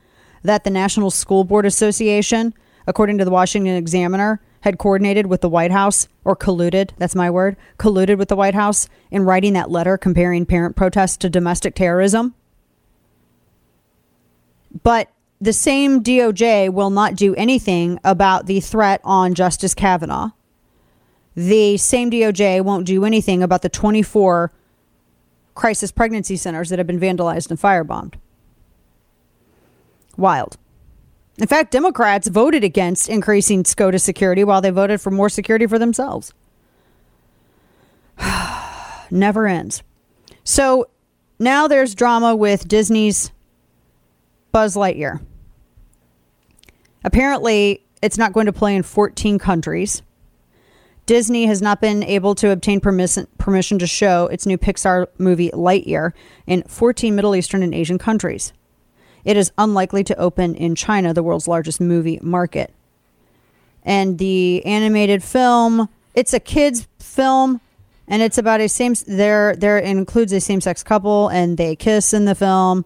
[0.44, 2.54] that the National School Board Association,
[2.88, 7.30] according to the Washington Examiner, had coordinated with the White House or colluded, that's my
[7.30, 11.76] word, colluded with the White House in writing that letter comparing parent protests to domestic
[11.76, 12.34] terrorism.
[14.84, 15.10] But
[15.40, 20.32] the same DOJ will not do anything about the threat on Justice Kavanaugh.
[21.36, 24.52] The same DOJ won't do anything about the 24
[25.60, 28.14] crisis pregnancy centers that have been vandalized and firebombed.
[30.16, 30.58] Wild.
[31.38, 35.78] In fact, Democrats voted against increasing SCOTUS security while they voted for more security for
[35.78, 36.34] themselves.
[39.12, 39.84] Never ends.
[40.46, 40.88] So
[41.40, 43.32] now there's drama with Disney's
[44.54, 45.20] Buzz Lightyear.
[47.04, 50.04] Apparently, it's not going to play in 14 countries.
[51.10, 55.50] Disney has not been able to obtain permission, permission to show its new Pixar movie
[55.50, 56.14] Lightyear
[56.46, 58.54] in 14 Middle Eastern and Asian countries.
[59.26, 62.72] It is unlikely to open in China, the world's largest movie market.
[63.82, 67.60] And the animated film, it's a kids film
[68.08, 72.26] and it's about a same there there includes a same-sex couple and they kiss in
[72.26, 72.86] the film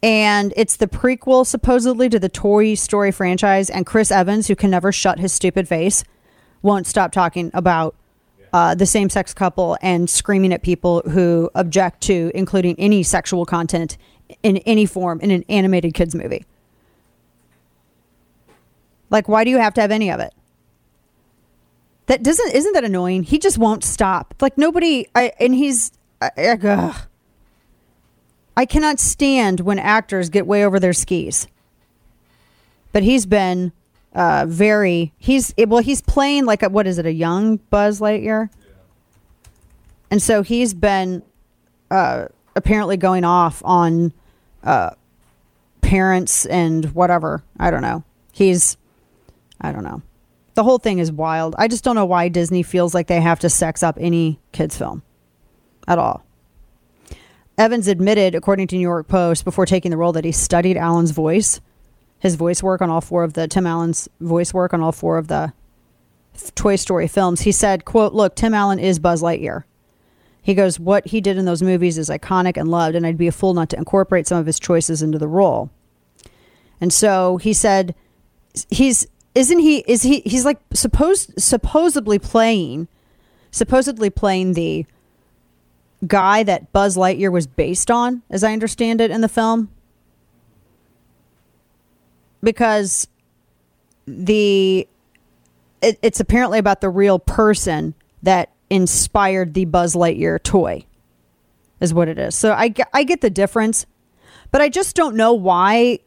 [0.00, 3.68] and it's the prequel supposedly to the Toy Story franchise.
[3.68, 6.04] And Chris Evans, who can never shut his stupid face,
[6.62, 7.94] won't stop talking about
[8.52, 13.44] uh, the same sex couple and screaming at people who object to including any sexual
[13.44, 13.96] content
[14.42, 16.44] in any form in an animated kids movie.
[19.10, 20.34] Like, why do you have to have any of it?
[22.06, 23.22] That doesn't isn't that annoying?
[23.22, 24.34] He just won't stop.
[24.40, 25.92] Like nobody, I, and he's.
[26.20, 27.02] I, I,
[28.56, 31.46] I cannot stand when actors get way over their skis.
[32.92, 33.72] But he's been
[34.14, 38.48] uh, very he's well he's playing like a, what is it a young Buzz Lightyear,
[38.50, 39.48] yeah.
[40.10, 41.22] and so he's been
[41.90, 42.26] uh,
[42.56, 44.12] apparently going off on
[44.64, 44.90] uh,
[45.80, 48.04] parents and whatever I don't know
[48.38, 48.76] He's,
[49.60, 50.00] I don't know.
[50.54, 51.56] The whole thing is wild.
[51.58, 54.78] I just don't know why Disney feels like they have to sex up any kids'
[54.78, 55.02] film
[55.88, 56.24] at all.
[57.58, 61.10] Evans admitted, according to New York Post, before taking the role, that he studied Allen's
[61.10, 61.60] voice,
[62.18, 65.18] his voice work on all four of the Tim Allen's voice work on all four
[65.18, 65.52] of the
[66.54, 67.42] Toy Story films.
[67.42, 69.64] He said, "quote Look, Tim Allen is Buzz Lightyear."
[70.42, 73.26] He goes, "What he did in those movies is iconic and loved, and I'd be
[73.26, 75.70] a fool not to incorporate some of his choices into the role."
[76.80, 77.94] And so he said,
[78.70, 79.78] "He's isn't he?
[79.86, 80.20] Is he?
[80.20, 82.88] He's like supposed supposedly playing,
[83.50, 84.86] supposedly playing the."
[86.06, 89.68] guy that Buzz Lightyear was based on, as I understand it in the film.
[92.42, 93.08] Because
[94.06, 94.86] the
[95.82, 100.84] it, it's apparently about the real person that inspired the Buzz Lightyear toy,
[101.80, 102.34] is what it is.
[102.34, 103.86] So I, I get the difference,
[104.50, 106.00] but I just don't know why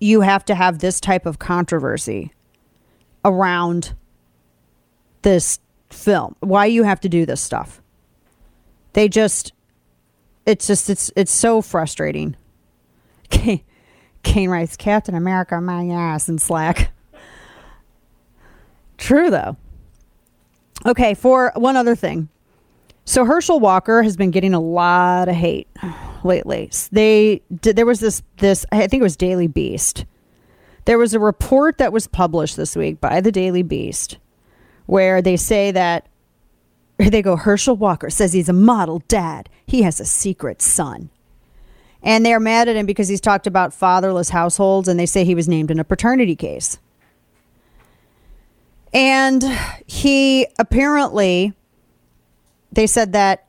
[0.00, 2.32] you have to have this type of controversy
[3.24, 3.94] around
[5.22, 5.60] this
[5.90, 6.34] film.
[6.40, 7.80] Why you have to do this stuff
[8.96, 9.52] they just
[10.46, 12.34] it's just it's it's so frustrating
[13.30, 13.62] kane,
[14.26, 16.92] kane writes captain america my ass in slack.
[18.98, 19.56] True though.
[20.84, 22.28] Okay for one other thing.
[23.04, 25.68] So herschel walker has been getting a lot of hate
[26.24, 26.70] lately.
[26.90, 30.04] They did there was this this i think it was daily beast.
[30.86, 34.18] There was a report that was published this week by the daily beast
[34.86, 36.08] where they say that
[36.98, 39.48] they go, Herschel Walker says he's a model dad.
[39.66, 41.10] He has a secret son.
[42.06, 45.34] And they're mad at him because he's talked about fatherless households and they say he
[45.34, 46.78] was named in a paternity case.
[48.94, 49.44] And
[49.86, 51.52] he apparently,
[52.72, 53.46] they said that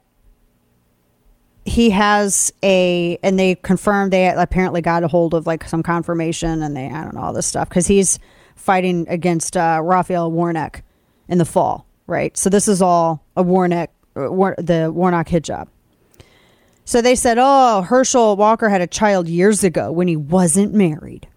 [1.64, 6.62] he has a, and they confirmed they apparently got a hold of like some confirmation
[6.62, 8.20] and they, I don't know, all this stuff because he's
[8.56, 10.82] fighting against uh, Raphael Warnock
[11.30, 12.36] in the fall right?
[12.38, 15.68] So this is all a Warnock, uh, War, the Warnock hit job.
[16.88, 21.28] So they said, oh, Herschel Walker had a child years ago when he wasn't married.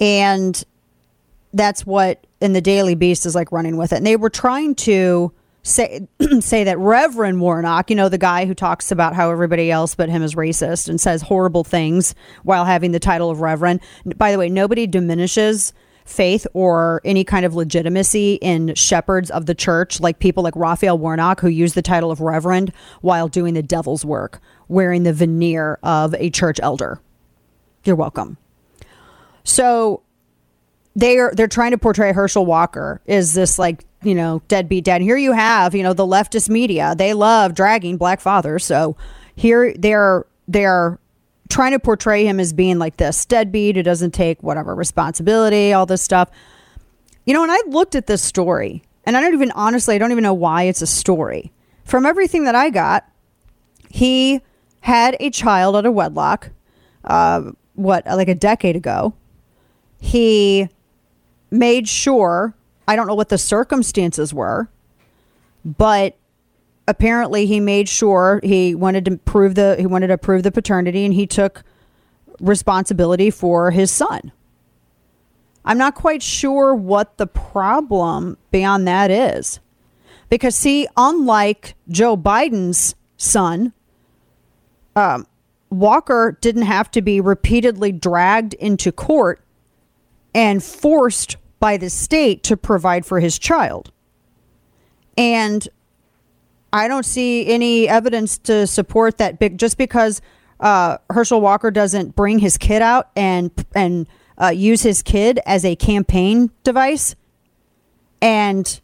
[0.00, 0.60] And
[1.54, 3.98] that's what in the Daily Beast is like running with it.
[3.98, 5.32] And they were trying to
[5.62, 6.08] say
[6.40, 10.08] say that Reverend Warnock, you know, the guy who talks about how everybody else but
[10.08, 13.78] him is racist and says horrible things while having the title of Reverend.
[14.16, 15.72] By the way, nobody diminishes
[16.10, 20.98] faith or any kind of legitimacy in shepherds of the church, like people like Raphael
[20.98, 25.78] Warnock, who use the title of reverend while doing the devil's work, wearing the veneer
[25.82, 27.00] of a church elder.
[27.84, 28.36] You're welcome.
[29.44, 30.02] So
[30.94, 35.02] they're they're trying to portray Herschel Walker is this like you know deadbeat dad.
[35.02, 36.94] Here you have you know the leftist media.
[36.96, 38.64] They love dragging black fathers.
[38.64, 38.96] So
[39.36, 40.98] here they're they're
[41.50, 45.84] trying to portray him as being like this deadbeat who doesn't take whatever responsibility, all
[45.84, 46.30] this stuff.
[47.26, 50.12] You know, and I looked at this story, and I don't even honestly, I don't
[50.12, 51.52] even know why it's a story.
[51.84, 53.04] From everything that I got,
[53.90, 54.40] he
[54.80, 56.50] had a child out of wedlock,
[57.04, 59.14] uh, what, like a decade ago.
[59.98, 60.68] He
[61.50, 62.54] made sure,
[62.86, 64.70] I don't know what the circumstances were,
[65.64, 66.16] but
[66.90, 71.04] apparently he made sure he wanted to prove the he wanted to prove the paternity
[71.04, 71.62] and he took
[72.40, 74.32] responsibility for his son.
[75.64, 79.60] I'm not quite sure what the problem beyond that is.
[80.28, 83.72] Because see, unlike Joe Biden's son,
[84.96, 85.26] um,
[85.70, 89.40] Walker didn't have to be repeatedly dragged into court
[90.34, 93.92] and forced by the state to provide for his child.
[95.16, 95.68] And
[96.72, 99.38] I don't see any evidence to support that.
[99.38, 100.20] Big, just because
[100.60, 104.06] uh, Herschel Walker doesn't bring his kid out and and
[104.38, 107.16] uh, use his kid as a campaign device,
[108.22, 108.80] and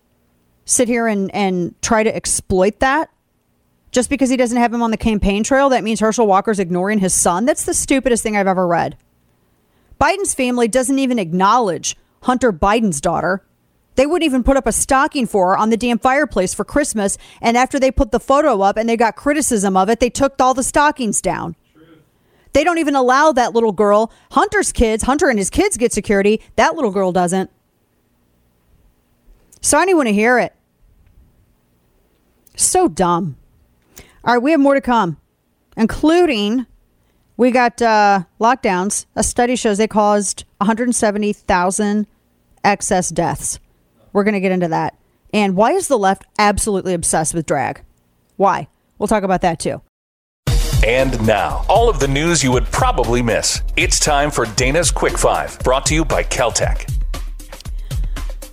[0.64, 3.10] sit here and and try to exploit that.
[3.92, 6.98] Just because he doesn't have him on the campaign trail, that means Herschel Walker's ignoring
[6.98, 7.46] his son.
[7.46, 8.96] That's the stupidest thing I've ever read.
[9.98, 13.42] Biden's family doesn't even acknowledge Hunter Biden's daughter.
[13.96, 17.18] They wouldn't even put up a stocking for her on the damn fireplace for Christmas.
[17.40, 20.40] And after they put the photo up and they got criticism of it, they took
[20.40, 21.56] all the stockings down.
[22.52, 26.40] They don't even allow that little girl, Hunter's kids, Hunter and his kids get security.
[26.56, 27.50] That little girl doesn't.
[29.60, 30.54] So I didn't want to hear it.
[32.54, 33.36] So dumb.
[34.24, 35.18] All right, we have more to come,
[35.76, 36.66] including
[37.36, 39.06] we got uh, lockdowns.
[39.14, 42.06] A study shows they caused 170,000
[42.64, 43.58] excess deaths.
[44.16, 44.96] We're going to get into that.
[45.34, 47.82] And why is the left absolutely obsessed with drag?
[48.36, 48.66] Why?
[48.96, 49.82] We'll talk about that too.
[50.86, 53.60] And now, all of the news you would probably miss.
[53.76, 56.90] It's time for Dana's Quick Five, brought to you by KelTec.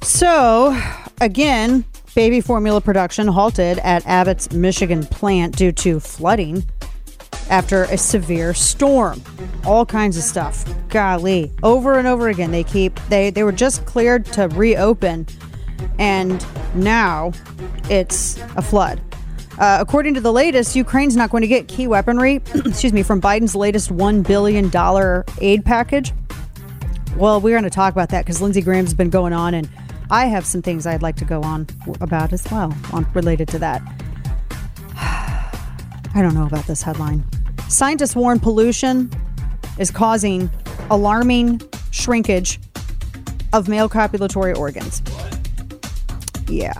[0.03, 0.77] So,
[1.21, 6.65] again, baby formula production halted at Abbott's Michigan plant due to flooding
[7.49, 9.23] after a severe storm.
[9.65, 10.65] All kinds of stuff.
[10.89, 15.25] Golly, over and over again they keep they they were just cleared to reopen
[15.99, 16.45] and
[16.75, 17.31] now
[17.89, 19.01] it's a flood.
[19.59, 23.21] Uh, according to the latest, Ukraine's not going to get key weaponry, excuse me, from
[23.21, 24.71] Biden's latest $1 billion
[25.39, 26.11] aid package.
[27.17, 29.69] Well, we're going to talk about that because Lindsey Graham's been going on, and
[30.09, 31.67] I have some things I'd like to go on
[32.01, 33.81] about as well, on, related to that.
[34.95, 37.23] I don't know about this headline.
[37.69, 39.11] Scientists warn pollution
[39.77, 40.49] is causing
[40.89, 41.61] alarming
[41.91, 42.59] shrinkage
[43.53, 45.03] of male copulatory organs.
[46.47, 46.73] Yeah.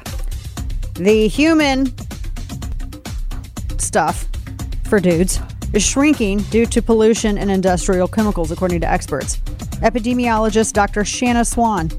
[0.96, 1.88] The human
[3.80, 4.28] stuff
[4.86, 5.40] for dudes
[5.74, 9.38] is shrinking due to pollution and industrial chemicals, according to experts.
[9.82, 11.04] Epidemiologist Dr.
[11.04, 11.90] Shanna Swan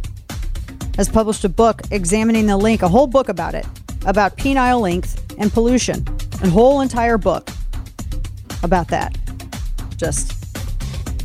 [0.97, 3.67] has published a book examining the link, a whole book about it,
[4.07, 6.07] about penile length and pollution.
[6.43, 7.49] A whole entire book
[8.63, 9.17] about that.
[9.97, 10.44] Just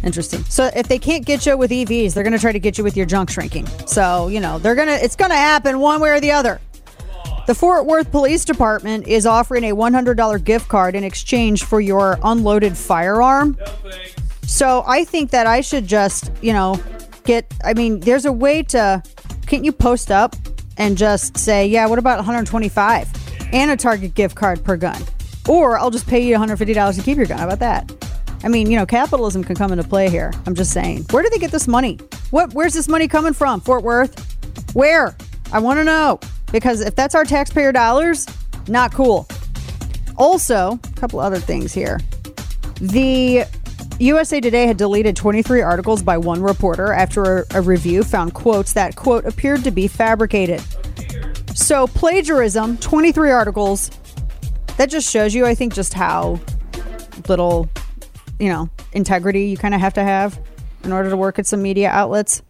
[0.04, 0.44] interesting.
[0.46, 2.84] So if they can't get you with EVs, they're going to try to get you
[2.84, 3.68] with your junk shrinking.
[3.86, 6.60] So, you know, they're going to it's going to happen one way or the other.
[7.48, 12.20] The Fort Worth Police Department is offering a $100 gift card in exchange for your
[12.24, 13.58] unloaded firearm.
[14.44, 16.80] So I think that I should just, you know,
[17.24, 17.52] get.
[17.64, 19.02] I mean, there's a way to.
[19.48, 20.36] Can't you post up
[20.78, 23.08] and just say, yeah, what about 125
[23.52, 25.02] and a Target gift card per gun?
[25.48, 27.40] Or I'll just pay you $150 to keep your gun.
[27.40, 28.09] How about that?
[28.44, 30.32] I mean, you know, capitalism can come into play here.
[30.46, 31.06] I'm just saying.
[31.12, 32.00] Where do they get this money?
[32.32, 32.54] What?
[32.54, 33.60] Where's this money coming from?
[33.62, 34.74] Fort Worth?
[34.74, 35.16] Where?
[35.52, 36.20] I want to know
[36.52, 38.26] because if that's our taxpayer dollars,
[38.68, 39.28] not cool.
[40.18, 42.00] Also, a couple other things here.
[42.82, 43.46] The
[44.00, 48.74] USA Today had deleted 23 articles by one reporter after a, a review found quotes
[48.74, 50.62] that quote appeared to be fabricated.
[51.56, 53.92] So plagiarism, 23 articles.
[54.78, 56.40] That just shows you, I think, just how
[57.28, 57.70] little,
[58.40, 60.40] you know, integrity you kind of have to have
[60.84, 62.42] in order to work at some media outlets.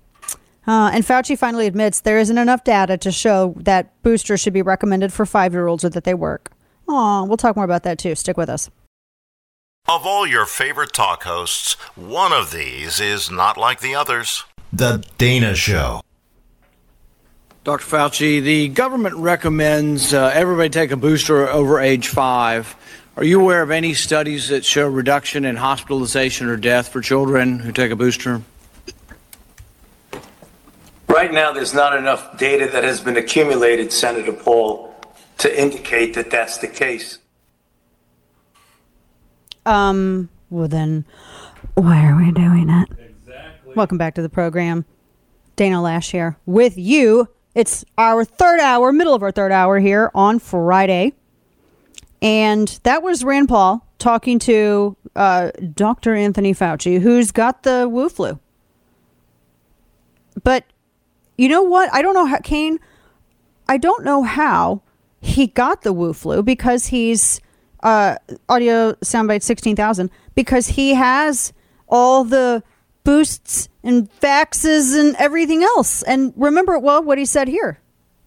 [0.68, 4.61] Uh, and Fauci finally admits there isn't enough data to show that boosters should be
[4.61, 6.52] recommended for five year olds or that they work.
[6.88, 8.16] Aw, we'll talk more about that too.
[8.16, 8.70] Stick with us.
[9.88, 14.44] Of all your favorite talk hosts, one of these is not like the others.
[14.72, 16.02] The Dana Show.
[17.64, 17.86] Dr.
[17.86, 22.76] Fauci, the government recommends uh, everybody take a booster over age five.
[23.20, 27.60] Are you aware of any studies that show reduction in hospitalization or death for children
[27.60, 28.41] who take a booster?
[31.10, 34.96] Right now, there's not enough data that has been accumulated, Senator Paul,
[35.40, 37.20] to indicate that that's the case.
[39.66, 41.04] Um, well then,
[41.74, 42.88] why are we doing it?
[42.91, 43.74] Exactly.
[43.76, 44.86] Welcome back to the program.
[45.58, 47.28] Dana Loesch here with you.
[47.54, 51.16] It's our third hour, middle of our third hour here on Friday.
[52.22, 56.16] And that was Rand Paul talking to uh, Dr.
[56.16, 58.40] Anthony Fauci, who's got the Wu flu.
[60.44, 60.66] But
[61.38, 61.94] you know what?
[61.94, 62.80] I don't know how, Kane,
[63.68, 64.82] I don't know how
[65.22, 67.40] he got the Wu flu because he's
[67.84, 68.16] uh,
[68.48, 71.54] audio soundbite 16,000 because he has
[71.88, 72.64] all the
[73.04, 76.04] boosts and faxes and everything else.
[76.04, 77.80] And remember, well, what he said here.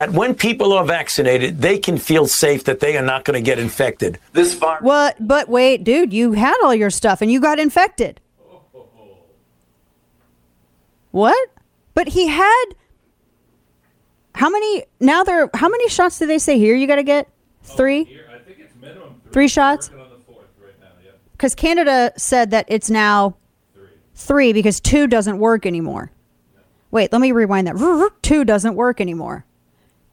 [0.02, 3.40] And when people are vaccinated, they can feel safe that they are not going to
[3.40, 4.18] get infected.
[4.32, 4.82] This virus.
[4.82, 5.16] What?
[5.20, 8.20] But wait, dude, you had all your stuff and you got infected.
[11.12, 11.50] What?
[11.94, 12.64] But he had
[14.34, 14.84] how many?
[14.98, 15.48] Now there.
[15.54, 16.74] How many shots did they say here?
[16.74, 17.28] You got to get
[17.62, 18.18] three.
[19.30, 19.88] Three shots.
[21.32, 23.36] Because Canada said that it's now
[24.16, 26.10] three because two doesn't work anymore.
[26.90, 28.10] Wait, let me rewind that.
[28.22, 29.46] Two doesn't work anymore.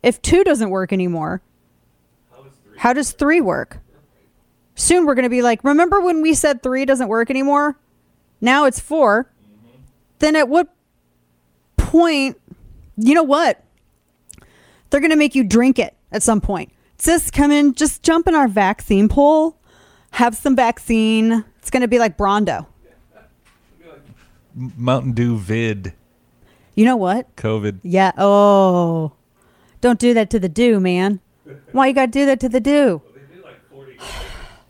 [0.01, 1.41] If two doesn't work anymore,
[2.77, 3.79] how does three work?
[4.75, 7.77] Soon we're going to be like, remember when we said three doesn't work anymore?
[8.39, 9.29] Now it's 4
[10.19, 10.73] Then at what
[11.75, 12.39] point,
[12.95, 13.61] you know what?
[14.89, 16.71] They're going to make you drink it at some point.
[16.97, 19.57] Just come in, just jump in our vaccine pool,
[20.11, 21.43] have some vaccine.
[21.57, 22.65] It's going to be like Brawndo.
[24.55, 25.93] Mountain Dew vid.
[26.75, 27.35] You know what?
[27.35, 27.79] COVID.
[27.83, 28.11] Yeah.
[28.17, 29.13] Oh,
[29.81, 31.19] don't do that to the dew, man.
[31.71, 33.01] Why you got to do that to the dew?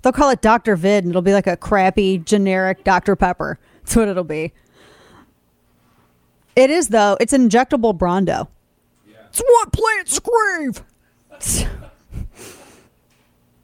[0.02, 0.76] They'll call it Dr.
[0.76, 3.15] Vid and it'll be like a crappy generic Dr.
[3.15, 3.60] Pepper.
[3.84, 4.53] That's what it'll be.
[6.56, 7.18] It is, though.
[7.19, 8.48] It's an injectable Brawndo.
[9.30, 10.84] It's what plants crave.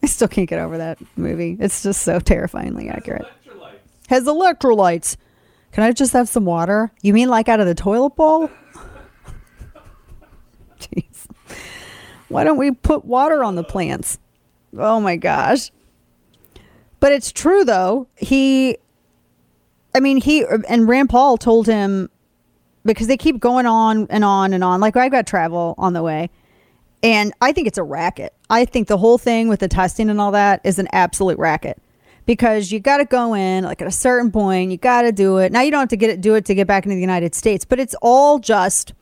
[0.04, 1.58] I still can't get over that movie.
[1.60, 3.26] It's just so terrifyingly accurate.
[4.08, 5.18] Has electrolytes.
[5.72, 6.92] Can I just have some water?
[7.02, 8.50] You mean like out of the toilet bowl?
[10.80, 11.15] Jeez.
[12.30, 14.20] Why don't we put water on the plants?
[14.78, 15.72] Oh my gosh.
[17.00, 18.08] But it's true though.
[18.16, 18.78] He
[19.94, 22.10] I mean, he and Rand Paul told him
[22.84, 24.82] because they keep going on and on and on.
[24.82, 26.30] Like I've got travel on the way.
[27.04, 28.34] And I think it's a racket.
[28.50, 31.80] I think the whole thing with the testing and all that is an absolute racket.
[32.26, 35.38] Because you got to go in like at a certain point, you got to do
[35.38, 35.52] it.
[35.52, 37.36] Now you don't have to get it do it to get back into the United
[37.36, 38.94] States, but it's all just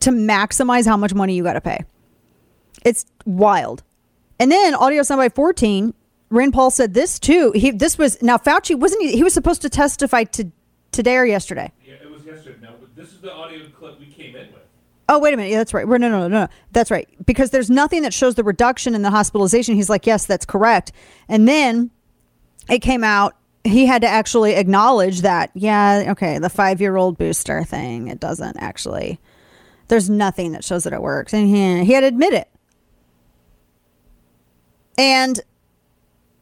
[0.00, 1.84] to maximize how much money you got to pay.
[2.84, 3.82] It's wild.
[4.38, 5.94] And then audio soundbite 14,
[6.30, 7.52] Rand Paul said this too.
[7.54, 10.50] He this was now Fauci wasn't he, he was supposed to testify to
[10.90, 11.70] today or yesterday.
[11.86, 12.58] Yeah, it was yesterday.
[12.62, 14.62] No, but this is the audio clip we came in with.
[15.08, 15.86] Oh wait a minute, yeah, that's right.
[15.86, 17.06] No, no, no, no, that's right.
[17.26, 19.74] Because there's nothing that shows the reduction in the hospitalization.
[19.74, 20.92] He's like, yes, that's correct.
[21.28, 21.90] And then
[22.68, 23.36] it came out.
[23.64, 25.50] He had to actually acknowledge that.
[25.54, 28.08] Yeah, okay, the five year old booster thing.
[28.08, 29.20] It doesn't actually.
[29.88, 32.48] There's nothing that shows that it works, and he, he had to admit it.
[34.98, 35.40] And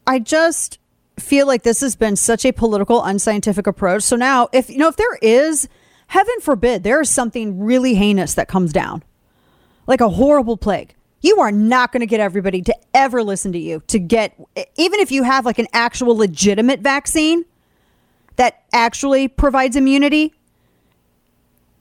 [0.07, 0.79] I just
[1.19, 4.03] feel like this has been such a political, unscientific approach.
[4.03, 5.69] So now, if you know, if there is,
[6.09, 9.03] heaven forbid, there is something really heinous that comes down,
[9.87, 10.95] like a horrible plague.
[11.23, 14.35] You are not going to get everybody to ever listen to you to get,
[14.77, 17.45] even if you have like an actual legitimate vaccine
[18.37, 20.33] that actually provides immunity.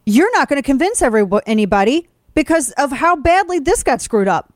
[0.06, 4.54] You're not going to convince every anybody because of how badly this got screwed up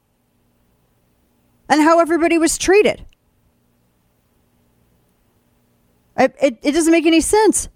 [1.73, 3.03] and how everybody was treated.
[6.15, 7.67] It, it, it doesn't make any sense.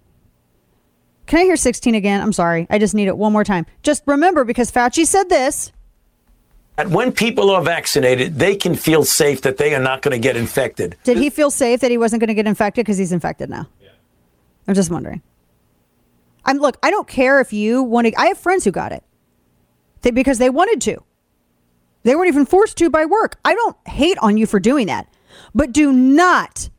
[1.26, 2.20] Can I hear 16 again?
[2.20, 2.68] I'm sorry.
[2.70, 3.66] I just need it one more time.
[3.82, 5.72] Just remember, because Fauci said this.
[6.76, 10.22] And when people are vaccinated, they can feel safe that they are not going to
[10.22, 10.96] get infected.
[11.02, 13.66] Did he feel safe that he wasn't going to get infected because he's infected now?
[13.82, 13.88] Yeah.
[14.68, 15.22] I'm just wondering.
[16.44, 16.78] I'm look.
[16.84, 18.14] I don't care if you want to.
[18.16, 19.02] I have friends who got it
[20.02, 21.02] they, because they wanted to.
[22.02, 23.38] They weren't even forced to by work.
[23.44, 25.12] I don't hate on you for doing that,
[25.54, 26.70] but do not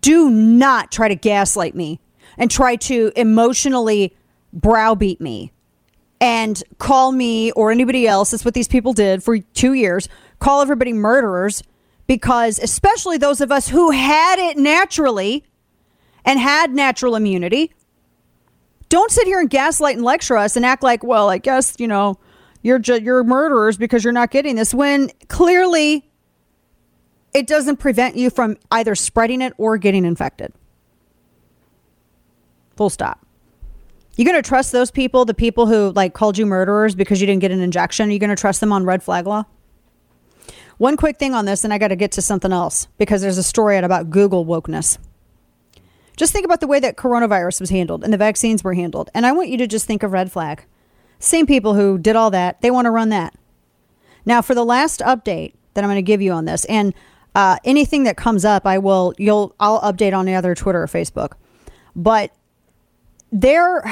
[0.00, 2.00] do not try to gaslight me
[2.38, 4.16] and try to emotionally
[4.52, 5.52] browbeat me
[6.20, 8.30] and call me or anybody else.
[8.30, 10.08] That's what these people did for two years.
[10.38, 11.62] Call everybody murderers
[12.06, 15.44] because, especially those of us who had it naturally
[16.24, 17.72] and had natural immunity,
[18.88, 21.88] don't sit here and gaslight and lecture us and act like, well, I guess, you
[21.88, 22.18] know,
[22.64, 26.10] you're, ju- you're murderers because you're not getting this when clearly
[27.34, 30.52] it doesn't prevent you from either spreading it or getting infected.
[32.76, 33.24] Full stop.
[34.16, 37.26] You going to trust those people, the people who like called you murderers because you
[37.26, 38.08] didn't get an injection?
[38.08, 39.44] Are you going to trust them on red flag law?
[40.78, 43.38] One quick thing on this, and I got to get to something else because there's
[43.38, 44.98] a story out about Google wokeness.
[46.16, 49.10] Just think about the way that coronavirus was handled and the vaccines were handled.
[49.14, 50.64] And I want you to just think of red flag.
[51.24, 53.34] Same people who did all that, they want to run that.
[54.26, 56.94] Now, for the last update that I'm going to give you on this, and
[57.34, 60.86] uh, anything that comes up, I will you'll I'll update on the other Twitter or
[60.86, 61.32] Facebook.
[61.96, 62.32] But
[63.32, 63.82] there,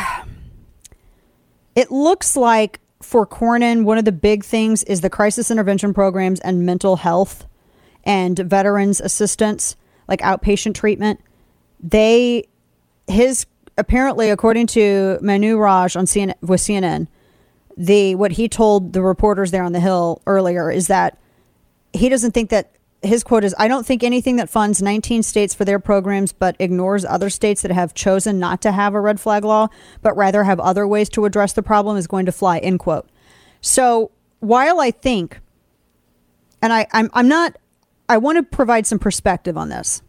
[1.75, 6.39] it looks like for Cornyn, one of the big things is the crisis intervention programs
[6.41, 7.47] and mental health
[8.05, 9.77] and veterans assistance,
[10.07, 11.21] like outpatient treatment.
[11.81, 12.47] They,
[13.09, 13.47] his
[13.77, 17.09] apparently, according to Manu Raju on CNN with CNN,
[17.77, 21.19] the what he told the reporters there on the Hill earlier is that
[21.93, 25.55] he doesn't think that his quote is I don't think anything that funds 19 states
[25.55, 29.21] for their programs but ignores other states that have chosen not to have a red
[29.21, 29.69] flag law,
[30.03, 33.09] but rather have other ways to address the problem is going to fly, end quote.
[33.61, 35.41] So while I think,
[36.61, 37.57] and I, I'm, I'm not,
[38.09, 40.03] I want to provide some perspective on this.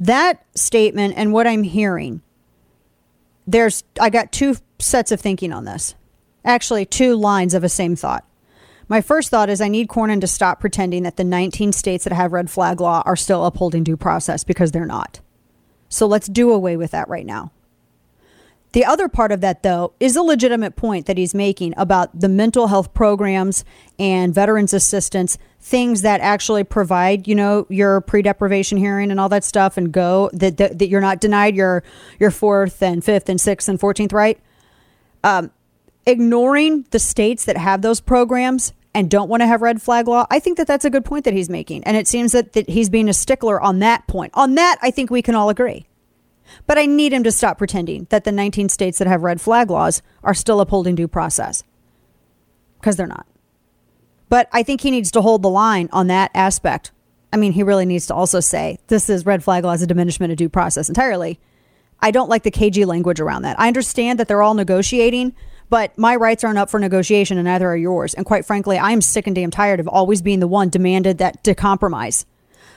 [0.00, 2.22] That statement and what I'm hearing,
[3.46, 5.94] there's, I got two sets of thinking on this.
[6.44, 8.24] Actually, two lines of a same thought.
[8.88, 12.12] My first thought is I need Cornyn to stop pretending that the 19 states that
[12.12, 15.20] have red flag law are still upholding due process because they're not.
[15.90, 17.52] So let's do away with that right now.
[18.72, 22.28] The other part of that, though, is a legitimate point that he's making about the
[22.28, 23.64] mental health programs
[23.98, 29.44] and veterans assistance, things that actually provide, you know, your pre-deprivation hearing and all that
[29.44, 31.82] stuff, and go that that, that you're not denied your
[32.18, 34.38] your fourth and fifth and sixth and fourteenth right.
[35.24, 35.50] Um,
[36.06, 40.26] ignoring the states that have those programs and don't want to have red flag law,
[40.30, 41.84] I think that that's a good point that he's making.
[41.84, 44.32] And it seems that, that he's being a stickler on that point.
[44.34, 45.86] On that, I think we can all agree.
[46.66, 49.70] But I need him to stop pretending that the 19 states that have red flag
[49.70, 51.62] laws are still upholding due process
[52.80, 53.26] because they're not.
[54.28, 56.92] But I think he needs to hold the line on that aspect.
[57.32, 59.86] I mean, he really needs to also say this is red flag law as a
[59.86, 61.38] diminishment of due process entirely.
[62.00, 63.58] I don't like the cagey language around that.
[63.58, 65.34] I understand that they're all negotiating,
[65.68, 68.14] but my rights aren't up for negotiation and neither are yours.
[68.14, 71.18] And quite frankly, I am sick and damn tired of always being the one demanded
[71.18, 72.24] that to compromise.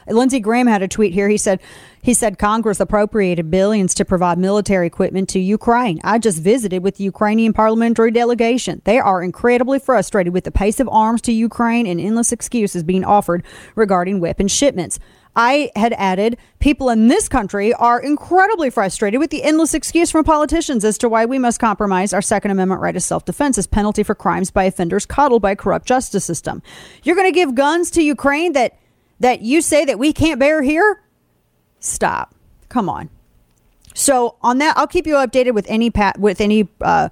[0.08, 1.30] Lindsey Graham had a tweet here.
[1.30, 1.62] He said,
[2.02, 6.02] he said Congress appropriated billions to provide military equipment to Ukraine.
[6.04, 8.82] I just visited with the Ukrainian parliamentary delegation.
[8.84, 13.06] They are incredibly frustrated with the pace of arms to Ukraine and endless excuses being
[13.06, 13.44] offered
[13.76, 15.00] regarding weapon shipments.
[15.36, 20.26] I had added, people in this country are incredibly frustrated with the endless excuse from
[20.26, 23.66] politicians as to why we must compromise our Second Amendment right of self defense as
[23.66, 26.62] penalty for crimes by offenders coddled by a corrupt justice system.
[27.04, 28.78] You're going to give guns to Ukraine that
[29.22, 31.04] that you say that we can't bear here?
[31.80, 32.36] Stop.
[32.70, 33.10] Come on.
[33.94, 37.10] So on that, I'll keep you updated with any pat with any uh,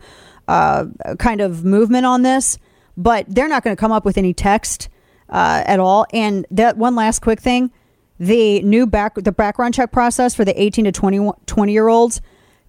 [0.47, 0.85] uh,
[1.19, 2.57] kind of movement on this.
[2.97, 4.89] But they're not going to come up with any text
[5.29, 6.05] uh, at all.
[6.13, 7.71] And that one last quick thing:
[8.19, 12.21] the new back the background check process for the 18 to 20, 20 year olds.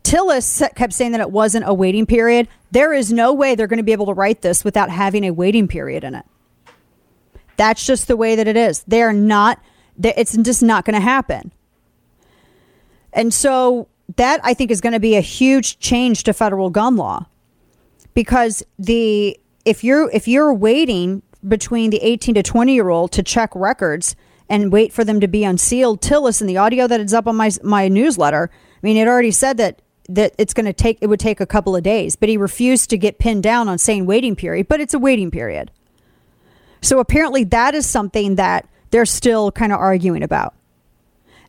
[0.03, 2.49] Tillis kept saying that it wasn't a waiting period.
[2.71, 5.31] There is no way they're going to be able to write this without having a
[5.31, 6.25] waiting period in it.
[7.57, 8.83] That's just the way that it is.
[8.89, 9.61] They're not,
[10.03, 11.53] it's just not going to happen.
[13.13, 16.97] And so that I think is going to be a huge change to federal gun
[16.97, 17.27] law
[18.15, 23.23] because the if you're if you're waiting between the 18 to 20 year old to
[23.23, 24.17] check records
[24.51, 27.37] and wait for them to be unsealed Tillis in the audio that is up on
[27.37, 31.07] my my newsletter I mean it already said that that it's going to take it
[31.07, 34.05] would take a couple of days but he refused to get pinned down on saying
[34.05, 35.71] waiting period but it's a waiting period
[36.83, 40.55] so apparently that is something that they're still kind of arguing about.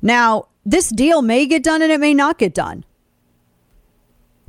[0.02, 2.86] Now, this deal may get done and it may not get done.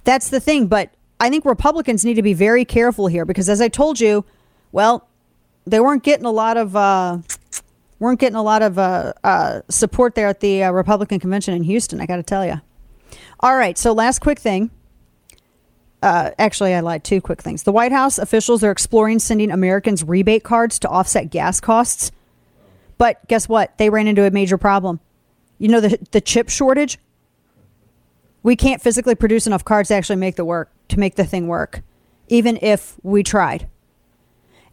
[0.05, 0.67] That's the thing.
[0.67, 4.25] But I think Republicans need to be very careful here because, as I told you,
[4.73, 5.09] well,
[5.67, 7.19] they weren't getting a lot of uh,
[8.03, 11.63] weren't getting a lot of uh, uh, support there at the uh, Republican convention in
[11.63, 12.01] Houston.
[12.01, 12.61] I got to tell you.
[13.41, 13.79] All right.
[13.79, 14.71] So last quick thing
[16.03, 17.05] uh, actually, I lied.
[17.05, 17.63] Two quick things.
[17.63, 22.11] The White House officials are exploring sending Americans rebate cards to offset gas costs.
[22.99, 23.79] But guess what?
[23.79, 25.01] They ran into a major problem.
[25.59, 26.99] You know the the chip shortage.
[28.43, 31.47] We can't physically produce enough cards to actually make the work to make the thing
[31.47, 31.83] work,
[32.27, 33.69] even if we tried.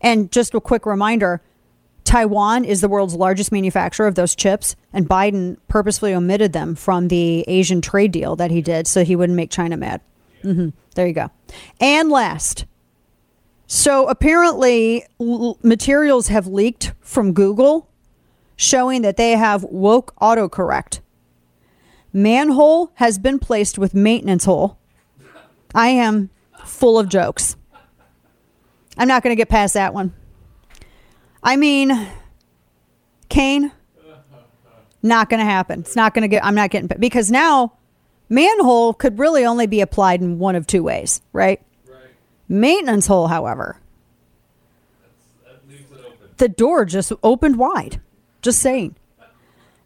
[0.01, 1.43] And just a quick reminder:
[2.09, 7.07] Taiwan is the world's largest manufacturer of those chips, and Biden purposefully omitted them from
[7.07, 10.01] the Asian trade deal that he did so he wouldn't make China mad.
[10.43, 10.69] Mm-hmm.
[10.95, 11.29] There you go.
[11.79, 12.65] And last,
[13.67, 17.87] so apparently l- materials have leaked from Google
[18.55, 21.01] showing that they have woke autocorrect.
[22.11, 24.79] Manhole has been placed with maintenance hole.
[25.75, 26.31] I am
[26.65, 27.55] full of jokes.
[28.97, 30.15] I'm not going to get past that one.
[31.41, 32.07] I mean,
[33.29, 33.71] Kane,
[35.01, 35.81] not going to happen.
[35.81, 37.73] It's not going to get, I'm not getting, because now
[38.27, 41.61] Manhole could really only be applied in one of two ways, right?
[41.87, 41.99] right.
[42.47, 43.79] Maintenance hole, however,
[46.37, 48.01] the door just opened wide.
[48.41, 48.95] Just saying.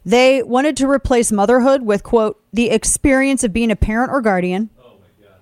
[0.06, 4.70] They wanted to replace motherhood with, quote, the experience of being a parent or guardian.
[4.78, 5.36] Oh my God.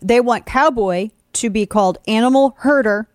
[0.00, 3.08] They want cowboy to be called animal herder.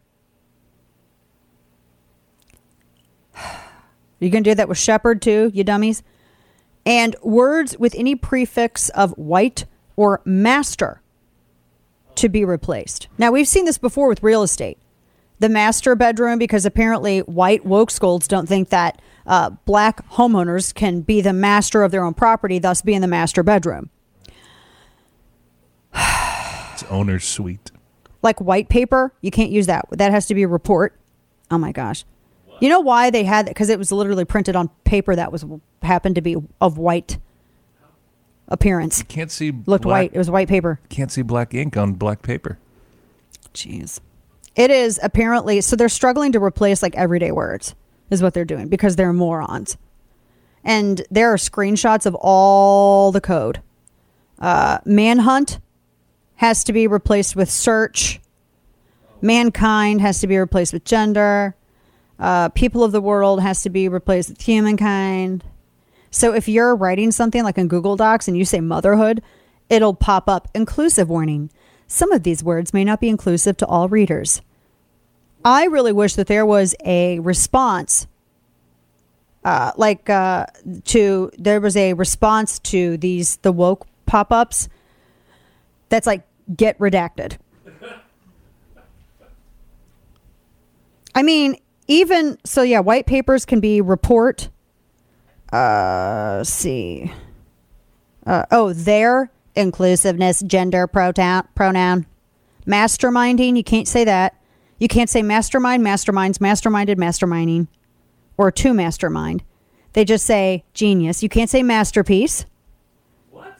[4.19, 6.03] You can do that with shepherd too, you dummies
[6.87, 9.65] and words with any prefix of white
[9.97, 11.01] or master
[12.15, 13.09] to be replaced.
[13.17, 14.77] Now, we've seen this before with real estate.
[15.39, 21.01] The master bedroom, because apparently white woke scolds don't think that uh, black homeowners can
[21.01, 23.89] be the master of their own property, thus being the master bedroom.
[25.93, 27.69] it's owner's suite.
[28.21, 29.85] Like white paper, you can't use that.
[29.91, 30.97] That has to be a report.
[31.51, 32.05] Oh my gosh.
[32.59, 33.49] You know why they had it?
[33.49, 35.45] Because it was literally printed on paper that was
[35.81, 37.17] happened to be of white
[38.47, 39.03] appearance.
[39.03, 40.11] Can't see looked black, white.
[40.13, 40.79] It was white paper.
[40.89, 42.57] Can't see black ink on black paper.
[43.53, 43.99] Jeez.
[44.55, 47.75] It is apparently so they're struggling to replace like everyday words
[48.09, 49.77] is what they're doing because they're morons.
[50.63, 53.61] And there are screenshots of all the code.
[54.39, 55.59] Uh, manhunt
[56.35, 58.19] has to be replaced with search.
[59.21, 61.55] Mankind has to be replaced with gender
[62.19, 65.43] uh, people of the world has to be replaced with humankind.
[66.09, 69.21] So if you're writing something like in Google Docs and you say motherhood,
[69.69, 71.51] it'll pop up inclusive warning.
[71.87, 74.41] Some of these words may not be inclusive to all readers.
[75.45, 78.07] I really wish that there was a response,
[79.45, 80.47] uh, like uh,
[80.85, 84.67] to there was a response to these the woke pop ups.
[85.89, 86.23] That's like
[86.53, 87.37] get redacted.
[91.15, 91.55] I mean,
[91.87, 94.49] even so, yeah, white papers can be report.
[95.51, 97.11] Uh, see.
[98.25, 102.05] Uh, oh, their inclusiveness, gender pronoun, pronoun,
[102.65, 103.55] masterminding.
[103.55, 104.35] You can't say that.
[104.79, 107.67] You can't say mastermind, masterminds, masterminded, masterminding,
[108.37, 109.43] or to mastermind.
[109.93, 111.23] They just say genius.
[111.23, 112.45] You can't say masterpiece.
[113.31, 113.57] What?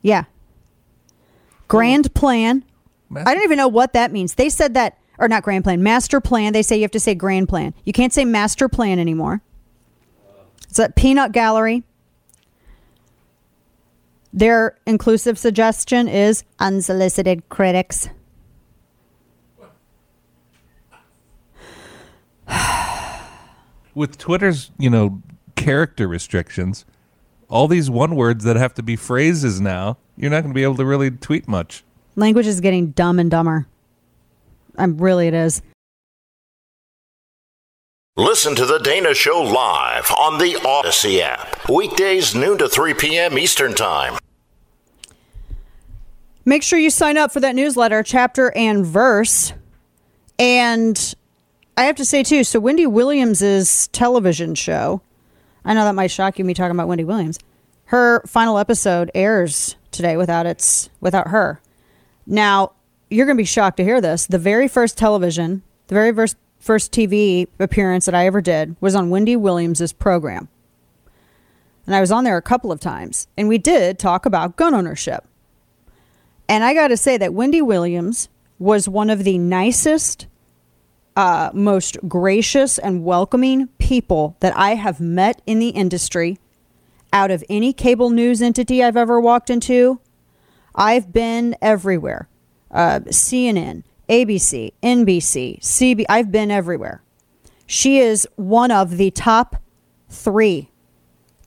[0.00, 0.24] Yeah.
[1.68, 2.64] Grand plan.
[3.14, 4.34] I don't even know what that means.
[4.34, 6.52] They said that, or not grand plan, master plan.
[6.52, 7.74] They say you have to say grand plan.
[7.84, 9.42] You can't say master plan anymore.
[10.68, 11.84] It's a peanut gallery.
[14.32, 18.08] Their inclusive suggestion is unsolicited critics.
[23.94, 25.22] With Twitter's, you know,
[25.54, 26.84] character restrictions,
[27.48, 30.64] all these one words that have to be phrases now, you're not going to be
[30.64, 31.84] able to really tweet much.
[32.16, 33.68] Language is getting dumb and dumber.
[34.76, 35.62] I'm really it is.
[38.16, 41.68] Listen to The Dana Show live on the Odyssey app.
[41.68, 43.36] Weekdays, noon to 3 p.m.
[43.36, 44.18] Eastern Time.
[46.44, 49.52] Make sure you sign up for that newsletter, chapter and verse.
[50.38, 51.14] And
[51.76, 55.00] I have to say, too, so Wendy Williams' television show,
[55.64, 57.40] I know that might shock you, me talking about Wendy Williams.
[57.86, 61.60] Her final episode airs today without its without her.
[62.26, 62.72] Now,
[63.14, 64.26] you're going to be shocked to hear this.
[64.26, 68.94] The very first television, the very first first TV appearance that I ever did was
[68.94, 70.48] on Wendy Williams' program.
[71.86, 74.74] And I was on there a couple of times, and we did talk about gun
[74.74, 75.24] ownership.
[76.48, 80.26] And I got to say that Wendy Williams was one of the nicest,
[81.16, 86.38] uh, most gracious, and welcoming people that I have met in the industry
[87.12, 90.00] out of any cable news entity I've ever walked into.
[90.74, 92.28] I've been everywhere
[92.74, 96.04] uh, CNN, ABC, NBC, CB.
[96.08, 97.02] I've been everywhere.
[97.66, 99.56] She is one of the top
[100.10, 100.70] three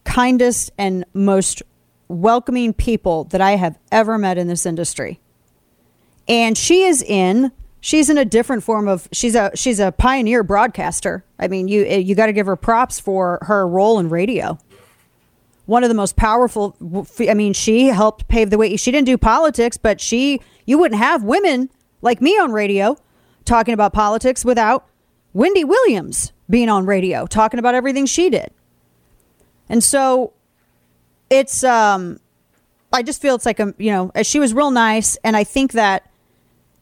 [0.04, 1.62] kindest and most
[2.08, 5.20] welcoming people that I have ever met in this industry.
[6.28, 7.52] And she is in
[7.82, 11.24] she's in a different form of she's a she's a pioneer broadcaster.
[11.40, 14.58] I mean, you you got to give her props for her role in radio.
[15.68, 16.76] One of the most powerful
[17.19, 18.76] I mean, she helped pave the way.
[18.77, 21.69] She didn't do politics, but she you wouldn't have women
[22.02, 22.98] like me on radio
[23.45, 24.88] talking about politics without
[25.34, 28.52] Wendy Williams being on radio talking about everything she did.
[29.69, 30.34] And so
[31.30, 32.19] it's um
[32.94, 35.73] I just feel it's like a you know she was real nice and I think
[35.73, 36.10] that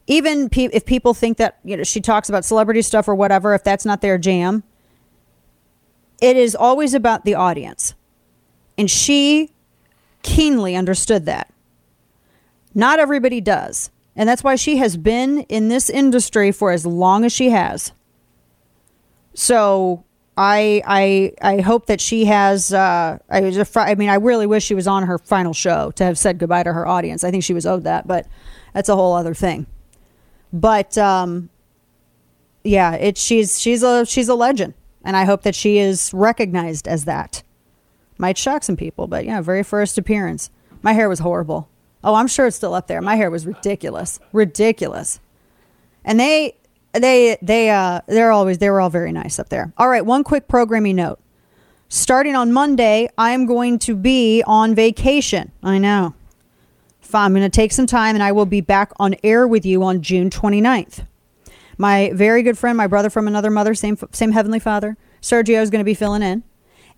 [0.08, 3.54] even pe- if people think that you know she talks about celebrity stuff or whatever
[3.56, 4.64] if that's not their jam
[6.22, 7.96] it is always about the audience
[8.78, 9.52] and she
[10.24, 11.52] keenly understood that
[12.74, 17.24] not everybody does and that's why she has been in this industry for as long
[17.24, 17.92] as she has
[19.34, 20.04] so
[20.38, 22.74] I I I hope that she has.
[22.74, 23.58] Uh, I was.
[23.58, 26.40] A, I mean, I really wish she was on her final show to have said
[26.40, 27.24] goodbye to her audience.
[27.24, 28.28] I think she was owed that, but
[28.74, 29.66] that's a whole other thing.
[30.52, 31.50] But um,
[32.64, 34.74] yeah, it's she's she's a she's a legend,
[35.06, 37.44] and I hope that she is recognized as that.
[38.18, 40.50] Might shock some people, but yeah, very first appearance.
[40.82, 41.70] My hair was horrible.
[42.04, 43.02] Oh, I'm sure it's still up there.
[43.02, 45.20] My hair was ridiculous, ridiculous,
[46.04, 46.56] and they
[46.94, 49.74] they they uh they're always they were all very nice up there.
[49.78, 51.20] All right, one quick programming note.
[51.90, 55.52] Starting on Monday, I'm going to be on vacation.
[55.64, 56.14] I know.
[57.14, 59.84] I'm going to take some time and I will be back on air with you
[59.84, 61.06] on June 29th.
[61.78, 65.70] My very good friend, my brother from another mother, same same heavenly father, Sergio is
[65.70, 66.44] going to be filling in.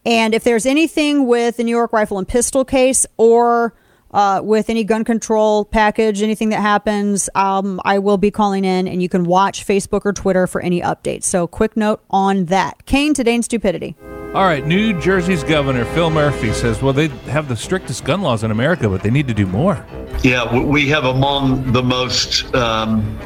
[0.08, 3.76] And if there's anything with the New York Rifle and Pistol case or
[4.12, 8.88] uh, with any gun control package, anything that happens, um, I will be calling in
[8.88, 11.26] and you can watch Facebook or Twitter for any updates.
[11.26, 12.86] So, quick note on that.
[12.86, 13.98] Kane, today in stupidity.
[14.34, 18.46] All right, New Jersey's governor, Phil Murphy, says, well, they have the strictest gun laws
[18.46, 19.86] in America, but they need to do more.
[20.24, 22.56] Yeah, we have among the most.
[22.56, 23.20] Um,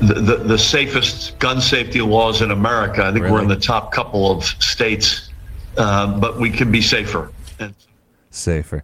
[0.00, 3.02] the, the, the, safest gun safety laws in America.
[3.02, 3.32] I think really?
[3.32, 5.25] we're in the top couple of states,
[5.78, 7.30] um, but we can be safer.
[8.30, 8.82] Safer.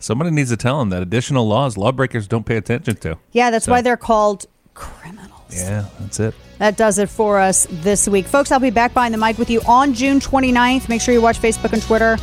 [0.00, 3.18] Somebody needs to tell them that additional laws lawbreakers don't pay attention to.
[3.32, 3.72] Yeah, that's so.
[3.72, 5.32] why they're called criminals.
[5.54, 6.34] Yeah, that's it.
[6.58, 8.26] That does it for us this week.
[8.26, 10.88] Folks, I'll be back behind the mic with you on June 29th.
[10.88, 12.16] Make sure you watch Facebook and Twitter.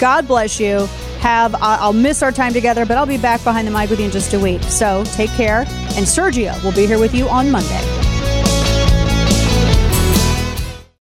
[0.00, 0.86] God bless you.
[1.20, 4.06] Have I'll miss our time together, but I'll be back behind the mic with you
[4.06, 4.62] in just a week.
[4.64, 5.60] So take care.
[5.60, 8.11] And Sergio will be here with you on Monday.